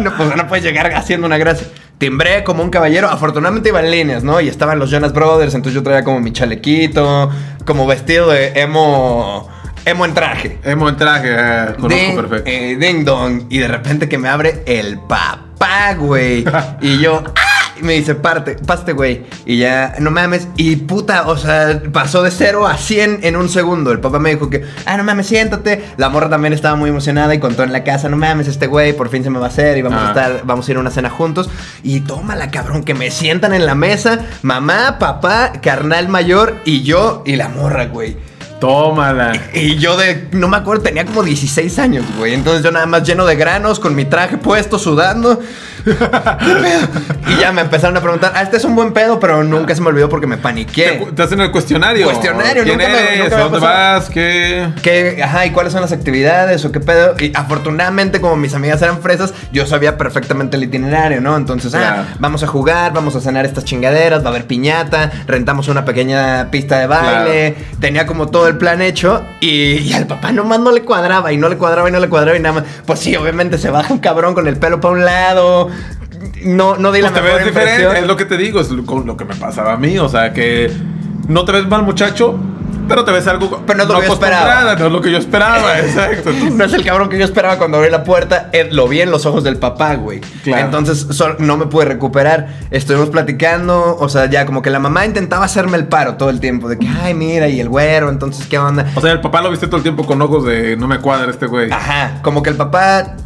No, 0.00 0.12
pues 0.16 0.34
no 0.34 0.48
puedes 0.48 0.64
llegar 0.64 0.92
haciendo 0.92 1.26
una 1.26 1.38
gracia. 1.38 1.68
Timbré 2.04 2.44
como 2.44 2.62
un 2.62 2.68
caballero. 2.68 3.08
Afortunadamente 3.08 3.70
iba 3.70 3.80
en 3.80 3.90
líneas, 3.90 4.22
¿no? 4.24 4.38
Y 4.40 4.48
estaban 4.48 4.78
los 4.78 4.90
Jonas 4.90 5.12
Brothers. 5.14 5.54
Entonces 5.54 5.74
yo 5.74 5.82
traía 5.82 6.04
como 6.04 6.20
mi 6.20 6.32
chalequito. 6.32 7.30
Como 7.64 7.86
vestido 7.86 8.28
de 8.30 8.48
emo. 8.60 9.48
Emo 9.86 10.04
en 10.04 10.12
traje. 10.12 10.58
Emo 10.64 10.88
en 10.88 10.96
traje, 10.96 11.28
eh, 11.30 11.74
conozco 11.76 11.88
Ding, 11.88 12.14
perfecto. 12.16 12.50
eh, 12.50 12.76
ding 12.78 13.04
dong. 13.04 13.44
Y 13.48 13.58
de 13.58 13.68
repente 13.68 14.08
que 14.08 14.18
me 14.18 14.28
abre 14.28 14.62
el 14.66 14.98
papá, 14.98 15.94
güey. 15.98 16.44
y 16.82 16.98
yo. 16.98 17.22
¡ah! 17.36 17.43
Y 17.80 17.82
me 17.82 17.94
dice, 17.94 18.14
parte, 18.14 18.54
paste, 18.54 18.92
güey. 18.92 19.22
Y 19.46 19.58
ya, 19.58 19.96
no 19.98 20.10
mames. 20.10 20.46
Y 20.56 20.76
puta, 20.76 21.26
o 21.28 21.36
sea, 21.36 21.82
pasó 21.92 22.22
de 22.22 22.30
0 22.30 22.66
a 22.66 22.76
100 22.76 23.20
en 23.22 23.36
un 23.36 23.48
segundo. 23.48 23.90
El 23.90 24.00
papá 24.00 24.18
me 24.20 24.30
dijo 24.34 24.48
que, 24.48 24.62
ah, 24.86 24.96
no 24.96 25.02
mames, 25.04 25.26
siéntate. 25.26 25.84
La 25.96 26.08
morra 26.08 26.28
también 26.30 26.52
estaba 26.52 26.76
muy 26.76 26.90
emocionada 26.90 27.34
y 27.34 27.40
contó 27.40 27.62
en 27.64 27.72
la 27.72 27.82
casa, 27.82 28.08
no 28.08 28.16
mames, 28.16 28.46
este 28.48 28.66
güey 28.68 28.92
por 28.92 29.08
fin 29.08 29.24
se 29.24 29.30
me 29.30 29.38
va 29.38 29.46
a 29.46 29.48
hacer 29.48 29.76
y 29.76 29.82
vamos 29.82 29.98
Ah. 30.00 30.06
a 30.06 30.08
estar, 30.08 30.40
vamos 30.44 30.68
a 30.68 30.70
ir 30.70 30.76
a 30.76 30.80
una 30.80 30.90
cena 30.90 31.10
juntos. 31.10 31.50
Y 31.82 32.00
tómala, 32.00 32.50
cabrón, 32.50 32.84
que 32.84 32.94
me 32.94 33.10
sientan 33.10 33.52
en 33.54 33.66
la 33.66 33.74
mesa. 33.74 34.20
Mamá, 34.42 34.98
papá, 35.00 35.52
carnal 35.60 36.08
mayor 36.08 36.56
y 36.64 36.82
yo 36.82 37.22
y 37.26 37.36
la 37.36 37.48
morra, 37.48 37.86
güey. 37.86 38.16
Tómala. 38.64 39.32
Y 39.52 39.76
yo 39.76 39.94
de, 39.98 40.26
no 40.32 40.48
me 40.48 40.56
acuerdo, 40.56 40.84
tenía 40.84 41.04
como 41.04 41.22
16 41.22 41.78
años, 41.78 42.06
güey. 42.16 42.32
Entonces 42.32 42.62
yo 42.62 42.70
nada 42.70 42.86
más 42.86 43.02
lleno 43.02 43.26
de 43.26 43.36
granos, 43.36 43.78
con 43.78 43.94
mi 43.94 44.06
traje 44.06 44.38
puesto, 44.38 44.78
sudando. 44.78 45.38
y 47.28 47.40
ya 47.40 47.52
me 47.52 47.60
empezaron 47.60 47.94
a 47.96 48.00
preguntar, 48.00 48.32
ah, 48.34 48.42
este 48.42 48.56
es 48.56 48.64
un 48.64 48.74
buen 48.74 48.94
pedo, 48.94 49.20
pero 49.20 49.44
nunca 49.44 49.74
se 49.74 49.82
me 49.82 49.88
olvidó 49.88 50.08
porque 50.08 50.26
me 50.26 50.38
paniqué. 50.38 51.06
Te, 51.14 51.22
hacen 51.22 51.40
el 51.40 51.50
cuestionario. 51.50 52.06
Cuestionario, 52.06 52.64
¿Quién 52.64 52.78
nunca 52.78 52.90
me- 52.90 52.98
eres? 52.98 53.18
nunca 53.24 53.36
me 53.36 53.42
¿A 53.42 53.44
dónde 53.44 53.58
vas? 53.58 54.08
¿Qué? 54.08 54.68
¿Qué, 54.82 55.22
ajá, 55.22 55.44
y 55.44 55.50
cuáles 55.50 55.72
son 55.72 55.82
las 55.82 55.92
actividades 55.92 56.64
o 56.64 56.72
qué 56.72 56.80
pedo? 56.80 57.14
Y 57.20 57.32
afortunadamente, 57.34 58.22
como 58.22 58.36
mis 58.36 58.54
amigas 58.54 58.80
eran 58.80 59.02
fresas, 59.02 59.34
yo 59.52 59.66
sabía 59.66 59.98
perfectamente 59.98 60.56
el 60.56 60.64
itinerario, 60.64 61.20
¿no? 61.20 61.36
Entonces, 61.36 61.74
ah, 61.74 62.06
vamos 62.18 62.42
a 62.42 62.46
jugar, 62.46 62.94
vamos 62.94 63.14
a 63.14 63.20
cenar 63.20 63.44
estas 63.44 63.64
chingaderas, 63.64 64.22
va 64.22 64.28
a 64.28 64.30
haber 64.30 64.46
piñata, 64.46 65.10
rentamos 65.26 65.68
una 65.68 65.84
pequeña 65.84 66.50
pista 66.50 66.78
de 66.78 66.86
baile, 66.86 67.56
tenía 67.78 68.06
como 68.06 68.28
todo 68.28 68.48
el 68.48 68.53
plan 68.58 68.82
hecho 68.82 69.22
y, 69.40 69.78
y 69.78 69.92
al 69.92 70.06
papá 70.06 70.32
nomás 70.32 70.60
no 70.60 70.72
le 70.72 70.82
cuadraba 70.82 71.32
y 71.32 71.36
no 71.36 71.48
le 71.48 71.56
cuadraba 71.56 71.88
y 71.88 71.92
no 71.92 72.00
le 72.00 72.08
cuadraba 72.08 72.36
y 72.36 72.40
nada 72.40 72.60
más. 72.60 72.64
Pues 72.86 73.00
sí, 73.00 73.14
obviamente 73.16 73.58
se 73.58 73.70
baja 73.70 73.92
un 73.92 74.00
cabrón 74.00 74.34
con 74.34 74.46
el 74.48 74.56
pelo 74.56 74.80
para 74.80 74.94
un 74.94 75.04
lado. 75.04 75.68
No, 76.44 76.76
no 76.76 76.92
di 76.92 77.00
la 77.00 77.10
Pues 77.10 77.20
te 77.20 77.26
mejor 77.26 77.38
ves 77.38 77.46
diferente. 77.46 77.98
Es 77.98 78.06
lo 78.06 78.16
que 78.16 78.24
te 78.24 78.36
digo, 78.36 78.60
es 78.60 78.70
lo, 78.70 78.82
lo 78.82 79.16
que 79.16 79.24
me 79.24 79.34
pasaba 79.34 79.74
a 79.74 79.76
mí. 79.76 79.98
O 79.98 80.08
sea, 80.08 80.32
que 80.32 80.70
no 81.28 81.44
te 81.44 81.52
ves 81.52 81.66
mal 81.66 81.82
muchacho, 81.82 82.38
pero 82.88 83.04
te 83.04 83.12
ves 83.12 83.26
algo. 83.26 83.62
Pero 83.66 83.76
no 83.78 83.82
es 83.84 83.88
lo 83.88 84.00
que 84.00 84.06
yo 84.06 84.12
esperaba. 84.12 84.74
No 84.74 84.86
es 84.86 84.92
lo 84.92 85.00
que 85.00 85.10
yo 85.10 85.18
esperaba, 85.18 85.78
exacto. 85.80 86.30
Entonces, 86.30 86.54
No 86.54 86.64
es 86.64 86.72
el 86.72 86.84
cabrón 86.84 87.08
que 87.08 87.18
yo 87.18 87.24
esperaba 87.24 87.58
cuando 87.58 87.78
abrí 87.78 87.90
la 87.90 88.04
puerta. 88.04 88.50
eh, 88.52 88.68
lo 88.70 88.88
vi 88.88 89.00
en 89.00 89.10
los 89.10 89.26
ojos 89.26 89.44
del 89.44 89.56
papá, 89.56 89.94
güey. 89.94 90.20
Claro. 90.42 90.66
Entonces 90.66 91.06
no 91.38 91.56
me 91.56 91.66
pude 91.66 91.84
recuperar. 91.86 92.48
Estuvimos 92.70 93.08
platicando. 93.10 93.96
O 93.98 94.08
sea, 94.08 94.26
ya 94.30 94.46
como 94.46 94.62
que 94.62 94.70
la 94.70 94.78
mamá 94.78 95.04
intentaba 95.06 95.44
hacerme 95.44 95.76
el 95.76 95.86
paro 95.86 96.14
todo 96.14 96.30
el 96.30 96.40
tiempo. 96.40 96.68
De 96.68 96.78
que, 96.78 96.88
ay, 96.88 97.14
mira, 97.14 97.48
y 97.48 97.60
el 97.60 97.68
güero. 97.68 98.08
Entonces, 98.08 98.46
¿qué 98.46 98.58
onda? 98.58 98.86
o 98.94 99.00
sea, 99.00 99.12
el 99.12 99.20
papá 99.20 99.40
lo 99.40 99.50
viste 99.50 99.66
todo 99.66 99.76
el 99.76 99.82
tiempo 99.82 100.06
con 100.06 100.20
ojos 100.22 100.44
de 100.44 100.76
no 100.76 100.86
me 100.86 100.98
cuadra 100.98 101.30
este 101.30 101.46
güey. 101.46 101.70
Ajá. 101.72 102.18
Como 102.22 102.42
que 102.42 102.50
el 102.50 102.56
papá. 102.56 103.16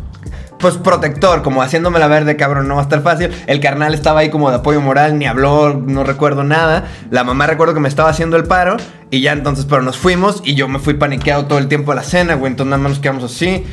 Pues 0.59 0.77
protector, 0.77 1.43
como 1.43 1.63
haciéndome 1.63 2.01
la 2.01 2.09
verde, 2.09 2.37
cabrón, 2.37 2.67
no 2.67 2.75
va 2.75 2.81
a 2.81 2.85
estar 2.85 3.01
fácil. 3.03 3.31
El 3.47 3.61
carnal 3.61 3.95
estaba 3.95 4.21
ahí 4.21 4.31
como 4.31 4.51
de 4.51 4.57
apoyo 4.57 4.81
moral, 4.81 5.17
ni 5.19 5.27
habló, 5.27 5.75
no 5.75 6.03
recuerdo 6.03 6.43
nada. 6.43 6.89
La 7.11 7.23
mamá 7.23 7.47
recuerdo 7.47 7.75
que 7.75 7.81
me 7.81 7.89
estaba 7.89 8.11
haciendo 8.11 8.37
el 8.37 8.45
paro. 8.45 8.77
Y 9.11 9.21
ya 9.21 9.33
entonces, 9.33 9.67
pero 9.67 9.83
nos 9.83 9.97
fuimos 9.97 10.43
y 10.45 10.55
yo 10.55 10.67
me 10.69 10.81
fui 10.81 10.95
paniqueado 10.95 11.47
todo 11.47 11.59
el 11.59 11.69
tiempo 11.69 11.93
a 11.93 11.95
la 11.95 12.03
cena, 12.03 12.35
güey. 12.35 12.51
Entonces 12.51 12.71
nada 12.71 12.83
más 12.83 12.91
nos 12.91 12.99
quedamos 12.99 13.25
así. 13.25 13.65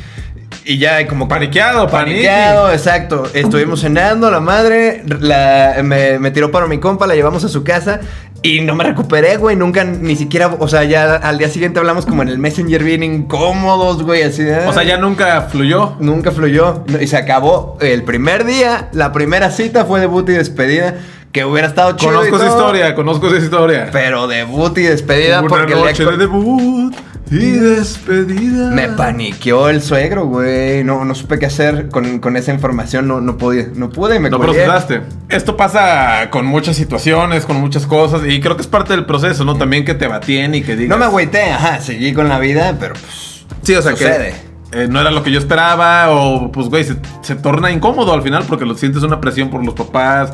Y 0.64 0.78
ya 0.78 1.06
como 1.06 1.26
que- 1.28 1.34
Paniqueado, 1.34 1.86
panique. 1.88 2.12
Paniqueado, 2.26 2.72
exacto. 2.72 3.24
Estuvimos 3.34 3.80
cenando, 3.80 4.30
la 4.30 4.40
madre 4.40 5.02
la, 5.20 5.76
me, 5.84 6.18
me 6.18 6.30
tiró 6.30 6.50
para 6.50 6.66
mi 6.66 6.78
compa, 6.78 7.06
la 7.06 7.14
llevamos 7.14 7.44
a 7.44 7.48
su 7.48 7.62
casa 7.62 8.00
y 8.42 8.60
no 8.60 8.74
me 8.74 8.82
recuperé, 8.84 9.36
güey. 9.36 9.54
Nunca, 9.56 9.84
ni 9.84 10.16
siquiera, 10.16 10.48
o 10.58 10.66
sea, 10.68 10.82
ya 10.84 11.14
al 11.16 11.38
día 11.38 11.48
siguiente 11.48 11.78
hablamos 11.78 12.04
como 12.04 12.22
en 12.22 12.28
el 12.28 12.38
Messenger 12.38 12.82
bien 12.82 13.02
incómodos, 13.04 14.02
güey, 14.02 14.22
así 14.22 14.42
de... 14.42 14.66
O 14.66 14.72
sea, 14.72 14.82
ya 14.82 14.96
nunca 14.98 15.42
fluyó. 15.42 15.94
Nunca 16.00 16.32
fluyó 16.32 16.84
y 17.00 17.06
se 17.06 17.16
acabó 17.16 17.76
el 17.80 18.02
primer 18.02 18.44
día, 18.44 18.88
la 18.92 19.12
primera 19.12 19.50
cita 19.50 19.84
fue 19.84 20.00
debut 20.00 20.28
y 20.28 20.32
despedida, 20.32 20.94
que 21.36 21.44
hubiera 21.44 21.68
estado 21.68 21.94
chido. 21.96 22.12
Conozco 22.14 22.36
esa 22.36 22.46
historia, 22.48 22.94
conozco 22.94 23.26
esa 23.28 23.36
historia. 23.44 23.90
Pero 23.92 24.26
debut 24.26 24.78
y 24.78 24.84
despedida 24.84 25.40
Una 25.40 25.48
porque 25.50 25.74
noche 25.74 26.02
día 26.02 26.12
de 26.12 26.16
debut 26.16 26.94
y 27.30 27.36
despedida. 27.36 28.70
Me 28.70 28.88
paniqueó 28.88 29.68
el 29.68 29.82
suegro, 29.82 30.24
güey. 30.24 30.82
No, 30.82 31.04
no 31.04 31.14
supe 31.14 31.38
qué 31.38 31.44
hacer 31.44 31.90
con, 31.90 32.20
con 32.20 32.38
esa 32.38 32.54
información. 32.54 33.06
No, 33.06 33.20
no 33.20 33.36
pude. 33.36 33.70
No 33.74 33.90
pude 33.90 34.18
me 34.18 34.30
No 34.30 34.38
colgué. 34.38 34.64
procesaste. 34.64 35.02
Esto 35.28 35.58
pasa 35.58 36.30
con 36.30 36.46
muchas 36.46 36.74
situaciones, 36.74 37.44
con 37.44 37.56
muchas 37.60 37.86
cosas. 37.86 38.22
Y 38.26 38.40
creo 38.40 38.56
que 38.56 38.62
es 38.62 38.68
parte 38.68 38.94
del 38.94 39.04
proceso, 39.04 39.44
¿no? 39.44 39.56
También 39.56 39.84
que 39.84 39.92
te 39.92 40.06
batien 40.08 40.54
y 40.54 40.62
que 40.62 40.74
digas. 40.74 40.88
No 40.88 40.96
me 40.96 41.04
agüité, 41.04 41.50
ajá. 41.50 41.82
Seguí 41.82 42.14
con 42.14 42.30
la 42.30 42.38
vida, 42.38 42.76
pero 42.80 42.94
pues. 42.94 43.44
Sí, 43.60 43.74
o 43.74 43.82
sea 43.82 43.92
sucede. 43.92 44.34
que 44.70 44.84
eh, 44.84 44.88
no 44.88 45.02
era 45.02 45.10
lo 45.10 45.22
que 45.22 45.30
yo 45.30 45.38
esperaba. 45.38 46.08
O 46.12 46.50
pues, 46.50 46.68
güey, 46.70 46.84
se, 46.84 46.96
se 47.20 47.34
torna 47.34 47.70
incómodo 47.70 48.14
al 48.14 48.22
final 48.22 48.44
porque 48.48 48.64
lo 48.64 48.74
sientes 48.74 49.02
una 49.02 49.20
presión 49.20 49.50
por 49.50 49.62
los 49.62 49.74
papás. 49.74 50.32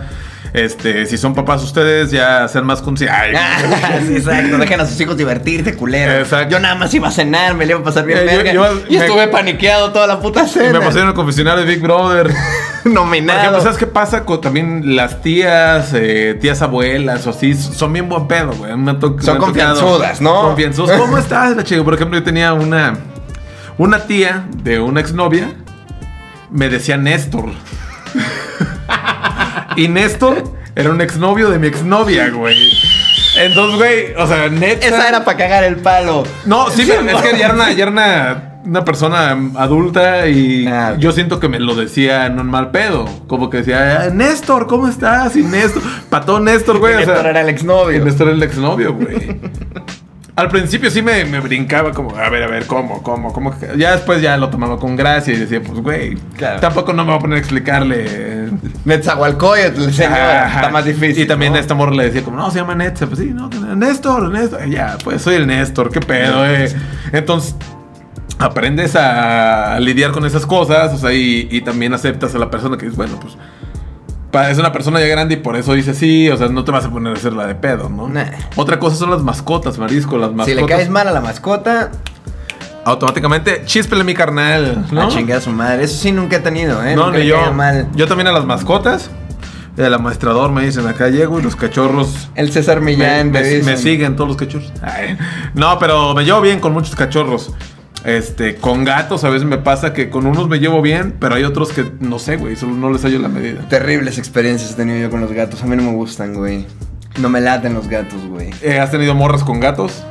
Este, 0.55 1.07
si 1.07 1.17
son 1.17 1.35
papás 1.35 1.63
ustedes, 1.63 2.11
ya 2.11 2.47
sean 2.47 2.67
más 2.67 2.83
conscientes. 2.83 3.41
Sí, 4.07 4.17
exacto. 4.17 4.59
Dejen 4.59 4.81
a 4.81 4.87
sus 4.87 5.01
hijos 5.01 5.17
divertirse, 5.17 5.75
culero. 5.77 6.13
Exacto. 6.13 6.51
Yo 6.51 6.61
nada 6.61 6.75
más 6.75 6.93
iba 6.93 7.09
a 7.09 7.11
cenar, 7.11 7.55
me 7.55 7.65
le 7.65 7.73
iba 7.73 7.81
a 7.81 7.85
pasar 7.85 8.05
bien 8.05 8.19
Eh, 8.19 8.23
yo- 8.27 8.37
verga. 8.37 8.53
yo- 8.53 8.81
y 8.89 8.99
me- 8.99 9.05
estuve 9.07 9.29
paniqueado 9.29 9.93
toda 9.93 10.07
la 10.07 10.21
puta 10.21 10.45
y 10.45 10.49
cena. 10.49 10.79
me 10.79 10.85
pasé 10.85 11.01
en 11.01 11.09
el 11.09 11.15
confesionario 11.15 11.65
de 11.65 11.71
Big 11.75 11.83
Brother. 11.83 12.31
Nominado. 12.85 13.39
ejemplo, 13.39 13.61
¿sabes 13.63 13.79
qué 13.79 13.87
pasa 13.87 14.25
con 14.25 14.41
también 14.41 14.97
las 14.97 15.23
tías, 15.23 15.93
eh, 15.95 16.37
tías 16.41 16.61
abuelas 16.63 17.27
o 17.27 17.31
así? 17.31 17.55
Son 17.55 17.93
bien 17.93 18.09
buen 18.09 18.27
pedo, 18.27 18.53
güey. 18.53 18.73
Son 19.21 19.39
confianzudas, 19.39 20.21
¿no? 20.21 20.43
Confianzudas. 20.43 21.01
¿Cómo 21.01 21.17
estás, 21.19 21.57
la 21.57 21.65
chica? 21.65 21.83
Por 21.85 21.95
ejemplo, 21.95 22.19
yo 22.19 22.25
tenía 22.25 22.53
una, 22.53 22.95
una 23.79 24.01
tía 24.01 24.45
de 24.63 24.81
una 24.81 25.01
exnovia. 25.01 25.49
Me 26.51 26.69
decía 26.69 26.97
Néstor. 26.99 27.47
Y 29.77 29.89
Néstor 29.89 30.45
era 30.75 30.91
un 30.91 31.01
exnovio 31.01 31.51
de 31.51 31.59
mi 31.59 31.67
exnovia, 31.67 32.31
güey. 32.31 32.57
Entonces, 33.39 33.77
güey, 33.79 34.15
o 34.17 34.27
sea, 34.27 34.49
neta. 34.49 34.87
Esa 34.87 35.09
era 35.09 35.25
para 35.25 35.39
cagar 35.39 35.65
el 35.65 35.77
palo. 35.77 36.25
No, 36.45 36.71
sí, 36.71 36.85
pero 36.87 37.01
es 37.19 37.23
que 37.23 37.39
ya 37.39 37.47
era 37.47 37.55
una, 37.55 37.73
ya 37.73 37.83
era 37.85 37.91
una, 37.91 38.59
una 38.65 38.85
persona 38.85 39.37
adulta 39.57 40.27
y 40.29 40.67
Ah, 40.67 40.97
yo 40.99 41.13
siento 41.13 41.41
que 41.41 41.49
me 41.49 41.59
lo 41.59 41.75
decía 41.75 42.27
en 42.27 42.39
un 42.39 42.47
mal 42.49 42.71
pedo. 42.71 43.07
Como 43.27 43.49
que 43.49 43.59
decía, 43.59 44.03
"Ah, 44.03 44.11
Néstor, 44.11 44.67
¿cómo 44.67 44.87
estás? 44.89 45.35
Y 45.37 45.43
Néstor, 45.43 45.83
pató 46.11 46.41
Néstor, 46.41 46.79
güey. 46.79 46.95
o 46.95 46.99
sea, 46.99 47.07
Néstor 47.07 47.27
era 47.27 47.41
el 47.41 47.47
y 47.47 47.51
exnovio. 47.51 48.05
Néstor 48.05 48.27
era 48.29 48.37
el 48.37 48.43
exnovio, 48.43 48.93
güey. 48.95 49.37
Al 50.35 50.49
principio 50.49 50.91
sí 50.91 51.03
me, 51.03 51.27
me 51.27 51.41
brincaba 51.41 51.91
como, 51.93 52.17
a 52.17 52.31
ver, 52.31 52.43
a 52.43 52.47
ver, 52.47 52.67
¿cómo, 52.67 53.03
cómo, 53.03 53.33
cómo? 53.33 53.59
que-?" 53.59 53.77
Ya 53.77 53.93
después 53.93 54.21
ya 54.23 54.37
lo 54.39 54.49
tomaba 54.49 54.79
con 54.79 54.97
gracia 54.97 55.35
y 55.35 55.37
decía, 55.39 55.61
pues, 55.63 55.81
güey, 55.81 56.17
Claro. 56.37 56.61
tampoco 56.61 56.93
no 56.93 57.05
me 57.05 57.11
voy 57.11 57.19
a 57.19 57.21
poner 57.21 57.37
a 57.37 57.41
explicarle. 57.41 58.32
Netzahualcoyotl, 58.85 59.91
señora. 59.91 60.55
Está 60.55 60.71
más 60.71 60.85
difícil. 60.85 61.25
Y 61.25 61.27
también 61.27 61.53
¿no? 61.53 61.59
esta 61.59 61.75
morra 61.75 61.95
le 61.95 62.05
decía 62.05 62.23
como, 62.23 62.37
no, 62.37 62.51
se 62.51 62.59
llama 62.59 62.75
Netza. 62.75 63.07
Pues 63.07 63.21
sí, 63.21 63.33
no, 63.33 63.49
Néstor, 63.75 64.31
Néstor. 64.31 64.69
Ya, 64.69 64.99
pues 65.03 65.23
soy 65.23 65.37
el 65.37 65.47
Néstor, 65.47 65.91
qué 65.91 66.01
pedo, 66.01 66.47
eh. 66.47 66.75
Entonces, 67.13 67.57
aprendes 68.39 68.97
a 68.97 69.79
lidiar 69.81 70.13
con 70.13 70.25
esas 70.27 70.47
cosas, 70.47 70.93
o 70.95 70.99
sea, 70.99 71.13
y, 71.13 71.49
y 71.51 71.61
también 71.61 71.95
aceptas 71.95 72.35
a 72.35 72.39
la 72.39 72.51
persona 72.51 72.77
que 72.77 72.87
es, 72.87 72.97
bueno, 72.97 73.19
pues, 73.21 73.37
es 74.41 74.59
una 74.59 74.73
persona 74.73 75.01
ya 75.01 75.07
grande 75.07 75.35
y 75.35 75.37
por 75.39 75.57
eso 75.57 75.75
dice 75.75 75.95
sí, 75.95 76.29
o 76.31 76.37
sea, 76.37 76.49
no 76.49 76.65
te 76.65 76.73
vas 76.73 76.85
a 76.87 76.91
poner 76.91 77.13
a 77.13 77.17
hacerla 77.17 77.47
de 77.47 77.55
pedo, 77.55 77.89
¿no? 77.89 78.09
Nah. 78.09 78.25
Otra 78.57 78.79
cosa 78.79 78.97
son 78.97 79.11
las 79.11 79.23
mascotas, 79.23 79.79
marisco, 79.79 80.17
las 80.17 80.33
mascotas. 80.33 80.55
Si 80.55 80.61
le 80.61 80.67
caes 80.67 80.89
mal 80.89 81.07
a 81.07 81.13
la 81.13 81.21
mascota, 81.21 81.91
Automáticamente, 82.85 83.63
chispele 83.65 84.03
mi 84.05 84.15
carnal, 84.15 84.87
¿no? 84.91 85.03
a 85.03 85.09
chingar 85.09 85.39
a 85.39 85.41
su 85.41 85.51
madre. 85.51 85.85
Eso 85.85 85.97
sí 85.97 86.11
nunca 86.13 86.37
he 86.37 86.41
tenido, 86.41 86.85
¿eh? 86.85 86.97
No, 86.97 87.07
Nunca 87.07 87.19
ni 87.19 87.27
yo. 87.27 87.53
mal. 87.53 87.89
Yo 87.95 88.07
también 88.09 88.27
a 88.29 88.33
las 88.33 88.45
mascotas. 88.45 89.11
El 89.77 89.95
amastrador 89.95 90.53
me 90.53 90.65
dicen 90.67 90.87
acá 90.87 91.09
llego 91.09 91.39
y 91.41 91.43
los 91.43 91.57
cachorros 91.57 92.29
El 92.35 92.53
César 92.53 92.83
Millán 92.83 93.31
me- 93.31 93.41
me 93.41 93.49
dicen. 93.49 93.65
me 93.65 93.77
siguen 93.79 94.17
todos 94.17 94.29
los 94.29 94.37
cachorros. 94.37 94.71
Ay, 94.83 95.17
no, 95.55 95.79
pero 95.79 96.13
me 96.15 96.25
llevo 96.25 96.41
bien 96.43 96.61
con 96.61 96.73
muchos 96.75 96.95
cachorros. 96.95 97.53
Este, 98.05 98.57
con 98.57 98.85
gatos 98.85 99.23
a 99.25 99.31
veces 99.31 99.47
me 99.47 99.59
pasa 99.59 99.93
que 99.95 100.11
con 100.11 100.27
unos 100.27 100.49
me 100.49 100.59
llevo 100.59 100.83
bien, 100.83 101.15
pero 101.21 101.37
hay 101.37 101.45
otros 101.45 101.73
que 101.73 101.91
no 102.01 102.19
sé, 102.19 102.37
güey, 102.37 102.57
solo 102.57 102.73
no 102.75 102.91
les 102.91 103.03
hallo 103.05 103.19
la 103.21 103.29
medida. 103.29 103.61
Terribles 103.69 104.19
experiencias 104.19 104.73
he 104.73 104.75
tenido 104.75 104.99
yo 104.99 105.09
con 105.09 105.21
los 105.21 105.33
gatos. 105.33 105.63
A 105.63 105.67
mí 105.67 105.75
no 105.77 105.85
me 105.85 105.93
gustan, 105.93 106.35
güey. 106.35 106.67
No 107.19 107.29
me 107.31 107.41
laten 107.41 107.73
los 107.75 107.89
gatos, 107.89 108.21
güey. 108.27 108.51
Eh, 108.61 108.79
¿Has 108.79 108.91
tenido 108.91 109.15
morras 109.15 109.43
con 109.45 109.59
gatos? 109.61 110.03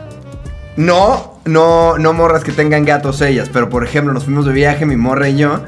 No, 0.77 1.30
no, 1.45 1.97
no 1.97 2.13
morras 2.13 2.43
que 2.43 2.51
tengan 2.51 2.85
gatos 2.85 3.21
ellas, 3.21 3.49
pero 3.51 3.69
por 3.69 3.83
ejemplo, 3.83 4.13
nos 4.13 4.25
fuimos 4.25 4.45
de 4.45 4.53
viaje, 4.53 4.85
mi 4.85 4.95
morra 4.95 5.29
y 5.29 5.37
yo, 5.37 5.61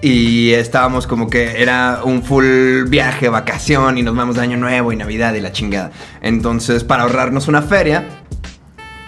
y 0.00 0.52
estábamos 0.52 1.06
como 1.06 1.28
que 1.28 1.60
era 1.60 2.00
un 2.04 2.22
full 2.22 2.84
viaje, 2.88 3.28
vacación, 3.28 3.98
y 3.98 4.02
nos 4.02 4.14
vamos 4.14 4.36
de 4.36 4.42
Año 4.42 4.56
Nuevo 4.56 4.92
y 4.92 4.96
Navidad 4.96 5.34
y 5.34 5.40
la 5.40 5.52
chingada. 5.52 5.90
Entonces, 6.20 6.84
para 6.84 7.02
ahorrarnos 7.02 7.48
una 7.48 7.62
feria, 7.62 8.06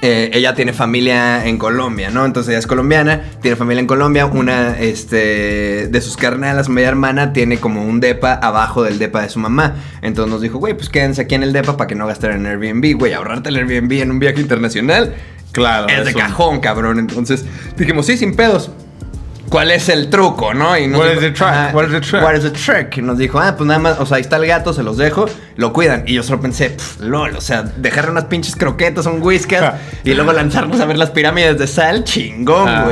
eh, 0.02 0.30
ella 0.32 0.54
tiene 0.54 0.72
familia 0.72 1.46
en 1.46 1.58
Colombia, 1.58 2.10
¿no? 2.10 2.24
Entonces 2.24 2.50
ella 2.50 2.58
es 2.58 2.66
colombiana, 2.66 3.22
tiene 3.42 3.56
familia 3.56 3.80
en 3.80 3.86
Colombia, 3.86 4.26
una 4.26 4.78
este, 4.78 5.88
de 5.88 6.00
sus 6.00 6.16
carnalas, 6.16 6.68
media 6.68 6.88
hermana, 6.88 7.32
tiene 7.32 7.58
como 7.58 7.84
un 7.84 8.00
depa 8.00 8.32
abajo 8.32 8.82
del 8.82 8.98
depa 8.98 9.22
de 9.22 9.28
su 9.28 9.38
mamá. 9.38 9.76
Entonces 10.00 10.32
nos 10.32 10.40
dijo, 10.40 10.58
güey, 10.58 10.74
pues 10.74 10.88
quédense 10.88 11.22
aquí 11.22 11.34
en 11.34 11.42
el 11.42 11.52
depa 11.52 11.76
para 11.76 11.86
que 11.86 11.94
no 11.94 12.06
gasten 12.06 12.32
en 12.32 12.46
Airbnb, 12.46 12.98
güey, 12.98 13.12
ahorrarte 13.12 13.50
el 13.50 13.56
Airbnb 13.56 13.92
en 14.00 14.10
un 14.10 14.18
viaje 14.18 14.40
internacional. 14.40 15.14
Claro. 15.52 15.88
Es 15.88 16.04
de 16.04 16.14
cajón, 16.14 16.60
cabrón. 16.60 16.98
Entonces 16.98 17.44
dijimos, 17.76 18.06
sí, 18.06 18.16
sin 18.16 18.34
pedos. 18.34 18.70
¿Cuál 19.50 19.70
es 19.72 19.88
el 19.88 20.08
truco, 20.08 20.54
no? 20.54 20.78
Y 20.78 20.86
nos 20.86 21.00
What 21.00 21.08
dijo, 21.08 21.20
is 21.20 21.26
the 21.26 21.30
trick? 21.32 21.48
ajá, 21.48 21.70
What 21.74 21.84
is 21.86 21.90
the 21.90 22.00
trick? 22.00 22.22
What 22.22 22.34
is 22.36 22.42
the 22.44 22.50
trick? 22.50 22.96
Y 22.98 23.02
nos 23.02 23.18
dijo, 23.18 23.40
ah, 23.40 23.54
pues 23.56 23.66
nada 23.66 23.80
más, 23.80 23.98
o 23.98 24.06
sea, 24.06 24.16
ahí 24.16 24.22
está 24.22 24.36
el 24.36 24.46
gato, 24.46 24.72
se 24.72 24.82
los 24.84 24.96
dejo, 24.96 25.26
lo 25.56 25.72
cuidan. 25.72 26.04
Y 26.06 26.14
yo 26.14 26.22
solo 26.22 26.40
pensé, 26.40 26.70
"Pff, 26.70 27.00
lol, 27.00 27.34
o 27.36 27.40
sea, 27.40 27.62
dejarle 27.64 28.12
unas 28.12 28.24
pinches 28.26 28.54
croquetas, 28.56 29.06
un 29.06 29.20
whiskas, 29.20 29.74
y 30.04 30.14
luego 30.14 30.32
lanzarnos 30.32 30.80
a 30.80 30.86
ver 30.86 30.96
las 30.96 31.10
pirámides 31.10 31.58
de 31.58 31.66
sal, 31.66 32.04
chingón, 32.04 32.68
Ah. 32.68 32.84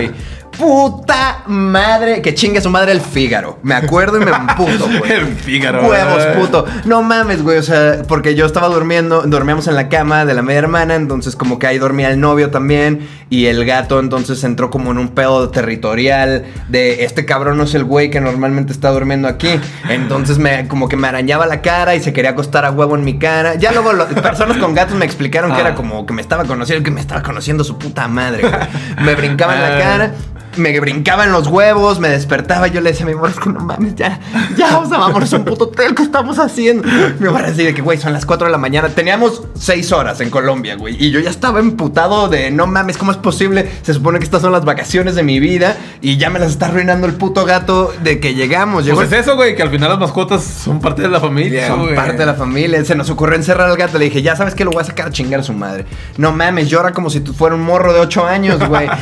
Puta 0.58 1.42
madre. 1.46 2.20
Que 2.22 2.34
chingue 2.34 2.60
su 2.60 2.70
madre 2.70 2.92
el 2.92 3.00
Fígaro. 3.00 3.58
Me 3.62 3.74
acuerdo 3.74 4.20
y 4.20 4.24
me 4.24 4.30
emputo, 4.30 4.88
güey. 4.98 5.12
El 5.12 5.26
Fígaro. 5.28 5.86
Huevos, 5.86 6.24
puto. 6.38 6.64
No 6.84 7.02
mames, 7.02 7.42
güey. 7.42 7.58
O 7.58 7.62
sea, 7.62 8.02
porque 8.06 8.34
yo 8.34 8.44
estaba 8.46 8.68
durmiendo, 8.68 9.22
dormíamos 9.22 9.66
en 9.68 9.74
la 9.76 9.88
cama 9.88 10.24
de 10.24 10.34
la 10.34 10.42
media 10.42 10.58
hermana, 10.60 10.94
entonces 10.94 11.36
como 11.36 11.58
que 11.58 11.66
ahí 11.66 11.78
dormía 11.78 12.10
el 12.10 12.20
novio 12.20 12.50
también. 12.50 13.08
Y 13.30 13.46
el 13.46 13.64
gato 13.64 14.00
entonces 14.00 14.42
entró 14.44 14.70
como 14.70 14.90
en 14.90 14.98
un 14.98 15.08
pedo 15.08 15.50
territorial 15.50 16.44
de 16.68 17.04
este 17.04 17.24
cabrón 17.26 17.58
no 17.58 17.64
es 17.64 17.74
el 17.74 17.84
güey 17.84 18.10
que 18.10 18.20
normalmente 18.20 18.72
está 18.72 18.90
durmiendo 18.90 19.28
aquí. 19.28 19.48
Entonces 19.88 20.38
me 20.38 20.66
como 20.68 20.88
que 20.88 20.96
me 20.96 21.08
arañaba 21.08 21.46
la 21.46 21.60
cara 21.62 21.94
y 21.94 22.00
se 22.02 22.12
quería 22.12 22.30
acostar 22.30 22.64
a 22.64 22.70
huevo 22.70 22.96
en 22.96 23.04
mi 23.04 23.18
cara. 23.18 23.54
Ya 23.56 23.72
luego 23.72 23.92
lo- 23.92 24.06
personas 24.08 24.56
con 24.58 24.74
gatos 24.74 24.96
me 24.96 25.04
explicaron 25.04 25.50
que 25.52 25.58
Ah. 25.58 25.60
era 25.68 25.74
como 25.74 26.06
que 26.06 26.12
me 26.14 26.22
estaba 26.22 26.44
conociendo, 26.44 26.82
que 26.84 26.90
me 26.90 27.00
estaba 27.00 27.22
conociendo 27.22 27.64
su 27.64 27.78
puta 27.78 28.08
madre. 28.08 28.42
güey. 28.42 29.04
Me 29.04 29.14
brincaba 29.14 29.54
en 29.54 29.60
la 29.62 29.76
Ah. 29.76 29.78
cara. 29.78 30.12
Me 30.58 30.78
brincaba 30.80 31.24
en 31.24 31.32
los 31.32 31.46
huevos, 31.46 32.00
me 32.00 32.08
despertaba. 32.08 32.66
Yo 32.66 32.80
le 32.80 32.90
decía 32.90 33.06
a 33.06 33.08
mi 33.08 33.14
que 33.42 33.50
no 33.50 33.60
mames, 33.60 33.94
ya, 33.94 34.20
ya, 34.56 34.78
o 34.78 34.88
sea, 34.88 34.98
vámonos 34.98 35.32
a 35.32 35.36
un 35.36 35.44
puto 35.44 35.64
hotel, 35.64 35.94
¿qué 35.94 36.02
estamos 36.02 36.38
haciendo? 36.38 36.86
Mi 37.18 37.28
amor 37.28 37.44
así 37.44 37.64
de 37.64 37.74
que, 37.74 37.82
güey, 37.82 37.98
son 37.98 38.12
las 38.12 38.26
4 38.26 38.46
de 38.46 38.52
la 38.52 38.58
mañana. 38.58 38.88
Teníamos 38.88 39.42
6 39.54 39.92
horas 39.92 40.20
en 40.20 40.30
Colombia, 40.30 40.76
güey. 40.76 40.96
Y 41.02 41.10
yo 41.10 41.20
ya 41.20 41.30
estaba 41.30 41.60
emputado 41.60 42.28
de, 42.28 42.50
no 42.50 42.66
mames, 42.66 42.98
¿cómo 42.98 43.12
es 43.12 43.18
posible? 43.18 43.70
Se 43.82 43.94
supone 43.94 44.18
que 44.18 44.24
estas 44.24 44.42
son 44.42 44.52
las 44.52 44.64
vacaciones 44.64 45.14
de 45.14 45.22
mi 45.22 45.40
vida 45.40 45.76
y 46.00 46.16
ya 46.16 46.30
me 46.30 46.38
las 46.38 46.50
está 46.50 46.66
arruinando 46.66 47.06
el 47.06 47.14
puto 47.14 47.44
gato 47.44 47.92
de 48.02 48.20
que 48.20 48.34
llegamos. 48.34 48.84
Llegó 48.84 48.96
Pues 48.96 49.12
es 49.12 49.20
eso, 49.20 49.36
güey, 49.36 49.54
que 49.54 49.62
al 49.62 49.70
final 49.70 49.90
las 49.90 49.98
mascotas 49.98 50.42
son 50.42 50.80
parte 50.80 51.02
de 51.02 51.08
la 51.08 51.20
familia, 51.20 51.68
son 51.68 51.82
güey. 51.82 51.94
parte 51.94 52.16
de 52.16 52.26
la 52.26 52.34
familia. 52.34 52.84
Se 52.84 52.94
nos 52.94 53.10
ocurrió 53.10 53.36
encerrar 53.36 53.68
al 53.70 53.76
gato. 53.76 53.98
Le 53.98 54.06
dije, 54.06 54.22
ya 54.22 54.36
sabes 54.36 54.54
que 54.54 54.64
lo 54.64 54.70
voy 54.70 54.82
a 54.82 54.84
sacar 54.84 55.08
a 55.08 55.10
chingar 55.10 55.40
a 55.40 55.42
su 55.42 55.52
madre. 55.52 55.86
No 56.16 56.32
mames, 56.32 56.68
llora 56.68 56.92
como 56.92 57.10
si 57.10 57.20
tú 57.20 57.32
fuera 57.32 57.54
un 57.54 57.62
morro 57.62 57.92
de 57.92 58.00
8 58.00 58.26
años, 58.26 58.66
güey. 58.66 58.88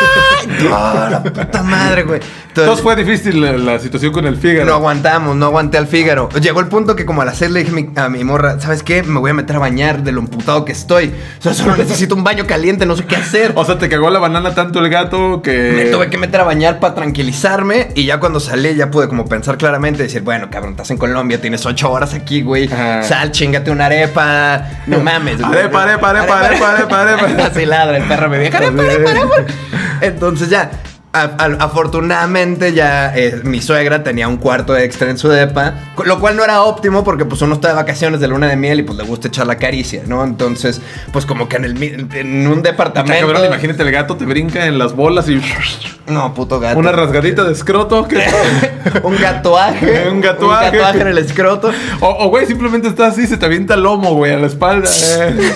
¡Ay! 0.00 0.48
Llora, 0.60 1.22
puta 1.22 1.62
madre, 1.62 2.02
güey. 2.02 2.20
Entonces 2.48 2.82
fue 2.82 2.94
difícil 2.96 3.40
la, 3.40 3.52
la 3.52 3.78
situación 3.78 4.12
con 4.12 4.26
el 4.26 4.36
Fígaro. 4.36 4.66
No 4.66 4.74
aguantamos, 4.74 5.34
no 5.34 5.46
aguanté 5.46 5.78
al 5.78 5.86
Fígaro. 5.88 6.28
Llegó 6.40 6.60
el 6.60 6.68
punto 6.68 6.94
que 6.94 7.04
como 7.04 7.22
a 7.22 7.24
las 7.24 7.38
6 7.38 7.50
le 7.50 7.64
dije 7.64 7.72
a 7.72 7.74
mi, 7.74 7.90
a 7.96 8.08
mi 8.08 8.24
morra, 8.24 8.60
¿sabes 8.60 8.82
qué? 8.82 9.02
Me 9.02 9.18
voy 9.18 9.30
a 9.30 9.34
meter 9.34 9.56
a 9.56 9.58
bañar 9.58 10.02
de 10.02 10.12
lo 10.12 10.20
emputado 10.20 10.64
que 10.64 10.72
estoy. 10.72 11.12
O 11.38 11.42
sea, 11.42 11.54
solo 11.54 11.76
necesito 11.76 12.14
un 12.14 12.22
baño 12.22 12.46
caliente, 12.46 12.86
no 12.86 12.96
sé 12.96 13.04
qué 13.06 13.16
hacer. 13.16 13.52
O 13.56 13.64
sea, 13.64 13.78
te 13.78 13.88
cagó 13.88 14.10
la 14.10 14.18
banana 14.20 14.54
tanto 14.54 14.78
el 14.78 14.88
gato 14.88 15.42
que. 15.42 15.72
Me 15.74 15.84
tuve 15.86 16.10
que 16.10 16.18
meter 16.18 16.40
a 16.40 16.44
bañar 16.44 16.78
para 16.78 16.94
tranquilizarme 16.94 17.88
y 17.94 18.04
ya 18.04 18.20
cuando 18.20 18.38
salí 18.40 18.74
ya 18.74 18.90
pude 18.90 19.08
como 19.08 19.26
pensar 19.26 19.58
claramente 19.58 20.02
y 20.02 20.06
decir, 20.06 20.22
bueno, 20.22 20.48
cabrón, 20.50 20.72
estás 20.72 20.90
en 20.90 20.98
Colombia, 20.98 21.40
tienes 21.40 21.64
ocho 21.66 21.90
horas 21.90 22.14
aquí, 22.14 22.42
güey. 22.42 22.72
Ajá. 22.72 23.02
Sal, 23.02 23.32
chingate 23.32 23.70
una 23.70 23.86
arepa. 23.86 24.64
No 24.86 25.00
mames, 25.00 25.40
güey. 25.42 25.58
Arepa, 25.58 25.82
arepa, 25.82 26.10
arepa, 26.10 26.40
arepa, 26.40 26.70
arepa, 26.70 27.00
arepa. 27.00 27.44
Así 27.46 27.66
ladra 27.66 27.96
el 27.96 28.04
perro 28.04 28.28
me 28.28 28.38
vieja. 28.38 28.58
Arepa, 28.58 28.82
arepa, 28.82 29.10
arepa. 29.10 29.52
Entonces 30.00 30.48
ya, 30.50 30.70
afortunadamente 31.14 32.72
ya 32.72 33.12
eh, 33.16 33.40
mi 33.44 33.60
suegra 33.62 34.02
tenía 34.02 34.28
un 34.28 34.36
cuarto 34.36 34.76
extra 34.76 35.10
en 35.10 35.18
su 35.18 35.28
depa, 35.28 35.74
lo 36.04 36.18
cual 36.20 36.36
no 36.36 36.44
era 36.44 36.62
óptimo 36.62 37.04
porque 37.04 37.24
pues 37.24 37.40
uno 37.42 37.54
está 37.54 37.68
de 37.68 37.74
vacaciones 37.74 38.20
de 38.20 38.28
luna 38.28 38.48
de 38.48 38.56
miel 38.56 38.80
y 38.80 38.82
pues 38.82 38.98
le 38.98 39.04
gusta 39.04 39.28
echar 39.28 39.46
la 39.46 39.56
caricia, 39.56 40.02
¿no? 40.06 40.24
Entonces, 40.24 40.80
pues 41.12 41.24
como 41.26 41.48
que 41.48 41.56
en, 41.56 41.64
el, 41.64 42.08
en 42.14 42.46
un 42.46 42.62
departamento... 42.62 43.26
cabrón, 43.26 43.46
imagínate 43.46 43.82
el 43.82 43.90
gato 43.90 44.16
te 44.16 44.24
brinca 44.24 44.66
en 44.66 44.78
las 44.78 44.94
bolas 44.94 45.28
y 45.28 45.40
No, 46.06 46.34
puto 46.34 46.60
gato. 46.60 46.78
una 46.78 46.92
rasgadita 46.92 47.44
de 47.44 47.52
escroto. 47.52 48.06
que- 48.06 48.22
un 49.02 49.16
gatuaje. 49.18 50.08
Un 50.10 50.20
gatuaje. 50.20 50.66
Un 50.66 50.72
gatuaje 50.72 51.00
en 51.00 51.06
el 51.08 51.18
escroto. 51.18 51.72
O, 52.00 52.28
güey, 52.28 52.44
simplemente 52.46 52.88
está 52.88 53.06
así, 53.06 53.26
se 53.26 53.38
te 53.38 53.46
avienta 53.46 53.72
el 53.74 53.82
lomo, 53.82 54.12
güey, 54.14 54.34
a 54.34 54.36
la 54.36 54.46
espalda. 54.46 54.88
eh. 54.90 55.52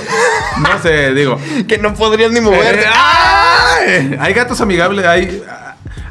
No 0.61 0.83
sé, 0.83 1.13
digo. 1.13 1.39
Que 1.69 1.77
no 1.79 1.93
podrías 1.95 2.31
ni 2.33 2.41
moverte. 2.41 2.81
Eh, 2.83 2.87
¡ay! 2.95 4.17
Hay 4.19 4.33
gatos 4.33 4.61
amigables, 4.63 5.05
hay. 5.05 5.43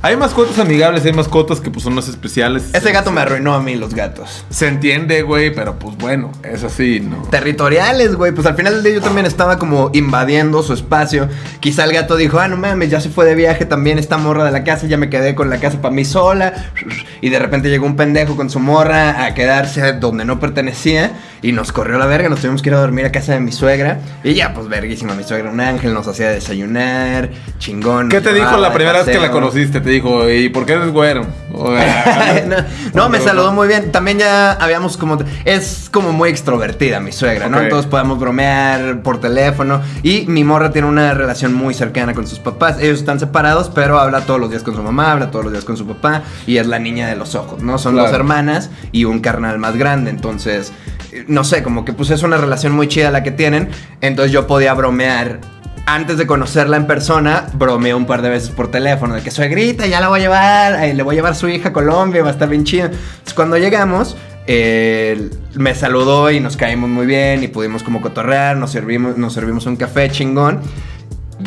Hay 0.02 0.16
mascotas 0.16 0.60
amigables, 0.60 1.04
hay 1.06 1.14
mascotas 1.14 1.60
que 1.60 1.72
pues 1.72 1.84
son 1.84 1.94
más 1.94 2.08
especiales. 2.08 2.70
Ese 2.74 2.92
gato 2.92 3.12
me 3.12 3.22
arruinó 3.22 3.56
a 3.56 3.62
mí 3.62 3.76
los 3.76 3.94
gatos. 3.94 4.46
Se 4.50 4.68
entiende, 4.68 5.22
güey, 5.24 5.54
pero 5.54 5.80
pues 5.80 5.98
bueno, 5.98 6.32
es 6.44 6.64
así, 6.64 7.00
¿no? 7.00 7.24
Territoriales, 7.30 8.16
güey. 8.16 8.32
Pues 8.32 8.46
al 8.48 8.56
final 8.56 8.76
del 8.76 8.84
día 8.84 8.94
yo 8.94 9.02
también 9.02 9.26
estaba 9.26 9.58
como 9.58 9.90
invadiendo 9.94 10.62
su 10.64 10.74
espacio. 10.74 11.28
Quizá 11.60 11.84
el 11.86 11.94
gato 11.94 12.16
dijo, 12.16 12.40
ah, 12.40 12.48
no 12.48 12.58
mames, 12.58 12.90
ya 12.90 13.02
se 13.02 13.10
fue 13.10 13.26
de 13.26 13.36
viaje 13.36 13.66
también 13.66 13.98
esta 13.98 14.18
morra 14.18 14.46
de 14.46 14.52
la 14.52 14.64
casa, 14.64 14.88
ya 14.88 14.98
me 14.98 15.10
quedé 15.10 15.36
con 15.36 15.50
la 15.50 15.60
casa 15.60 15.82
para 15.82 15.94
mí 15.94 16.06
sola. 16.06 16.72
Y 17.22 17.30
de 17.30 17.40
repente 17.40 17.70
llegó 17.70 17.86
un 17.86 17.96
pendejo 17.96 18.36
con 18.36 18.50
su 18.50 18.60
morra 18.60 19.26
a 19.26 19.34
quedarse 19.34 19.94
donde 19.94 20.26
no 20.26 20.40
pertenecía. 20.40 21.12
Y 21.42 21.52
nos 21.52 21.72
corrió 21.72 21.98
la 22.00 22.08
verga, 22.08 22.30
nos 22.30 22.40
tuvimos 22.40 22.62
que 22.62 22.70
ir 22.70 22.76
a 22.76 22.80
dormir 22.80 23.06
a 23.06 23.12
casa 23.12 23.34
de 23.34 23.40
mi 23.40 23.52
suegra. 23.52 24.00
Y 24.24 24.34
ya, 24.34 24.54
pues 24.54 24.68
verguísima, 24.68 25.14
mi 25.14 25.24
suegra, 25.24 25.52
un 25.52 25.60
ángel, 25.60 25.94
nos 25.94 26.08
hacía 26.08 26.30
desayunar, 26.30 27.30
chingón. 27.60 28.10
¿Qué 28.10 28.22
te 28.22 28.34
dijo 28.34 28.58
la 28.58 28.74
primera 28.74 29.04
vez 29.04 29.06
que 29.06 29.20
la 29.20 29.32
conociste? 29.32 29.82
Te 29.82 29.90
dijo, 29.90 30.30
¿y 30.30 30.50
por 30.50 30.66
qué 30.66 30.74
eres 30.74 30.92
güero? 30.92 31.26
No, 32.48 32.56
no, 32.94 33.10
me 33.10 33.20
saludó 33.20 33.52
muy 33.52 33.68
bien. 33.68 33.92
También 33.92 34.20
ya 34.20 34.54
habíamos 34.54 34.98
como. 34.98 35.18
Es 35.46 35.90
como 35.92 36.12
muy 36.12 36.30
extrovertida 36.30 37.00
mi 37.00 37.12
suegra, 37.12 37.50
¿no? 37.50 37.58
Ok. 37.58 37.64
Entonces 37.64 37.90
podemos 37.90 38.20
bromear 38.20 39.02
por 39.02 39.20
teléfono. 39.20 39.82
Y 40.04 40.26
mi 40.28 40.44
morra 40.44 40.72
tiene 40.72 40.88
una 40.88 41.14
relación 41.14 41.54
muy 41.54 41.74
cercana 41.74 42.14
con 42.14 42.28
sus 42.28 42.40
papás. 42.40 42.78
Ellos 42.80 43.00
están 43.00 43.20
separados, 43.20 43.72
pero 43.74 44.00
habla 44.00 44.22
todos 44.22 44.40
los 44.40 44.50
días 44.50 44.64
con 44.64 44.76
su 44.76 44.84
mamá, 44.84 45.12
habla 45.12 45.32
todos 45.32 45.46
los 45.46 45.54
días 45.54 45.66
con 45.66 45.78
su 45.78 45.88
papá. 45.88 46.24
Y 46.46 46.58
es 46.58 46.68
la 46.68 46.80
niña 46.80 47.07
de 47.10 47.16
los 47.16 47.36
ojos, 47.36 47.62
¿no? 47.64 47.78
Son 47.78 47.94
Claro. 47.94 48.08
dos 48.10 48.16
hermanas 48.16 48.70
y 48.92 49.06
un 49.06 49.20
carnal 49.20 49.58
más 49.60 49.76
grande. 49.76 50.10
Entonces, 50.10 50.72
eh, 51.12 51.26
no 51.28 51.44
sé, 51.44 51.64
como 51.64 51.86
que 51.86 51.94
pues 51.94 52.10
es 52.10 52.24
una 52.24 52.38
relación 52.38 52.74
muy 52.74 52.88
chida 52.88 53.12
la 53.12 53.24
que 53.24 53.32
tienen. 53.32 53.70
Entonces 54.02 54.32
yo 54.32 54.48
podía 54.48 54.74
bromear 54.74 55.40
antes 55.86 56.18
de 56.18 56.28
conocerla 56.28 56.76
en 56.76 56.86
persona, 56.86 57.48
bromeé 57.54 57.94
un 57.94 58.06
par 58.06 58.22
de 58.22 58.28
veces 58.30 58.50
por 58.50 58.70
teléfono 58.70 59.16
de 59.16 59.22
que 59.22 59.32
suegrita, 59.32 59.86
ya 59.88 60.02
la 60.02 60.10
voy 60.10 60.20
a 60.20 60.24
llevar, 60.24 60.74
ay, 60.74 60.94
le 60.94 61.02
voy 61.02 61.16
a 61.16 61.18
llevar 61.18 61.34
su 61.36 61.48
hija 61.48 61.70
a 61.70 61.74
Colombia, 61.74 62.22
va 62.24 62.28
a 62.28 62.34
estar 62.34 62.50
bien 62.50 62.66
chido. 62.66 62.88
Entonces, 62.88 63.34
cuando 63.34 63.58
llegamos, 63.58 64.18
eh, 64.48 65.30
me 65.56 65.74
saludó 65.76 66.30
y 66.30 66.42
nos 66.42 66.58
caímos 66.58 66.90
muy 66.90 67.06
bien 67.06 67.42
y 67.44 67.48
pudimos 67.48 67.84
como 67.84 68.02
cotorrear, 68.02 68.58
nos 68.58 68.72
servimos, 68.72 69.18
nos 69.18 69.32
servimos 69.34 69.66
un 69.66 69.78
café 69.78 70.10
chingón. 70.10 70.60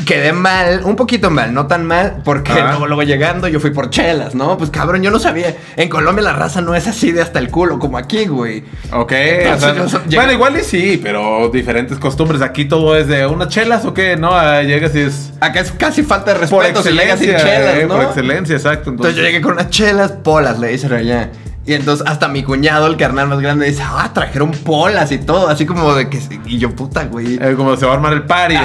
Quedé 0.07 0.33
mal, 0.33 0.83
un 0.85 0.95
poquito 0.95 1.31
mal, 1.31 1.53
no 1.53 1.67
tan 1.67 1.85
mal, 1.85 2.23
porque 2.25 2.53
luego, 2.53 2.87
luego 2.87 3.03
llegando 3.03 3.49
yo 3.49 3.59
fui 3.59 3.71
por 3.71 3.91
chelas, 3.91 4.35
¿no? 4.37 4.57
Pues 4.57 4.71
cabrón, 4.71 5.03
yo 5.03 5.11
no 5.11 5.19
sabía. 5.19 5.57
En 5.77 5.89
Colombia 5.89 6.23
la 6.23 6.33
raza 6.33 6.61
no 6.61 6.77
es 6.77 6.87
así 6.87 7.11
de 7.11 7.23
hasta 7.23 7.41
el 7.41 7.51
culo 7.51 7.79
como 7.79 7.99
aquí, 7.99 8.27
güey. 8.27 8.65
Ok, 8.93 9.13
Entonces, 9.13 9.81
o 9.81 9.89
sea, 9.89 10.03
yo 10.07 10.19
bueno, 10.19 10.33
igual 10.33 10.57
y 10.59 10.63
sí, 10.63 11.01
pero 11.03 11.49
diferentes 11.49 11.99
costumbres. 11.99 12.41
Aquí 12.41 12.67
todo 12.67 12.97
es 12.97 13.09
de 13.09 13.27
unas 13.27 13.49
chelas 13.49 13.85
o 13.85 13.93
qué, 13.93 14.17
¿no? 14.17 14.31
Ah, 14.33 14.63
llegas 14.63 14.95
y 14.95 15.01
es 15.01 15.33
Acá 15.41 15.61
es 15.61 15.73
casi 15.73 16.03
falta 16.03 16.35
de 16.35 16.47
por 16.47 16.63
respeto 16.63 16.83
si 16.83 16.91
llegas 16.91 17.19
sin 17.19 17.31
excelencia, 17.31 17.59
chelas, 17.59 17.75
eh, 17.77 17.87
¿no? 17.87 17.95
por 17.97 18.05
excelencia, 18.05 18.57
exacto. 18.57 18.91
Entonces 18.91 19.17
yo 19.17 19.23
llegué 19.23 19.41
con 19.41 19.53
unas 19.53 19.71
chelas, 19.71 20.13
polas, 20.13 20.59
le 20.59 20.69
dicen 20.69 20.93
allá. 20.93 21.31
Y 21.71 21.75
entonces 21.75 22.05
hasta 22.05 22.27
mi 22.27 22.43
cuñado, 22.43 22.89
el 22.89 22.97
carnal 22.97 23.29
más 23.29 23.39
grande, 23.39 23.65
dice, 23.67 23.85
ah, 23.87 24.11
trajeron 24.13 24.51
polas 24.51 25.13
y 25.13 25.19
todo, 25.19 25.47
así 25.49 25.67
como 25.67 25.95
de 25.95 26.09
que... 26.11 26.21
Y 26.45 26.59
yo, 26.59 26.75
puta, 26.75 27.05
güey. 27.05 27.39
eh, 27.41 27.55
como 27.57 27.77
se 27.77 27.87
va 27.87 27.93
a 27.93 27.95
armar 27.95 28.13
el 28.13 28.25
party. 28.25 28.57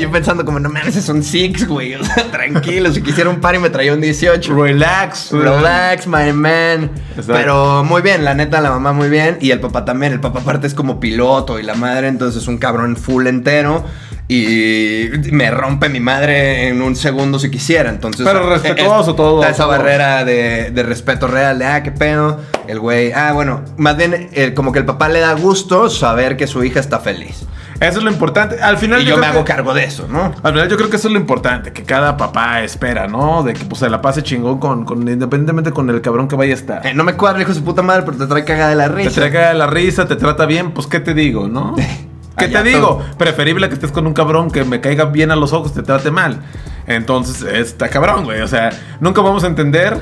yo 0.00 0.08
pensando 0.12 0.44
como, 0.44 0.60
no 0.60 0.70
mames, 0.70 0.94
son 1.04 1.24
six, 1.24 1.66
güey. 1.66 1.94
O 1.94 2.04
sea, 2.04 2.30
tranquilo, 2.30 2.92
si 2.92 3.02
quisiera 3.02 3.28
un 3.28 3.40
par 3.40 3.56
y 3.56 3.58
me 3.58 3.70
traía 3.70 3.92
un 3.92 4.00
18. 4.00 4.54
Relax. 4.54 5.32
Relax, 5.32 6.06
my 6.06 6.32
man. 6.32 6.92
Exacto. 7.10 7.32
Pero 7.32 7.82
muy 7.82 8.02
bien, 8.02 8.24
la 8.24 8.34
neta, 8.34 8.60
la 8.60 8.70
mamá 8.70 8.92
muy 8.92 9.08
bien. 9.08 9.36
Y 9.40 9.50
el 9.50 9.58
papá 9.58 9.84
también. 9.84 10.12
El 10.12 10.20
papá 10.20 10.38
aparte 10.38 10.68
es 10.68 10.74
como 10.74 11.00
piloto 11.00 11.58
y 11.58 11.64
la 11.64 11.74
madre, 11.74 12.06
entonces 12.06 12.40
es 12.40 12.46
un 12.46 12.58
cabrón 12.58 12.96
full 12.96 13.26
entero. 13.26 13.84
Y 14.26 15.08
me 15.32 15.50
rompe 15.50 15.88
mi 15.90 16.00
madre 16.00 16.68
en 16.68 16.80
un 16.80 16.96
segundo 16.96 17.38
si 17.38 17.50
quisiera. 17.50 17.90
Entonces. 17.90 18.26
Pero 18.26 18.48
respetuoso 18.48 19.10
es- 19.10 19.16
todo, 19.16 19.40
Está 19.40 19.50
esa 19.52 19.64
todo. 19.64 19.72
barrera 19.72 20.24
de, 20.24 20.70
de 20.70 20.82
respeto 20.82 21.26
real, 21.26 21.58
de 21.58 21.66
ah, 21.66 21.82
qué 21.82 21.92
pedo. 21.92 22.40
El 22.66 22.80
güey, 22.80 23.12
ah, 23.12 23.32
bueno, 23.32 23.60
más 23.76 23.96
bien 23.96 24.30
eh, 24.32 24.54
como 24.54 24.72
que 24.72 24.78
el 24.78 24.86
papá 24.86 25.08
le 25.10 25.20
da 25.20 25.34
gusto 25.34 25.90
saber 25.90 26.36
que 26.38 26.46
su 26.46 26.64
hija 26.64 26.80
está 26.80 27.00
feliz. 27.00 27.44
Eso 27.80 27.98
es 27.98 28.04
lo 28.04 28.10
importante. 28.10 28.62
Al 28.62 28.78
final 28.78 29.02
Y 29.02 29.04
yo 29.04 29.18
me 29.18 29.26
hago 29.26 29.44
que- 29.44 29.52
cargo 29.52 29.74
de 29.74 29.84
eso, 29.84 30.06
¿no? 30.08 30.32
Al 30.42 30.52
final 30.52 30.68
yo 30.70 30.76
creo 30.76 30.88
que 30.88 30.96
eso 30.96 31.08
es 31.08 31.12
lo 31.12 31.20
importante, 31.20 31.72
que 31.72 31.82
cada 31.82 32.16
papá 32.16 32.62
espera, 32.62 33.06
¿no? 33.08 33.42
De 33.42 33.52
que 33.52 33.64
pues 33.66 33.80
se 33.80 33.90
la 33.90 34.00
pase 34.00 34.22
chingón 34.22 34.58
con, 34.58 34.84
con 34.86 35.06
independientemente 35.06 35.70
con 35.72 35.90
el 35.90 36.00
cabrón 36.00 36.28
que 36.28 36.36
vaya 36.36 36.52
a 36.52 36.56
estar. 36.56 36.86
Eh, 36.86 36.94
no 36.94 37.04
me 37.04 37.14
cuadra, 37.14 37.42
hijo 37.42 37.50
de 37.50 37.56
su 37.58 37.64
puta 37.64 37.82
madre, 37.82 38.04
pero 38.06 38.16
te 38.16 38.26
trae 38.26 38.44
cagada 38.44 38.70
de 38.70 38.76
la 38.76 38.88
Te 38.88 38.94
risa. 38.94 39.28
trae 39.28 39.52
la 39.54 39.66
risa, 39.66 40.06
te 40.08 40.16
trata 40.16 40.46
bien, 40.46 40.70
pues 40.72 40.86
¿qué 40.86 41.00
te 41.00 41.12
digo, 41.12 41.46
no? 41.46 41.74
¿Qué 42.36 42.48
te 42.48 42.62
digo? 42.62 42.98
todo. 42.98 43.16
Preferible 43.16 43.68
que 43.68 43.74
estés 43.74 43.92
con 43.92 44.06
un 44.06 44.14
cabrón 44.14 44.50
que 44.50 44.64
me 44.64 44.80
caiga 44.80 45.06
bien 45.06 45.30
a 45.30 45.36
los 45.36 45.52
ojos, 45.52 45.72
te 45.72 45.82
trate 45.82 46.10
mal. 46.10 46.40
Entonces, 46.86 47.42
está 47.42 47.88
cabrón, 47.88 48.24
güey. 48.24 48.40
O 48.40 48.48
sea, 48.48 48.70
nunca 49.00 49.22
vamos 49.22 49.44
a 49.44 49.46
entender 49.46 50.00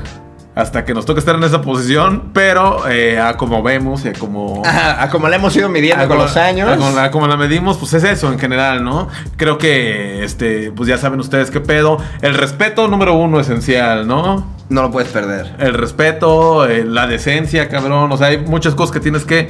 hasta 0.55 0.85
que 0.85 0.93
nos 0.93 1.07
toque 1.07 1.21
estar 1.21 1.35
en 1.35 1.45
esa 1.45 1.63
posición, 1.63 2.31
pero 2.35 2.87
eh, 2.89 3.19
a 3.19 3.37
como 3.37 3.63
vemos 3.63 4.05
y 4.05 4.09
a 4.09 4.13
como... 4.13 4.63
Ajá, 4.65 5.03
a 5.03 5.09
como 5.09 5.29
la 5.29 5.37
hemos 5.37 5.57
ido 5.57 5.69
midiendo 5.69 6.07
con 6.09 6.19
los 6.19 6.37
años. 6.37 6.69
a 6.69 6.77
como, 6.77 6.91
la, 6.91 7.11
como 7.11 7.27
la 7.27 7.37
medimos, 7.37 7.79
pues 7.79 7.95
es 7.95 8.05
eso 8.05 8.31
en 8.31 8.39
general, 8.39 8.85
¿no? 8.85 9.09
Creo 9.37 9.57
que, 9.57 10.23
este, 10.25 10.71
pues 10.73 10.89
ya 10.89 10.99
saben 10.99 11.21
ustedes 11.21 11.51
qué 11.51 11.61
pedo. 11.61 11.99
El 12.21 12.35
respeto 12.35 12.87
número 12.89 13.15
uno 13.15 13.41
esencial, 13.41 14.07
¿no? 14.07 14.47
No 14.69 14.83
lo 14.83 14.91
puedes 14.91 15.11
perder. 15.11 15.55
El 15.59 15.75
respeto, 15.75 16.67
eh, 16.67 16.85
la 16.85 17.07
decencia, 17.07 17.69
cabrón. 17.69 18.13
O 18.13 18.17
sea, 18.17 18.29
hay 18.29 18.39
muchas 18.39 18.75
cosas 18.75 18.93
que 18.93 19.01
tienes 19.01 19.25
que 19.25 19.49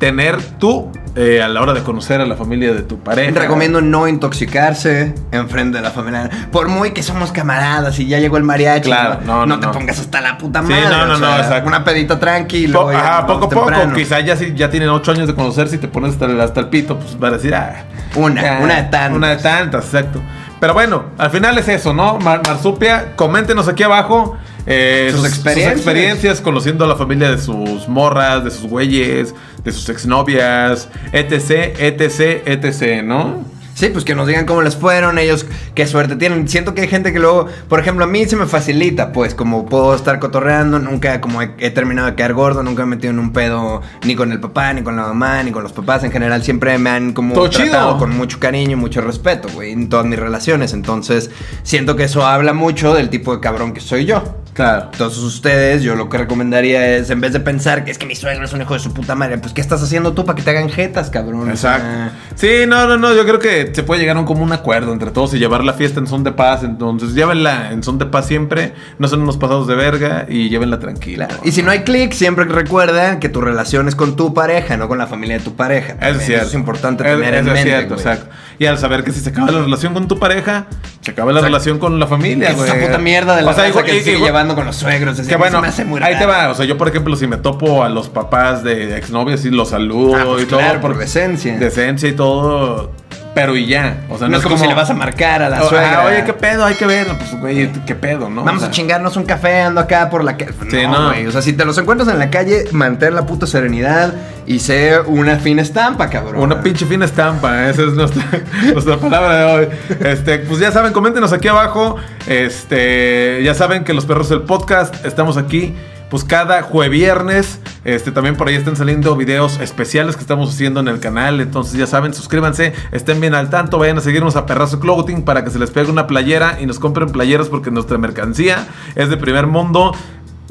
tener 0.00 0.42
tú 0.58 0.90
eh, 1.14 1.42
a 1.42 1.48
la 1.48 1.60
hora 1.60 1.72
de 1.74 1.82
conocer 1.82 2.20
a 2.20 2.26
la 2.26 2.34
familia 2.34 2.72
de 2.72 2.82
tu 2.82 2.98
pareja. 3.00 3.38
Recomiendo 3.38 3.80
no 3.80 4.08
intoxicarse 4.08 5.14
enfrente 5.30 5.76
de 5.78 5.82
la 5.84 5.90
familia. 5.90 6.30
Por 6.50 6.68
muy 6.68 6.92
que 6.92 7.02
somos 7.02 7.30
camaradas 7.32 7.98
y 8.00 8.06
ya 8.06 8.18
llegó 8.18 8.36
el 8.38 8.42
mariachi. 8.42 8.86
Claro, 8.88 9.20
no, 9.26 9.44
no, 9.46 9.60
te 9.60 9.66
no. 9.66 9.72
pongas 9.72 9.98
hasta 10.00 10.20
la 10.20 10.38
puta 10.38 10.62
Sí, 10.62 10.68
madre. 10.72 10.84
no, 10.88 11.06
no, 11.06 11.14
o 11.14 11.18
no, 11.18 11.26
sea, 11.26 11.38
exacto. 11.40 11.68
Una 11.68 11.84
pedita 11.84 12.18
tranquilo. 12.18 12.82
Po- 12.84 12.90
ajá, 12.90 13.26
poco 13.26 13.44
a 13.46 13.48
poco. 13.50 13.92
Quizá 13.94 14.20
ya 14.20 14.36
si 14.36 14.54
ya 14.54 14.70
tienen 14.70 14.88
ocho 14.88 15.12
años 15.12 15.28
de 15.28 15.34
conocerse 15.34 15.76
y 15.76 15.78
te 15.78 15.88
pones 15.88 16.12
hasta 16.12 16.24
el, 16.26 16.40
hasta 16.40 16.60
el 16.60 16.68
pito, 16.68 16.98
pues 16.98 17.18
van 17.18 17.34
a 17.34 17.36
decir, 17.36 17.54
ah. 17.54 17.84
Una, 18.16 18.58
una 18.60 18.76
de 18.76 18.82
tantas. 18.84 19.12
Una 19.16 19.28
de 19.28 19.36
tantas, 19.36 19.84
exacto. 19.84 20.20
Pero 20.58 20.74
bueno, 20.74 21.04
al 21.18 21.30
final 21.30 21.56
es 21.58 21.68
eso, 21.68 21.92
¿no? 21.92 22.18
Mar- 22.18 22.42
Marsupia, 22.46 23.12
coméntenos 23.16 23.68
aquí 23.68 23.82
abajo 23.82 24.36
eh, 24.66 25.10
Sus 25.14 25.26
experiencias. 25.26 25.72
experiencias 25.76 26.40
conociendo 26.40 26.84
a 26.84 26.88
la 26.88 26.96
familia 26.96 27.30
de 27.30 27.38
sus 27.38 27.88
morras, 27.88 28.44
de 28.44 28.50
sus 28.50 28.64
güeyes, 28.68 29.34
de 29.64 29.72
sus 29.72 29.88
exnovias, 29.88 30.88
etc, 31.12 31.74
etc, 31.78 32.42
etc, 32.46 33.02
¿no? 33.04 33.44
Sí, 33.72 33.88
pues 33.88 34.04
que 34.04 34.14
nos 34.14 34.26
digan 34.26 34.44
cómo 34.44 34.60
les 34.60 34.76
fueron, 34.76 35.18
ellos 35.18 35.46
qué 35.74 35.86
suerte 35.86 36.14
tienen. 36.16 36.46
Siento 36.48 36.74
que 36.74 36.82
hay 36.82 36.88
gente 36.88 37.14
que 37.14 37.18
luego, 37.18 37.46
por 37.66 37.80
ejemplo, 37.80 38.04
a 38.04 38.08
mí 38.08 38.26
se 38.26 38.36
me 38.36 38.44
facilita, 38.44 39.10
pues, 39.10 39.34
como 39.34 39.64
puedo 39.64 39.94
estar 39.94 40.18
cotorreando, 40.18 40.78
nunca 40.78 41.22
como 41.22 41.40
he, 41.40 41.52
he 41.56 41.70
terminado 41.70 42.08
de 42.08 42.14
caer 42.14 42.34
gordo, 42.34 42.62
nunca 42.62 42.84
me 42.84 42.92
he 42.92 42.96
metido 42.96 43.12
en 43.14 43.18
un 43.20 43.32
pedo 43.32 43.80
ni 44.04 44.14
con 44.16 44.32
el 44.32 44.40
papá, 44.40 44.74
ni 44.74 44.82
con 44.82 44.96
la 44.96 45.02
mamá, 45.04 45.42
ni 45.44 45.50
con 45.50 45.62
los 45.62 45.72
papás. 45.72 46.04
En 46.04 46.12
general 46.12 46.42
siempre 46.42 46.76
me 46.76 46.90
han 46.90 47.12
como 47.14 47.32
Todo 47.32 47.48
tratado 47.48 47.92
chido. 47.92 47.98
con 47.98 48.14
mucho 48.14 48.38
cariño 48.38 48.72
y 48.72 48.76
mucho 48.76 49.00
respeto, 49.00 49.48
güey, 49.54 49.72
en 49.72 49.88
todas 49.88 50.04
mis 50.04 50.18
relaciones. 50.18 50.74
Entonces, 50.74 51.30
siento 51.62 51.96
que 51.96 52.04
eso 52.04 52.26
habla 52.26 52.52
mucho 52.52 52.92
del 52.92 53.08
tipo 53.08 53.34
de 53.34 53.40
cabrón 53.40 53.72
que 53.72 53.80
soy 53.80 54.04
yo. 54.04 54.36
Claro. 54.60 54.88
Entonces 54.92 55.18
ustedes, 55.20 55.82
yo 55.82 55.94
lo 55.96 56.08
que 56.08 56.18
recomendaría 56.18 56.96
es, 56.96 57.10
en 57.10 57.20
vez 57.20 57.32
de 57.32 57.40
pensar 57.40 57.84
que 57.84 57.90
es 57.90 57.98
que 57.98 58.06
mi 58.06 58.14
suegro 58.14 58.44
es 58.44 58.52
un 58.52 58.60
hijo 58.62 58.74
de 58.74 58.80
su 58.80 58.92
puta 58.92 59.14
madre, 59.14 59.38
pues 59.38 59.52
¿qué 59.52 59.60
estás 59.60 59.82
haciendo 59.82 60.12
tú 60.12 60.24
para 60.24 60.36
que 60.36 60.42
te 60.42 60.50
hagan 60.50 60.68
jetas, 60.68 61.10
cabrón? 61.10 61.48
Exacto. 61.50 61.86
Sí, 62.34 62.64
no, 62.66 62.86
no, 62.86 62.96
no. 62.96 63.14
Yo 63.14 63.24
creo 63.24 63.38
que 63.38 63.70
se 63.74 63.82
puede 63.82 64.00
llegar 64.00 64.16
a 64.16 64.20
un 64.20 64.26
común 64.26 64.52
acuerdo 64.52 64.92
entre 64.92 65.10
todos 65.10 65.34
y 65.34 65.38
llevar 65.38 65.64
la 65.64 65.72
fiesta 65.72 66.00
en 66.00 66.06
son 66.06 66.24
de 66.24 66.32
paz. 66.32 66.62
Entonces, 66.62 67.14
llévenla 67.14 67.72
en 67.72 67.82
son 67.82 67.98
de 67.98 68.06
paz 68.06 68.26
siempre. 68.26 68.72
No 68.98 69.08
son 69.08 69.22
unos 69.22 69.36
pasados 69.36 69.66
de 69.66 69.74
verga 69.74 70.26
y 70.28 70.48
llévenla 70.48 70.78
tranquila. 70.78 71.26
Claro. 71.28 71.42
Y 71.44 71.52
si 71.52 71.62
no 71.62 71.70
hay 71.70 71.80
clic, 71.80 72.12
siempre 72.12 72.44
recuerda 72.44 73.18
que 73.18 73.28
tu 73.28 73.40
relación 73.40 73.88
es 73.88 73.94
con 73.94 74.16
tu 74.16 74.34
pareja, 74.34 74.76
no 74.76 74.88
con 74.88 74.98
la 74.98 75.06
familia 75.06 75.38
de 75.38 75.44
tu 75.44 75.54
pareja. 75.56 75.92
Eso 75.92 75.98
También 76.00 76.20
es 76.20 76.26
cierto. 76.26 76.42
Eso 76.46 76.48
es 76.50 76.54
importante 76.60 77.04
Es- 77.04 77.10
tener 77.18 77.34
en 77.34 77.40
eso 77.40 77.48
es 77.48 77.54
mente. 77.54 77.68
cierto, 77.70 77.94
güey. 77.94 78.06
exacto. 78.06 78.34
Y 78.58 78.66
al 78.66 78.76
saber 78.78 79.04
que 79.04 79.12
si 79.12 79.20
se 79.20 79.30
acaba 79.30 79.50
la 79.50 79.60
relación 79.62 79.94
con 79.94 80.06
tu 80.06 80.18
pareja, 80.18 80.66
se 81.00 81.12
acaba 81.12 81.32
la 81.32 81.38
Exacto. 81.40 81.46
relación 81.54 81.78
con 81.78 81.98
la 81.98 82.06
familia, 82.06 82.52
güey. 82.52 82.68
Esa 82.68 82.78
puta 82.78 82.98
mierda 82.98 83.34
de 83.36 83.42
la 83.42 83.50
O 83.50 83.54
sea, 83.54 83.64
que 83.70 83.72
se 83.72 83.98
sigue 84.00 84.12
igual- 84.12 84.28
llevando 84.28 84.49
con 84.54 84.66
los 84.66 84.76
suegros. 84.76 85.18
así 85.18 85.28
Que 85.28 85.36
bueno, 85.36 85.56
se 85.58 85.62
me 85.62 85.68
hace 85.68 85.84
muy 85.84 86.00
ahí 86.02 86.14
te 86.18 86.26
raro. 86.26 86.46
va. 86.46 86.50
O 86.50 86.54
sea, 86.54 86.64
yo, 86.66 86.76
por 86.78 86.88
ejemplo, 86.88 87.16
si 87.16 87.26
me 87.26 87.36
topo 87.36 87.82
a 87.84 87.88
los 87.88 88.08
papás 88.08 88.62
de 88.64 88.96
exnovias, 88.96 89.40
sí 89.40 89.50
los 89.50 89.70
saludo 89.70 90.16
Ah, 90.16 90.24
pues 90.26 90.44
y 90.44 90.46
todo. 90.46 90.60
claro, 90.60 90.80
por 90.80 90.96
decencia. 90.98 91.58
Decencia 91.58 92.08
y 92.08 92.12
todo. 92.12 92.90
Pero 93.34 93.56
y 93.56 93.66
ya. 93.66 93.98
O 94.08 94.18
sea, 94.18 94.28
no, 94.28 94.38
es 94.38 94.42
como, 94.42 94.58
si 94.58 94.66
le 94.66 94.74
vas 94.74 94.90
a 94.90 94.94
marcar 94.94 95.40
a 95.42 95.48
la 95.48 95.62
suegra. 95.62 96.02
ah, 96.02 96.06
oye, 96.06 96.24
qué 96.24 96.32
pedo, 96.32 96.64
hay 96.64 96.74
que 96.74 96.84
ver. 96.84 97.06
Pues, 97.16 97.38
güey, 97.38 97.70
qué 97.86 97.94
pedo, 97.94 98.28
¿no? 98.28 98.42
Vamos 98.42 98.56
O 98.56 98.60
sea, 98.60 98.68
a 98.68 98.72
chingarnos 98.72 99.16
un 99.16 99.24
café, 99.24 99.62
ando 99.62 99.80
acá 99.80 100.10
por 100.10 100.24
la 100.24 100.36
calle. 100.36 100.52
Sí, 100.68 100.82
no, 100.82 100.98
no. 100.98 101.08
güey. 101.10 101.26
O 101.26 101.32
sea, 101.32 101.40
si 101.40 101.52
te 101.52 101.64
los 101.64 101.78
encuentras 101.78 102.08
en 102.08 102.18
la 102.18 102.28
calle, 102.28 102.64
mantén 102.72 103.14
la 103.14 103.26
puta 103.26 103.46
serenidad 103.46 104.12
y 104.46 104.58
sé 104.58 104.98
una 105.06 105.36
fina 105.36 105.62
estampa, 105.62 106.10
cabrón. 106.10 106.42
Una 106.42 106.60
pinche 106.60 106.86
fina 106.86 107.04
estampa, 107.04 107.68
esa 107.68 107.82
es 107.82 107.92
nuestra, 107.92 108.24
nuestra 108.72 108.96
palabra 108.96 109.36
de 109.36 109.44
hoy. 109.44 109.68
Este, 110.00 110.38
pues 110.40 110.58
ya 110.58 110.72
saben, 110.72 110.92
coméntenos 110.92 111.32
aquí 111.32 111.46
abajo. 111.46 111.96
Este, 112.26 113.42
ya 113.44 113.54
saben 113.54 113.84
que 113.84 113.94
los 113.94 114.06
perros 114.06 114.28
del 114.28 114.42
podcast 114.42 115.04
estamos 115.04 115.36
aquí. 115.36 115.74
Pues 116.08 116.24
cada 116.24 116.62
jueviernes, 116.62 117.60
este, 117.84 118.12
también 118.12 118.36
por 118.36 118.48
ahí 118.48 118.54
están 118.54 118.76
saliendo 118.76 119.16
videos 119.16 119.60
especiales 119.60 120.16
que 120.16 120.22
estamos 120.22 120.50
haciendo 120.50 120.80
en 120.80 120.88
el 120.88 121.00
canal. 121.00 121.40
Entonces 121.40 121.78
ya 121.78 121.86
saben, 121.86 122.14
suscríbanse, 122.14 122.72
estén 122.92 123.20
bien 123.20 123.34
al 123.34 123.50
tanto, 123.50 123.78
vayan 123.78 123.98
a 123.98 124.00
seguirnos 124.00 124.36
a 124.36 124.46
Perrazo 124.46 124.80
Clothing 124.80 125.22
para 125.22 125.44
que 125.44 125.50
se 125.50 125.58
les 125.58 125.70
pegue 125.70 125.90
una 125.90 126.06
playera 126.06 126.58
y 126.60 126.66
nos 126.66 126.78
compren 126.78 127.10
playeras 127.10 127.48
porque 127.48 127.70
nuestra 127.70 127.98
mercancía 127.98 128.66
es 128.94 129.08
de 129.08 129.16
primer 129.16 129.46
mundo. 129.46 129.92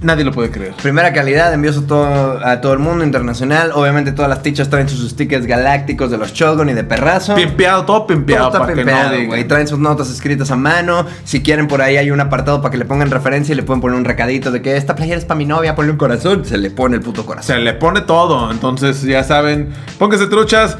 Nadie 0.01 0.23
lo 0.23 0.31
puede 0.31 0.49
creer. 0.49 0.73
Primera 0.81 1.11
calidad, 1.11 1.53
envíos 1.53 1.77
a 1.77 1.85
todo, 1.85 2.45
a 2.45 2.61
todo 2.61 2.73
el 2.73 2.79
mundo 2.79 3.03
internacional. 3.03 3.71
Obviamente 3.73 4.11
todas 4.11 4.29
las 4.29 4.41
tichas 4.41 4.69
traen 4.69 4.87
sus 4.87 5.09
stickers 5.09 5.45
galácticos 5.45 6.09
de 6.09 6.17
los 6.17 6.33
Shogun 6.33 6.69
y 6.69 6.73
de 6.73 6.83
Perrazo. 6.83 7.35
Pimpeado, 7.35 7.85
todo 7.85 7.97
Todo 7.97 8.07
pimpeado, 8.07 8.47
está 8.47 8.59
que 8.59 8.71
no 8.71 8.75
pimpeado, 8.75 9.25
güey. 9.25 9.47
Traen 9.47 9.67
sus 9.67 9.79
notas 9.79 10.09
escritas 10.09 10.51
a 10.51 10.55
mano. 10.55 11.05
Si 11.25 11.41
quieren, 11.41 11.67
por 11.67 11.81
ahí 11.81 11.97
hay 11.97 12.11
un 12.11 12.21
apartado 12.21 12.61
para 12.61 12.71
que 12.71 12.77
le 12.77 12.85
pongan 12.85 13.11
referencia 13.11 13.53
y 13.53 13.55
le 13.55 13.63
pueden 13.63 13.81
poner 13.81 13.97
un 13.97 14.05
recadito 14.05 14.51
de 14.51 14.61
que 14.61 14.77
esta 14.77 14.95
playera 14.95 15.17
es 15.17 15.25
para 15.25 15.37
mi 15.37 15.45
novia, 15.45 15.75
ponle 15.75 15.91
un 15.91 15.97
corazón. 15.97 16.45
Se 16.45 16.57
le 16.57 16.71
pone 16.71 16.95
el 16.95 17.01
puto 17.01 17.25
corazón. 17.25 17.55
Se 17.55 17.61
le 17.61 17.73
pone 17.73 18.01
todo. 18.01 18.51
Entonces, 18.51 19.01
ya 19.03 19.23
saben, 19.23 19.69
pónganse 19.97 20.27
truchas. 20.27 20.77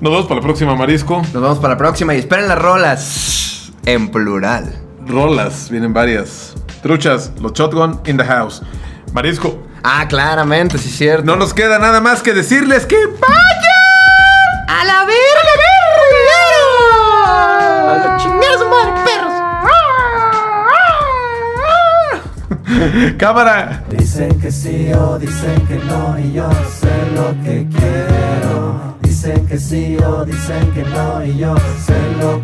Nos 0.00 0.12
vemos 0.12 0.26
para 0.26 0.40
la 0.40 0.42
próxima, 0.44 0.74
Marisco. 0.74 1.18
Nos 1.32 1.42
vemos 1.42 1.58
para 1.58 1.74
la 1.74 1.78
próxima 1.78 2.14
y 2.14 2.18
esperen 2.18 2.48
las 2.48 2.58
rolas 2.58 3.72
en 3.86 4.08
plural. 4.08 4.72
Rolas, 5.06 5.68
vienen 5.70 5.92
varias. 5.92 6.54
Truchas, 6.82 7.30
los 7.40 7.52
shotgun 7.52 8.00
in 8.06 8.16
the 8.16 8.24
house. 8.24 8.62
Marisco, 9.12 9.62
Ah, 9.84 10.06
claramente, 10.08 10.78
sí 10.78 10.88
es 10.88 10.96
cierto. 10.96 11.24
no 11.24 11.36
nos 11.36 11.52
queda 11.54 11.78
nada 11.78 12.00
más 12.00 12.22
que 12.22 12.32
decirles 12.32 12.86
que 12.86 12.96
vayan 13.06 14.68
¡A 14.68 14.84
la 14.84 15.04
verga! 15.04 15.18
¡Chingar 18.18 18.54
a 18.54 18.58
su 18.58 18.68
madre, 18.68 18.92
perros! 19.04 19.32
Cámara. 23.18 23.84
Dicen 23.90 24.40
que 24.40 24.50
sí 24.50 24.92
o 24.92 25.18
dicen 25.18 25.66
que 25.66 25.76
no 25.76 26.16
y 26.18 26.32
yo 26.32 26.48
sé 26.80 26.90
lo 27.14 27.30
que 27.44 27.66
quiero. 27.68 28.96
Dicen 29.02 29.46
que 29.46 29.58
sí 29.58 29.96
o 30.04 30.24
dicen 30.24 30.70
que 30.72 30.82
no 30.84 31.24
y 31.24 31.38
yo 31.38 31.54
sé 31.86 31.94
lo 32.20 32.40